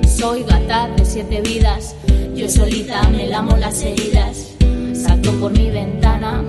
Soy 0.08 0.42
gata 0.42 0.88
de 0.88 1.04
siete 1.04 1.40
vidas, 1.40 1.94
yo 2.34 2.48
solita 2.48 3.08
me 3.10 3.28
lamo 3.28 3.56
las 3.56 3.80
heridas. 3.84 4.48
Salto 4.92 5.30
por 5.34 5.52
mi 5.52 5.70
ventana, 5.70 6.42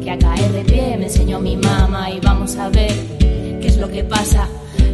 que 0.00 0.10
a 0.12 0.16
caer 0.16 0.52
de 0.52 0.62
pie 0.62 0.96
me 0.96 1.06
enseñó 1.06 1.40
mi 1.40 1.56
mamá 1.56 2.12
y 2.12 2.20
vamos 2.20 2.54
a 2.54 2.68
ver 2.68 2.94
qué 3.60 3.66
es 3.66 3.76
lo 3.76 3.90
que 3.90 4.04
pasa. 4.04 4.46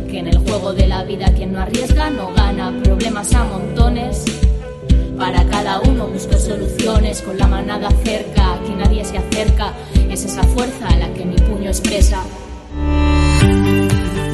Que 0.09 0.21
en 0.21 0.29
el 0.29 0.39
juego 0.39 0.73
de 0.73 0.87
la 0.87 1.05
vida 1.05 1.27
quien 1.35 1.53
no 1.53 1.61
arriesga 1.61 2.09
no 2.09 2.33
gana, 2.33 2.73
problemas 2.83 3.31
a 3.35 3.45
montones. 3.45 4.25
Para 5.21 5.45
cada 5.45 5.81
uno 5.83 6.07
busco 6.07 6.33
soluciones 6.39 7.21
con 7.21 7.37
la 7.37 7.47
manada 7.47 7.91
cerca, 8.03 8.59
que 8.67 8.75
nadie 8.75 9.05
se 9.05 9.19
acerca. 9.19 9.75
Es 10.09 10.25
esa 10.25 10.43
fuerza 10.45 10.97
la 10.97 11.13
que 11.13 11.27
mi 11.27 11.37
puño 11.37 11.69
expresa. 11.69 12.23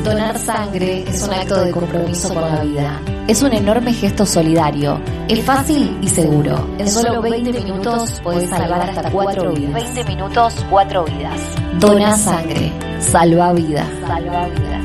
Donar 0.05 0.39
sangre 0.39 1.03
es 1.09 1.25
un 1.25 1.35
acto 1.35 1.65
de 1.65 1.73
compromiso 1.73 2.33
con 2.33 2.41
la 2.41 2.63
vida. 2.63 3.03
Es 3.27 3.43
un 3.43 3.53
enorme 3.53 3.93
gesto 3.95 4.25
solidario. 4.25 5.01
Es 5.27 5.45
fácil 5.45 5.99
y 6.01 6.09
seguro. 6.09 6.69
En 6.79 6.89
solo 6.89 7.21
20 7.21 7.53
minutos 7.65 8.21
podés 8.23 8.49
salvar 8.49 8.89
hasta 8.89 9.11
4 9.11 9.55
vidas. 9.55 9.75
20 9.75 10.05
minutos, 10.05 10.55
4 10.71 11.05
vidas. 11.05 11.41
Dona 11.81 12.17
sangre. 12.17 12.71
Salva 13.01 13.53
vida. 13.53 13.85
Salva 14.07 14.47
vida. 14.47 14.81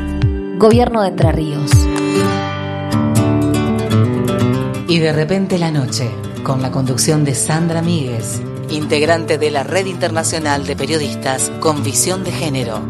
Gobierno 0.58 1.04
de 1.04 1.10
Entre 1.10 1.32
Ríos. 1.32 1.72
Y 4.92 5.00
de 5.00 5.14
repente 5.14 5.58
la 5.58 5.72
noche, 5.72 6.12
con 6.44 6.62
la 6.62 6.70
conducción 6.70 7.24
de 7.24 7.34
Sandra 7.34 7.82
Míguez, 7.82 8.42
integrante 8.70 9.38
de 9.38 9.50
la 9.50 9.64
Red 9.64 9.86
Internacional 9.86 10.66
de 10.68 10.76
Periodistas 10.76 11.50
con 11.62 11.82
Visión 11.82 12.26
de 12.26 12.34
Género. 12.34 12.82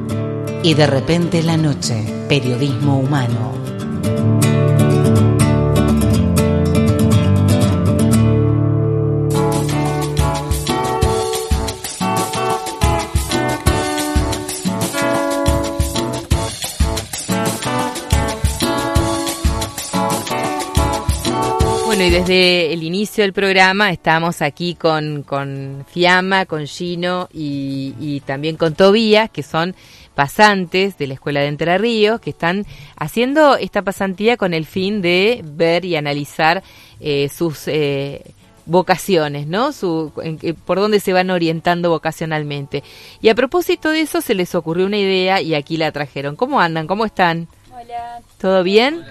Y 0.63 0.73
de 0.73 0.87
repente 0.87 1.43
la 1.43 1.57
noche, 1.57 2.03
periodismo 2.27 2.97
humano. 2.97 3.53
Bueno, 22.01 22.15
y 22.15 22.19
desde 22.19 22.73
el 22.73 22.81
inicio 22.81 23.23
del 23.23 23.31
programa 23.31 23.91
estamos 23.91 24.41
aquí 24.41 24.73
con, 24.73 25.21
con 25.21 25.85
Fiamma, 25.87 26.47
con 26.47 26.65
Gino 26.65 27.29
y, 27.31 27.93
y 27.99 28.21
también 28.21 28.55
con 28.57 28.73
Tobías, 28.73 29.29
que 29.29 29.43
son 29.43 29.75
pasantes 30.15 30.97
de 30.97 31.05
la 31.05 31.13
Escuela 31.13 31.41
de 31.41 31.47
Entre 31.47 31.77
Ríos, 31.77 32.19
que 32.19 32.31
están 32.31 32.65
haciendo 32.97 33.55
esta 33.55 33.83
pasantía 33.83 34.35
con 34.35 34.55
el 34.55 34.65
fin 34.65 35.03
de 35.03 35.41
ver 35.45 35.85
y 35.85 35.95
analizar 35.95 36.63
eh, 36.99 37.29
sus 37.29 37.67
eh, 37.67 38.33
vocaciones, 38.65 39.45
¿no? 39.45 39.71
Su, 39.71 40.11
en- 40.23 40.39
eh, 40.41 40.55
por 40.55 40.79
dónde 40.79 40.99
se 40.99 41.13
van 41.13 41.29
orientando 41.29 41.91
vocacionalmente. 41.91 42.83
Y 43.21 43.29
a 43.29 43.35
propósito 43.35 43.89
de 43.91 44.01
eso, 44.01 44.21
se 44.21 44.33
les 44.33 44.55
ocurrió 44.55 44.87
una 44.87 44.97
idea 44.97 45.39
y 45.39 45.53
aquí 45.53 45.77
la 45.77 45.91
trajeron. 45.91 46.35
¿Cómo 46.35 46.61
andan? 46.61 46.87
¿Cómo 46.87 47.05
están? 47.05 47.47
Hola. 47.71 48.21
¿Todo 48.39 48.63
bien? 48.63 49.03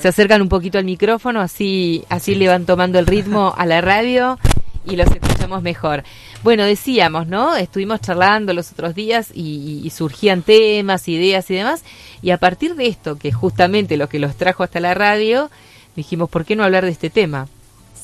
Se 0.00 0.08
acercan 0.08 0.42
un 0.42 0.48
poquito 0.48 0.78
al 0.78 0.84
micrófono, 0.84 1.40
así, 1.40 2.04
así 2.08 2.34
le 2.34 2.48
van 2.48 2.66
tomando 2.66 2.98
el 2.98 3.06
ritmo 3.06 3.54
a 3.56 3.66
la 3.66 3.80
radio 3.80 4.38
y 4.86 4.96
los 4.96 5.10
escuchamos 5.10 5.62
mejor. 5.62 6.04
Bueno, 6.42 6.64
decíamos, 6.64 7.26
¿no? 7.26 7.56
Estuvimos 7.56 8.00
charlando 8.00 8.52
los 8.52 8.72
otros 8.72 8.94
días 8.94 9.30
y, 9.32 9.80
y 9.84 9.90
surgían 9.90 10.42
temas, 10.42 11.08
ideas 11.08 11.50
y 11.50 11.54
demás. 11.54 11.82
Y 12.22 12.30
a 12.30 12.38
partir 12.38 12.74
de 12.74 12.86
esto, 12.86 13.16
que 13.16 13.28
es 13.28 13.34
justamente 13.34 13.96
lo 13.96 14.08
que 14.08 14.18
los 14.18 14.36
trajo 14.36 14.62
hasta 14.62 14.80
la 14.80 14.94
radio, 14.94 15.50
dijimos, 15.96 16.28
¿por 16.28 16.44
qué 16.44 16.56
no 16.56 16.64
hablar 16.64 16.84
de 16.84 16.90
este 16.90 17.10
tema? 17.10 17.48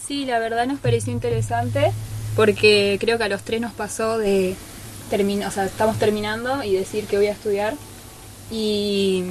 Sí, 0.06 0.24
la 0.24 0.38
verdad 0.38 0.66
nos 0.66 0.80
pareció 0.80 1.12
interesante 1.12 1.92
porque 2.34 2.96
creo 3.00 3.18
que 3.18 3.24
a 3.24 3.28
los 3.28 3.42
tres 3.42 3.60
nos 3.60 3.72
pasó 3.72 4.18
de 4.18 4.56
terminar, 5.10 5.48
o 5.48 5.50
sea, 5.50 5.66
estamos 5.66 5.98
terminando 5.98 6.62
y 6.62 6.72
decir 6.72 7.04
que 7.04 7.16
voy 7.16 7.26
a 7.26 7.32
estudiar. 7.32 7.74
Y 8.50 9.24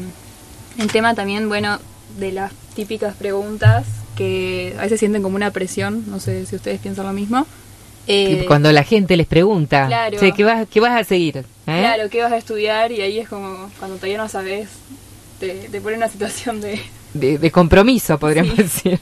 el 0.77 0.91
tema 0.91 1.15
también, 1.15 1.49
bueno, 1.49 1.79
de 2.17 2.31
las 2.31 2.51
típicas 2.75 3.15
preguntas 3.15 3.85
que 4.15 4.75
a 4.77 4.83
veces 4.83 4.99
sienten 4.99 5.21
como 5.23 5.35
una 5.35 5.51
presión, 5.51 6.03
no 6.07 6.19
sé 6.19 6.45
si 6.45 6.55
ustedes 6.55 6.79
piensan 6.79 7.05
lo 7.05 7.13
mismo. 7.13 7.45
Eh, 8.07 8.45
Cuando 8.47 8.71
la 8.71 8.83
gente 8.83 9.15
les 9.17 9.27
pregunta, 9.27 9.85
Claro. 9.87 10.17
¿qué, 10.19 10.43
vas, 10.43 10.67
¿qué 10.67 10.79
vas 10.79 10.99
a 10.99 11.03
seguir? 11.03 11.37
¿Eh? 11.37 11.43
Claro, 11.65 12.09
¿qué 12.09 12.21
vas 12.23 12.31
a 12.31 12.37
estudiar? 12.37 12.91
Y 12.91 13.01
ahí 13.01 13.19
es 13.19 13.29
como 13.29 13.69
cuando 13.77 13.97
todavía 13.97 14.17
no 14.17 14.27
sabes, 14.27 14.67
te, 15.39 15.69
te 15.69 15.79
pone 15.81 15.97
una 15.97 16.09
situación 16.09 16.59
de... 16.59 16.79
de, 17.13 17.37
de 17.37 17.51
compromiso, 17.51 18.17
podríamos 18.17 18.57
decir. 18.57 18.99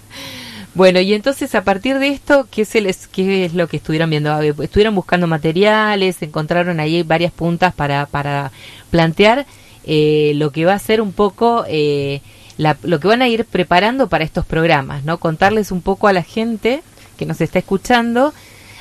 Bueno, 0.76 0.99
y 0.99 1.14
entonces 1.14 1.55
a 1.55 1.64
partir 1.64 1.97
de 1.97 2.10
esto, 2.10 2.47
¿qué, 2.51 2.64
se 2.66 2.82
les, 2.82 3.08
qué 3.08 3.45
es 3.45 3.53
lo 3.55 3.68
que 3.68 3.78
estuvieron 3.78 4.10
viendo? 4.12 4.39
¿Estuvieron 4.41 4.93
buscando 4.93 5.26
materiales? 5.26 6.22
¿Encontraron 6.22 6.80
ahí 6.80 7.01
varias 7.01 7.32
puntas 7.32 7.74
para, 7.74 8.05
para 8.05 8.51
plantear 8.91 9.47
eh, 9.86 10.34
lo 10.36 10.51
que 10.51 10.66
va 10.66 10.74
a 10.74 10.80
ser 10.80 11.01
un 11.01 11.14
poco 11.14 11.66
eh, 11.68 12.22
la- 12.58 12.78
lo 12.84 12.99
que 12.99 13.08
van 13.08 13.22
a 13.22 13.28
ir 13.28 13.45
preparando 13.45 14.08
para 14.10 14.24
estos 14.24 14.45
programas? 14.45 15.03
¿no? 15.03 15.18
Contarles 15.20 15.72
un 15.72 15.82
poco 15.82 16.08
a 16.08 16.14
la 16.14 16.24
gente 16.24 16.82
que 17.18 17.26
nos 17.26 17.41
está 17.41 17.60
escuchando 17.60 18.34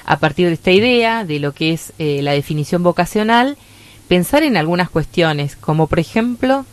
a 0.04 0.18
partir 0.18 0.46
de 0.48 0.54
esta 0.54 0.70
idea 0.70 1.24
de 1.24 1.38
lo 1.40 1.52
que 1.52 1.72
es 1.72 1.92
eh, 1.98 2.20
la 2.22 2.32
definición 2.32 2.82
vocacional, 2.82 3.56
pensar 4.08 4.42
en 4.42 4.56
algunas 4.56 4.88
cuestiones, 4.90 5.56
como 5.56 5.86
por 5.88 5.98
ejemplo, 5.98 6.64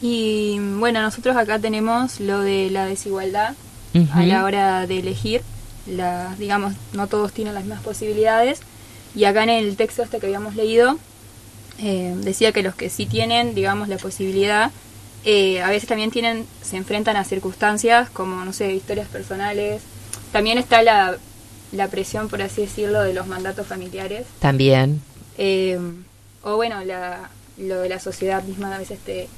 Y 0.00 0.58
bueno, 0.78 1.02
nosotros 1.02 1.36
acá 1.36 1.58
tenemos 1.58 2.20
lo 2.20 2.40
de 2.40 2.70
la 2.70 2.86
desigualdad 2.86 3.54
a 4.12 4.22
la 4.22 4.44
hora 4.44 4.86
de 4.86 5.00
elegir. 5.00 5.42
La, 5.88 6.34
digamos, 6.38 6.74
no 6.92 7.06
todos 7.08 7.32
tienen 7.32 7.54
las 7.54 7.64
mismas 7.64 7.82
posibilidades. 7.82 8.60
Y 9.16 9.24
acá 9.24 9.42
en 9.42 9.50
el 9.50 9.74
texto 9.76 10.02
este 10.02 10.20
que 10.20 10.26
habíamos 10.26 10.54
leído, 10.54 10.98
eh, 11.80 12.14
decía 12.22 12.52
que 12.52 12.62
los 12.62 12.74
que 12.76 12.90
sí 12.90 13.06
tienen, 13.06 13.54
digamos, 13.56 13.88
la 13.88 13.96
posibilidad, 13.96 14.70
eh, 15.30 15.60
a 15.60 15.68
veces 15.68 15.86
también 15.88 16.10
tienen, 16.10 16.46
se 16.62 16.76
enfrentan 16.78 17.16
a 17.16 17.24
circunstancias 17.24 18.08
como, 18.10 18.44
no 18.46 18.52
sé, 18.54 18.72
historias 18.72 19.08
personales. 19.08 19.82
También 20.32 20.56
está 20.56 20.82
la, 20.82 21.16
la 21.72 21.88
presión, 21.88 22.28
por 22.28 22.40
así 22.40 22.62
decirlo, 22.62 23.02
de 23.02 23.12
los 23.12 23.26
mandatos 23.26 23.66
familiares. 23.66 24.24
también. 24.40 25.02
Eh, 25.36 25.78
o 26.42 26.56
bueno, 26.56 26.82
la, 26.84 27.28
lo 27.58 27.80
de 27.80 27.88
la 27.90 28.00
sociedad 28.00 28.42
misma 28.42 28.74
a 28.74 28.78
veces 28.78 28.98
te... 29.00 29.28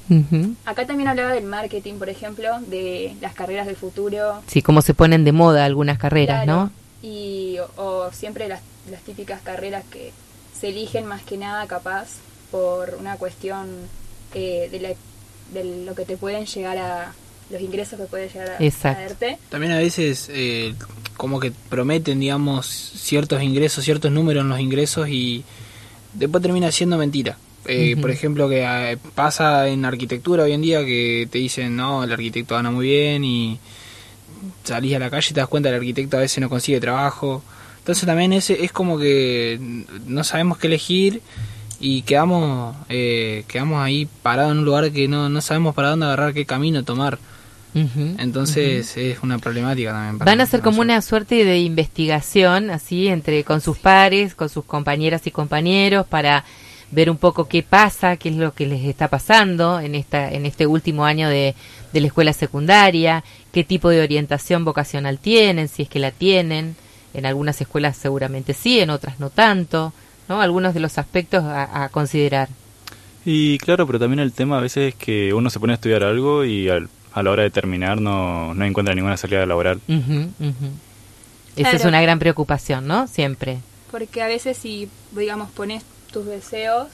Acá 0.65 0.87
también 0.87 1.09
hablaba 1.09 1.33
del 1.33 1.45
marketing, 1.45 1.95
por 1.95 2.09
ejemplo, 2.09 2.49
de 2.69 3.17
las 3.21 3.35
carreras 3.35 3.67
del 3.67 3.77
futuro. 3.77 4.43
Sí, 4.47 4.63
cómo 4.63 4.83
se 4.83 4.95
ponen 4.95 5.25
de 5.25 5.33
moda 5.33 5.65
algunas 5.65 5.99
carreras, 5.99 6.45
Claro, 6.45 6.61
¿no? 6.65 6.71
Y, 7.03 7.57
o, 7.59 7.83
o 8.07 8.13
siempre 8.13 8.47
las, 8.49 8.61
las 8.91 9.01
típicas 9.03 9.41
carreras 9.43 9.83
que 9.91 10.13
se 10.59 10.69
eligen 10.69 11.05
más 11.07 11.23
que 11.23 11.37
nada 11.37 11.67
capaz 11.67 12.09
por 12.51 12.95
una 13.01 13.17
cuestión 13.17 13.67
eh, 14.35 14.69
de, 14.71 14.81
la- 14.81 14.95
de 15.53 15.85
lo 15.85 15.95
que 15.95 16.05
te 16.05 16.17
pueden 16.17 16.47
llegar 16.47 16.79
a... 16.79 17.13
los 17.51 17.61
ingresos 17.61 17.99
que 17.99 18.07
pueden 18.07 18.29
llegar 18.29 18.51
a, 18.51 18.65
Exacto. 18.65 19.01
a 19.01 19.03
darte. 19.03 19.39
También 19.49 19.73
a 19.73 19.79
veces 19.79 20.29
eh, 20.33 20.75
como 21.17 21.41
que 21.41 21.53
prometen, 21.69 22.21
digamos, 22.21 22.67
ciertos 22.67 23.43
ingresos, 23.43 23.85
ciertos 23.85 24.11
números 24.13 24.43
en 24.43 24.49
los 24.49 24.61
ingresos 24.61 25.09
y 25.09 25.45
después 26.15 26.43
termina 26.43 26.71
siendo 26.71 26.97
mentira. 26.97 27.37
Eh. 27.67 27.97
Por 28.01 28.11
ejemplo, 28.11 28.49
que 28.49 28.65
eh, 28.65 28.97
pasa 29.15 29.69
en 29.69 29.85
arquitectura 29.85 30.45
hoy 30.45 30.53
en 30.53 30.63
día 30.63 30.85
que 30.85 31.29
te 31.31 31.39
dicen, 31.39 31.77
no, 31.77 32.05
el 32.05 32.13
arquitecto 32.13 32.55
gana 32.55 32.71
muy 32.71 32.87
bien 32.87 33.23
y 33.23 33.59
salís 34.65 34.97
a 34.97 34.99
la 34.99 35.11
calle 35.11 35.29
y 35.31 35.35
te 35.35 35.41
das 35.41 35.49
cuenta 35.49 35.69
que 35.69 35.75
el 35.75 35.81
arquitecto 35.81 36.17
a 36.17 36.21
veces 36.21 36.41
no 36.41 36.49
consigue 36.49 36.81
trabajo. 36.81 37.43
Entonces 37.79 38.07
también 38.07 38.33
ese 38.33 38.65
es 38.65 38.73
como 38.73 38.99
que 38.99 39.59
no 40.07 40.25
sabemos 40.25 40.59
qué 40.59 40.69
elegir 40.69 41.21
y 41.81 42.03
quedamos, 42.03 42.77
eh, 42.91 43.45
quedamos 43.49 43.83
ahí 43.83 44.07
parados 44.23 44.53
en 44.53 44.59
un 44.59 44.65
lugar 44.67 44.93
que 44.93 45.09
no, 45.09 45.31
no 45.31 45.41
sabemos 45.41 45.75
para 45.75 45.89
dónde 45.89 46.07
agarrar, 46.07 46.35
qué 46.35 46.45
camino 46.45 46.85
tomar. 46.85 47.19
Entonces 47.73 48.97
es 48.97 49.23
una 49.23 49.39
problemática 49.39 49.93
también. 49.93 50.19
para 50.19 50.31
Van 50.33 50.41
a 50.41 50.47
ser 50.47 50.61
como 50.61 50.81
una 50.81 51.01
suerte 51.03 51.45
de 51.45 51.61
investigación, 51.61 52.69
así, 52.69 53.07
entre 53.09 53.45
con 53.45 53.61
sus 53.61 53.79
pares, 53.79 54.35
con 54.35 54.49
sus 54.49 54.65
compañeras 54.65 55.27
y 55.27 55.31
compañeros, 55.31 56.05
para 56.07 56.45
ver 56.91 57.09
un 57.09 57.17
poco 57.17 57.47
qué 57.47 57.63
pasa, 57.63 58.17
qué 58.17 58.31
es 58.31 58.37
lo 58.37 58.53
que 58.53 58.67
les 58.67 58.85
está 58.85 59.07
pasando 59.07 59.79
en 59.79 59.95
esta, 59.95 60.33
en 60.33 60.47
este 60.47 60.67
último 60.67 61.05
año 61.05 61.29
de, 61.29 61.55
de 61.93 62.01
la 62.01 62.09
escuela 62.09 62.33
secundaria, 62.33 63.23
qué 63.53 63.63
tipo 63.63 63.89
de 63.89 64.03
orientación 64.03 64.65
vocacional 64.65 65.19
tienen, 65.19 65.69
si 65.69 65.83
es 65.83 65.89
que 65.89 66.01
la 66.01 66.11
tienen. 66.11 66.75
En 67.15 67.27
algunas 67.27 67.61
escuelas 67.61 67.97
seguramente 67.97 68.53
sí, 68.53 68.81
en 68.81 68.91
otras 68.91 69.21
no 69.21 69.31
tanto, 69.31 69.93
¿no? 70.31 70.41
Algunos 70.41 70.73
de 70.73 70.81
los 70.81 70.97
aspectos 70.97 71.45
a, 71.45 71.85
a 71.85 71.89
considerar. 71.91 72.49
Y 73.27 73.59
claro, 73.59 73.87
pero 73.87 73.99
también 73.99 74.21
el 74.21 74.33
tema 74.33 74.57
a 74.59 74.61
veces 74.61 74.95
es 74.95 74.95
que 74.95 75.35
uno 75.35 75.51
se 75.51 75.61
pone 75.61 75.73
a 75.73 75.75
estudiar 75.75 76.05
algo 76.05 76.45
y 76.45 76.71
al- 76.71 76.89
a 77.13 77.23
la 77.25 77.31
hora 77.33 77.43
de 77.43 77.51
terminar 77.51 78.01
no, 78.01 78.55
no 78.55 78.65
encuentra 78.65 78.95
ninguna 78.95 79.17
salida 79.17 79.45
laboral. 79.45 79.81
Ujú, 79.89 80.31
ujú. 80.39 80.71
Esa 81.57 81.73
es 81.73 81.85
una 81.85 82.01
gran 82.01 82.19
preocupación, 82.21 82.87
¿no? 82.87 83.09
Siempre. 83.09 83.59
Porque 83.91 84.23
a 84.23 84.29
veces 84.29 84.57
si, 84.57 84.89
digamos, 85.11 85.51
pones 85.51 85.83
tus 86.13 86.25
deseos, 86.27 86.87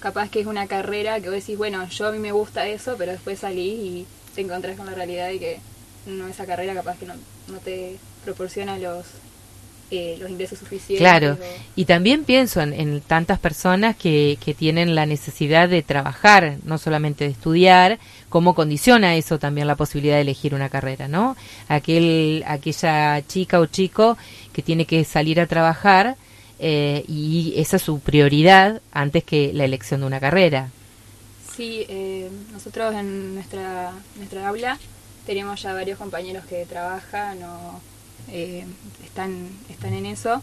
capaz 0.00 0.30
que 0.30 0.40
es 0.40 0.46
una 0.46 0.66
carrera 0.66 1.20
que 1.20 1.26
vos 1.28 1.34
decís, 1.36 1.58
bueno, 1.58 1.86
yo 1.88 2.08
a 2.08 2.12
mí 2.12 2.18
me 2.18 2.32
gusta 2.32 2.66
eso, 2.66 2.94
pero 2.96 3.12
después 3.12 3.38
salís 3.40 3.74
y 3.74 4.06
te 4.34 4.40
encontrás 4.40 4.76
con 4.78 4.86
la 4.86 4.94
realidad 4.94 5.28
de 5.28 5.38
que 5.38 5.60
no 6.06 6.26
esa 6.26 6.46
carrera 6.46 6.72
capaz 6.72 6.96
que 6.98 7.04
no, 7.04 7.12
no 7.48 7.58
te 7.58 7.96
proporciona 8.24 8.78
los 8.78 9.04
eh, 9.90 10.16
los 10.20 10.30
ingresos 10.30 10.58
suficientes. 10.58 10.98
Claro, 10.98 11.36
y 11.76 11.84
también 11.84 12.24
pienso 12.24 12.60
en, 12.60 12.72
en 12.72 13.00
tantas 13.00 13.38
personas 13.38 13.96
que, 13.96 14.38
que 14.44 14.54
tienen 14.54 14.94
la 14.94 15.06
necesidad 15.06 15.68
de 15.68 15.82
trabajar, 15.82 16.58
no 16.64 16.78
solamente 16.78 17.24
de 17.24 17.30
estudiar, 17.30 17.98
cómo 18.28 18.54
condiciona 18.54 19.16
eso 19.16 19.38
también 19.38 19.66
la 19.66 19.74
posibilidad 19.74 20.14
de 20.14 20.22
elegir 20.22 20.54
una 20.54 20.68
carrera, 20.68 21.08
¿no? 21.08 21.36
Aquel, 21.68 22.44
aquella 22.46 23.20
chica 23.26 23.58
o 23.60 23.66
chico 23.66 24.16
que 24.52 24.62
tiene 24.62 24.86
que 24.86 25.04
salir 25.04 25.40
a 25.40 25.46
trabajar 25.46 26.16
eh, 26.58 27.04
y 27.08 27.54
esa 27.56 27.76
es 27.76 27.82
su 27.82 28.00
prioridad 28.00 28.80
antes 28.92 29.24
que 29.24 29.52
la 29.52 29.64
elección 29.64 30.00
de 30.00 30.06
una 30.06 30.20
carrera. 30.20 30.68
Sí, 31.56 31.84
eh, 31.88 32.30
nosotros 32.52 32.94
en 32.94 33.34
nuestra, 33.34 33.92
nuestra 34.16 34.48
aula 34.48 34.78
tenemos 35.26 35.60
ya 35.60 35.74
varios 35.74 35.98
compañeros 35.98 36.44
que 36.46 36.64
trabajan 36.66 37.42
o 37.42 37.80
eh, 38.30 38.64
están, 39.04 39.48
están 39.68 39.94
en 39.94 40.06
eso 40.06 40.42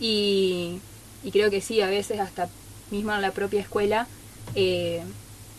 y, 0.00 0.80
y 1.22 1.30
creo 1.30 1.50
que 1.50 1.60
sí, 1.60 1.80
a 1.80 1.86
veces 1.88 2.20
hasta 2.20 2.48
mismo 2.90 3.14
en 3.14 3.22
la 3.22 3.32
propia 3.32 3.60
escuela, 3.60 4.06
eh, 4.54 5.02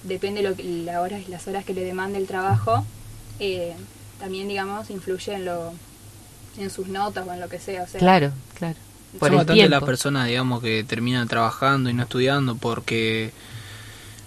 depende 0.04 0.42
lo 0.42 0.56
que, 0.56 0.64
la 0.64 1.02
hora, 1.02 1.20
las 1.28 1.48
horas 1.48 1.66
que 1.66 1.74
le 1.74 1.84
demande 1.84 2.18
el 2.18 2.28
trabajo, 2.28 2.86
eh, 3.40 3.74
también 4.20 4.48
digamos 4.48 4.90
influye 4.90 5.34
en, 5.34 5.46
lo, 5.46 5.74
en 6.58 6.70
sus 6.70 6.88
notas 6.88 7.28
o 7.28 7.34
en 7.34 7.40
lo 7.40 7.50
que 7.50 7.60
sea. 7.60 7.84
O 7.84 7.88
sea 7.88 8.00
Claro, 8.00 8.32
claro. 8.58 8.78
Por 9.18 9.30
Son 9.30 9.32
el 9.32 9.38
bastante 9.38 9.54
tiempo. 9.54 9.72
las 9.72 9.84
personas, 9.84 10.28
digamos, 10.28 10.62
que 10.62 10.84
terminan 10.84 11.28
trabajando 11.28 11.90
y 11.90 11.94
no 11.94 12.04
estudiando 12.04 12.56
porque 12.56 13.32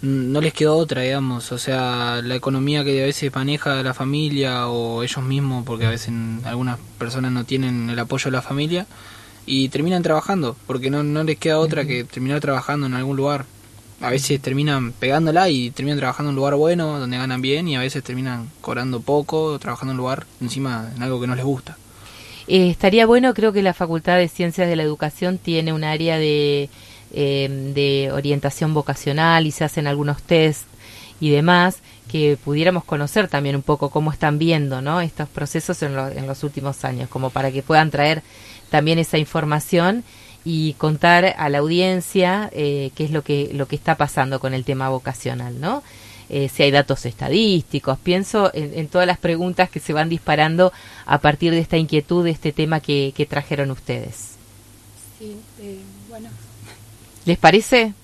no 0.03 0.41
les 0.41 0.53
queda 0.53 0.73
otra, 0.73 1.03
digamos. 1.03 1.53
O 1.53 1.59
sea, 1.59 2.21
la 2.23 2.35
economía 2.35 2.85
que 2.85 3.03
a 3.03 3.07
veces 3.07 3.35
maneja 3.35 3.83
la 3.83 3.95
familia 3.95 4.69
o 4.69 5.03
ellos 5.03 5.25
mismos, 5.25 5.65
porque 5.65 5.87
a 5.87 5.91
veces 5.91 6.13
algunas 6.45 6.79
personas 6.99 7.33
no 7.33 7.45
tienen 7.45 7.89
el 7.89 7.99
apoyo 7.99 8.25
de 8.25 8.33
la 8.33 8.43
familia 8.43 8.87
y 9.47 9.69
terminan 9.69 10.03
trabajando 10.03 10.57
porque 10.67 10.91
no, 10.91 11.03
no 11.03 11.25
les 11.25 11.39
queda 11.39 11.59
otra 11.59 11.85
que 11.85 12.05
terminar 12.05 12.41
trabajando 12.41 12.87
en 12.87 12.95
algún 12.95 13.17
lugar. 13.17 13.47
A 14.01 14.11
veces 14.11 14.41
terminan 14.43 14.91
pegándola 14.91 15.49
y 15.49 15.71
terminan 15.71 15.99
trabajando 15.99 16.31
en 16.31 16.35
un 16.35 16.37
lugar 16.37 16.57
bueno, 16.57 16.99
donde 16.99 17.17
ganan 17.17 17.41
bien, 17.41 17.69
y 17.69 17.77
a 17.77 17.81
veces 17.81 18.03
terminan 18.03 18.51
cobrando 18.61 19.01
poco, 19.01 19.57
trabajando 19.61 19.93
en 19.93 19.99
un 19.99 20.03
lugar 20.03 20.27
encima 20.41 20.91
en 20.97 21.05
algo 21.05 21.21
que 21.21 21.29
no 21.29 21.37
les 21.37 21.45
gusta. 21.45 21.77
Eh, 22.49 22.69
estaría 22.69 23.07
bueno, 23.07 23.33
creo 23.33 23.53
que 23.53 23.63
la 23.63 23.75
Facultad 23.75 24.17
de 24.17 24.27
Ciencias 24.27 24.69
de 24.69 24.75
la 24.75 24.83
Educación 24.83 25.39
tiene 25.39 25.73
un 25.73 25.85
área 25.85 26.19
de, 26.19 26.69
eh, 27.13 27.73
de 27.75 28.11
orientación 28.13 28.75
vocacional 28.75 29.47
y 29.47 29.51
se 29.51 29.65
hacen 29.65 29.87
algunos 29.87 30.23
test 30.23 30.65
y 31.21 31.31
demás 31.31 31.79
que 32.11 32.37
pudiéramos 32.43 32.85
conocer 32.85 33.29
también 33.29 33.57
un 33.57 33.63
poco 33.63 33.91
cómo 33.91 34.13
están 34.13 34.39
viendo 34.39 34.83
¿no? 34.83 35.01
estos 35.01 35.29
procesos 35.29 35.83
en, 35.83 35.95
lo- 35.95 36.09
en 36.09 36.27
los 36.27 36.43
últimos 36.45 36.85
años, 36.85 37.09
como 37.09 37.31
para 37.31 37.51
que 37.53 37.63
puedan 37.63 37.91
traer 37.91 38.23
también 38.71 38.99
esa 38.99 39.19
información 39.19 40.05
y 40.45 40.75
contar 40.75 41.35
a 41.39 41.49
la 41.49 41.59
audiencia 41.59 42.51
eh, 42.53 42.91
qué 42.97 43.05
es 43.05 43.11
lo 43.13 43.23
que, 43.23 43.51
lo 43.55 43.67
que 43.69 43.77
está 43.77 43.95
pasando 43.97 44.41
con 44.41 44.55
el 44.55 44.65
tema 44.65 44.89
vocacional, 44.89 45.61
¿no? 45.61 45.83
Eh, 46.29 46.49
si 46.49 46.63
hay 46.63 46.71
datos 46.71 47.05
estadísticos. 47.07 47.99
Pienso 47.99 48.51
en, 48.55 48.73
en 48.79 48.89
todas 48.89 49.07
las 49.07 49.19
preguntas 49.19 49.69
que 49.71 49.81
se 49.81 49.93
van 49.93 50.09
disparando 50.09 50.73
a 51.07 51.19
partir 51.21 51.53
de 51.53 51.59
esta 51.61 51.77
inquietud, 51.77 52.25
de 52.25 52.31
este 52.31 52.53
tema 52.53 52.81
que, 52.81 53.13
que 53.17 53.27
trajeron 53.27 53.71
ustedes. 53.71 54.39
Sí, 55.19 55.45
eh. 55.59 55.92
¿Les 57.25 57.39
parece? 57.39 57.95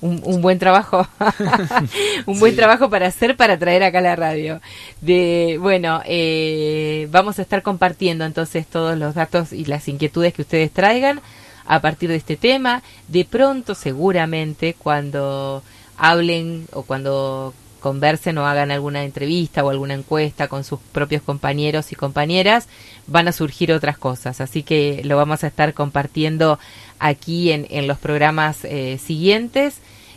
un, 0.00 0.42
buen 0.42 0.58
trabajo, 0.58 1.06
un 2.26 2.38
buen 2.38 2.54
trabajo 2.54 2.90
para 2.90 3.06
hacer 3.06 3.36
para 3.36 3.58
traer 3.58 3.82
acá 3.82 3.98
a 3.98 4.02
la 4.02 4.16
radio. 4.16 4.60
De 5.00 5.58
bueno, 5.60 6.02
eh, 6.04 7.08
vamos 7.10 7.38
a 7.38 7.42
estar 7.42 7.62
compartiendo 7.62 8.24
entonces 8.24 8.66
todos 8.66 8.96
los 8.98 9.14
datos 9.14 9.52
y 9.52 9.64
las 9.64 9.88
inquietudes 9.88 10.34
que 10.34 10.42
ustedes 10.42 10.70
traigan 10.70 11.20
a 11.66 11.80
partir 11.80 12.10
de 12.10 12.16
este 12.16 12.36
tema. 12.36 12.82
De 13.08 13.24
pronto, 13.24 13.74
seguramente, 13.74 14.74
cuando 14.74 15.62
hablen 15.96 16.66
o 16.72 16.82
cuando 16.82 17.54
conversen 17.86 18.36
o 18.38 18.48
hagan 18.48 18.72
alguna 18.72 19.04
entrevista 19.04 19.64
o 19.64 19.70
alguna 19.70 19.94
encuesta 19.94 20.48
con 20.48 20.64
sus 20.64 20.80
propios 20.90 21.22
compañeros 21.22 21.92
y 21.92 21.94
compañeras, 21.94 22.66
van 23.06 23.28
a 23.28 23.32
surgir 23.32 23.70
otras 23.70 23.96
cosas. 23.96 24.40
Así 24.40 24.64
que 24.64 25.02
lo 25.04 25.16
vamos 25.16 25.44
a 25.44 25.46
estar 25.46 25.72
compartiendo 25.72 26.58
aquí 26.98 27.52
en, 27.52 27.64
en 27.70 27.86
los 27.86 27.98
programas 27.98 28.64
eh, 28.64 28.98
siguientes, 28.98 29.76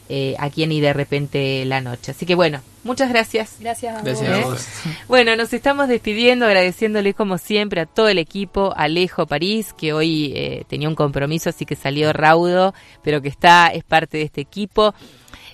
eh, 0.10 0.34
aquí 0.40 0.64
en 0.64 0.72
Y 0.72 0.82
de 0.82 0.94
repente 0.94 1.64
la 1.66 1.80
noche. 1.80 2.10
Así 2.10 2.26
que 2.26 2.34
bueno, 2.34 2.62
muchas 2.84 3.10
gracias. 3.10 3.58
Gracias 3.60 3.96
a 3.96 4.42
vos. 4.42 4.68
Bueno, 5.08 5.36
nos 5.36 5.54
estamos 5.54 5.88
despidiendo, 5.88 6.48
agradeciéndole 6.48 7.14
como 7.14 7.38
siempre 7.38 7.82
a 7.82 7.86
todo 7.86 8.10
el 8.10 8.18
equipo, 8.18 8.74
a 8.76 8.86
Alejo 8.86 9.28
París, 9.28 9.76
que 9.78 9.94
hoy 9.94 10.34
eh, 10.36 10.64
tenía 10.68 10.90
un 10.90 10.96
compromiso, 10.96 11.52
así 11.52 11.68
que 11.68 11.76
salió 11.76 12.14
raudo, 12.14 12.74
pero 13.04 13.22
que 13.22 13.30
está, 13.30 13.68
es 13.68 13.84
parte 13.84 14.18
de 14.18 14.24
este 14.24 14.42
equipo. 14.42 14.96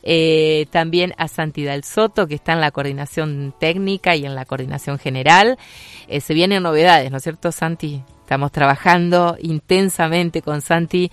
Eh, 0.08 0.68
también 0.70 1.14
a 1.18 1.28
Santi 1.28 1.64
Dal 1.64 1.84
Soto, 1.84 2.28
que 2.28 2.36
está 2.36 2.54
en 2.54 2.62
la 2.62 2.70
coordinación 2.70 3.56
técnica 3.60 4.16
y 4.16 4.26
en 4.26 4.36
la 4.36 4.46
coordinación 4.46 5.00
general. 5.00 5.58
Eh, 6.08 6.22
se 6.22 6.36
vienen 6.36 6.62
novedades, 6.62 7.10
¿no 7.10 7.18
es 7.18 7.24
cierto, 7.24 7.52
Santi? 7.52 8.04
Estamos 8.22 8.52
trabajando 8.52 9.36
intensamente 9.40 10.42
con 10.42 10.62
Santi 10.62 11.12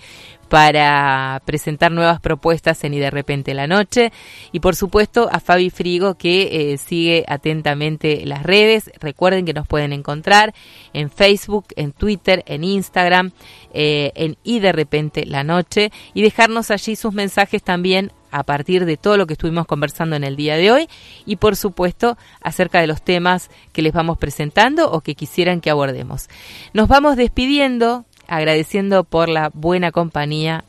para 0.49 1.41
presentar 1.45 1.91
nuevas 1.91 2.19
propuestas 2.19 2.83
en 2.83 2.93
Y 2.93 2.99
de 2.99 3.09
repente 3.09 3.55
la 3.55 3.65
noche. 3.67 4.11
Y 4.51 4.59
por 4.59 4.75
supuesto 4.75 5.27
a 5.31 5.39
Fabi 5.39 5.71
Frigo 5.71 6.15
que 6.15 6.73
eh, 6.73 6.77
sigue 6.77 7.23
atentamente 7.27 8.25
las 8.25 8.43
redes. 8.43 8.91
Recuerden 8.99 9.45
que 9.45 9.53
nos 9.53 9.67
pueden 9.67 9.93
encontrar 9.93 10.53
en 10.93 11.09
Facebook, 11.09 11.65
en 11.75 11.91
Twitter, 11.91 12.43
en 12.47 12.63
Instagram, 12.63 13.31
en 13.73 14.37
Y 14.43 14.59
de 14.59 14.71
repente 14.71 15.25
la 15.25 15.43
noche 15.43 15.91
y 16.15 16.21
dejarnos 16.21 16.71
allí 16.71 16.95
sus 16.95 17.13
mensajes 17.13 17.61
también 17.63 18.11
a 18.33 18.43
partir 18.43 18.85
de 18.85 18.97
todo 18.97 19.15
lo 19.15 19.27
que 19.27 19.33
estuvimos 19.33 19.67
conversando 19.67 20.15
en 20.15 20.23
el 20.23 20.35
día 20.35 20.57
de 20.57 20.71
hoy 20.71 20.89
y 21.25 21.37
por 21.37 21.55
supuesto 21.55 22.17
acerca 22.41 22.81
de 22.81 22.87
los 22.87 23.01
temas 23.01 23.49
que 23.71 23.83
les 23.83 23.93
vamos 23.93 24.17
presentando 24.17 24.91
o 24.91 25.01
que 25.01 25.15
quisieran 25.15 25.61
que 25.61 25.69
abordemos. 25.69 26.29
Nos 26.73 26.87
vamos 26.87 27.15
despidiendo, 27.15 28.05
agradeciendo 28.27 29.03
por 29.03 29.29
la 29.29 29.51
buena 29.53 29.91
compañía. 29.91 30.65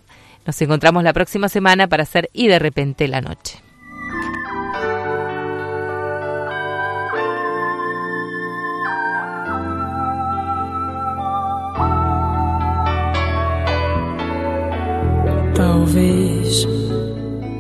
Nos 0.47 0.61
encontramos 0.61 1.03
la 1.03 1.15
próxima 1.15 1.49
semana 1.49 1.89
para 1.89 2.03
hacer 2.03 2.29
y 2.33 2.49
de 2.49 2.59
repente 2.59 3.09
la 3.09 3.23
noche. 3.23 3.65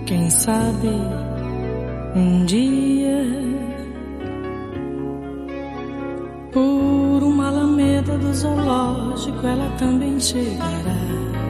Quem 0.06 0.28
sabe 0.28 0.88
um 2.14 2.44
dia 2.44 3.24
por 6.52 7.22
uma 7.22 7.48
alameda 7.48 8.18
do 8.18 8.34
zoológico 8.34 9.46
ela 9.46 9.70
também 9.78 10.20
chegará. 10.20 11.43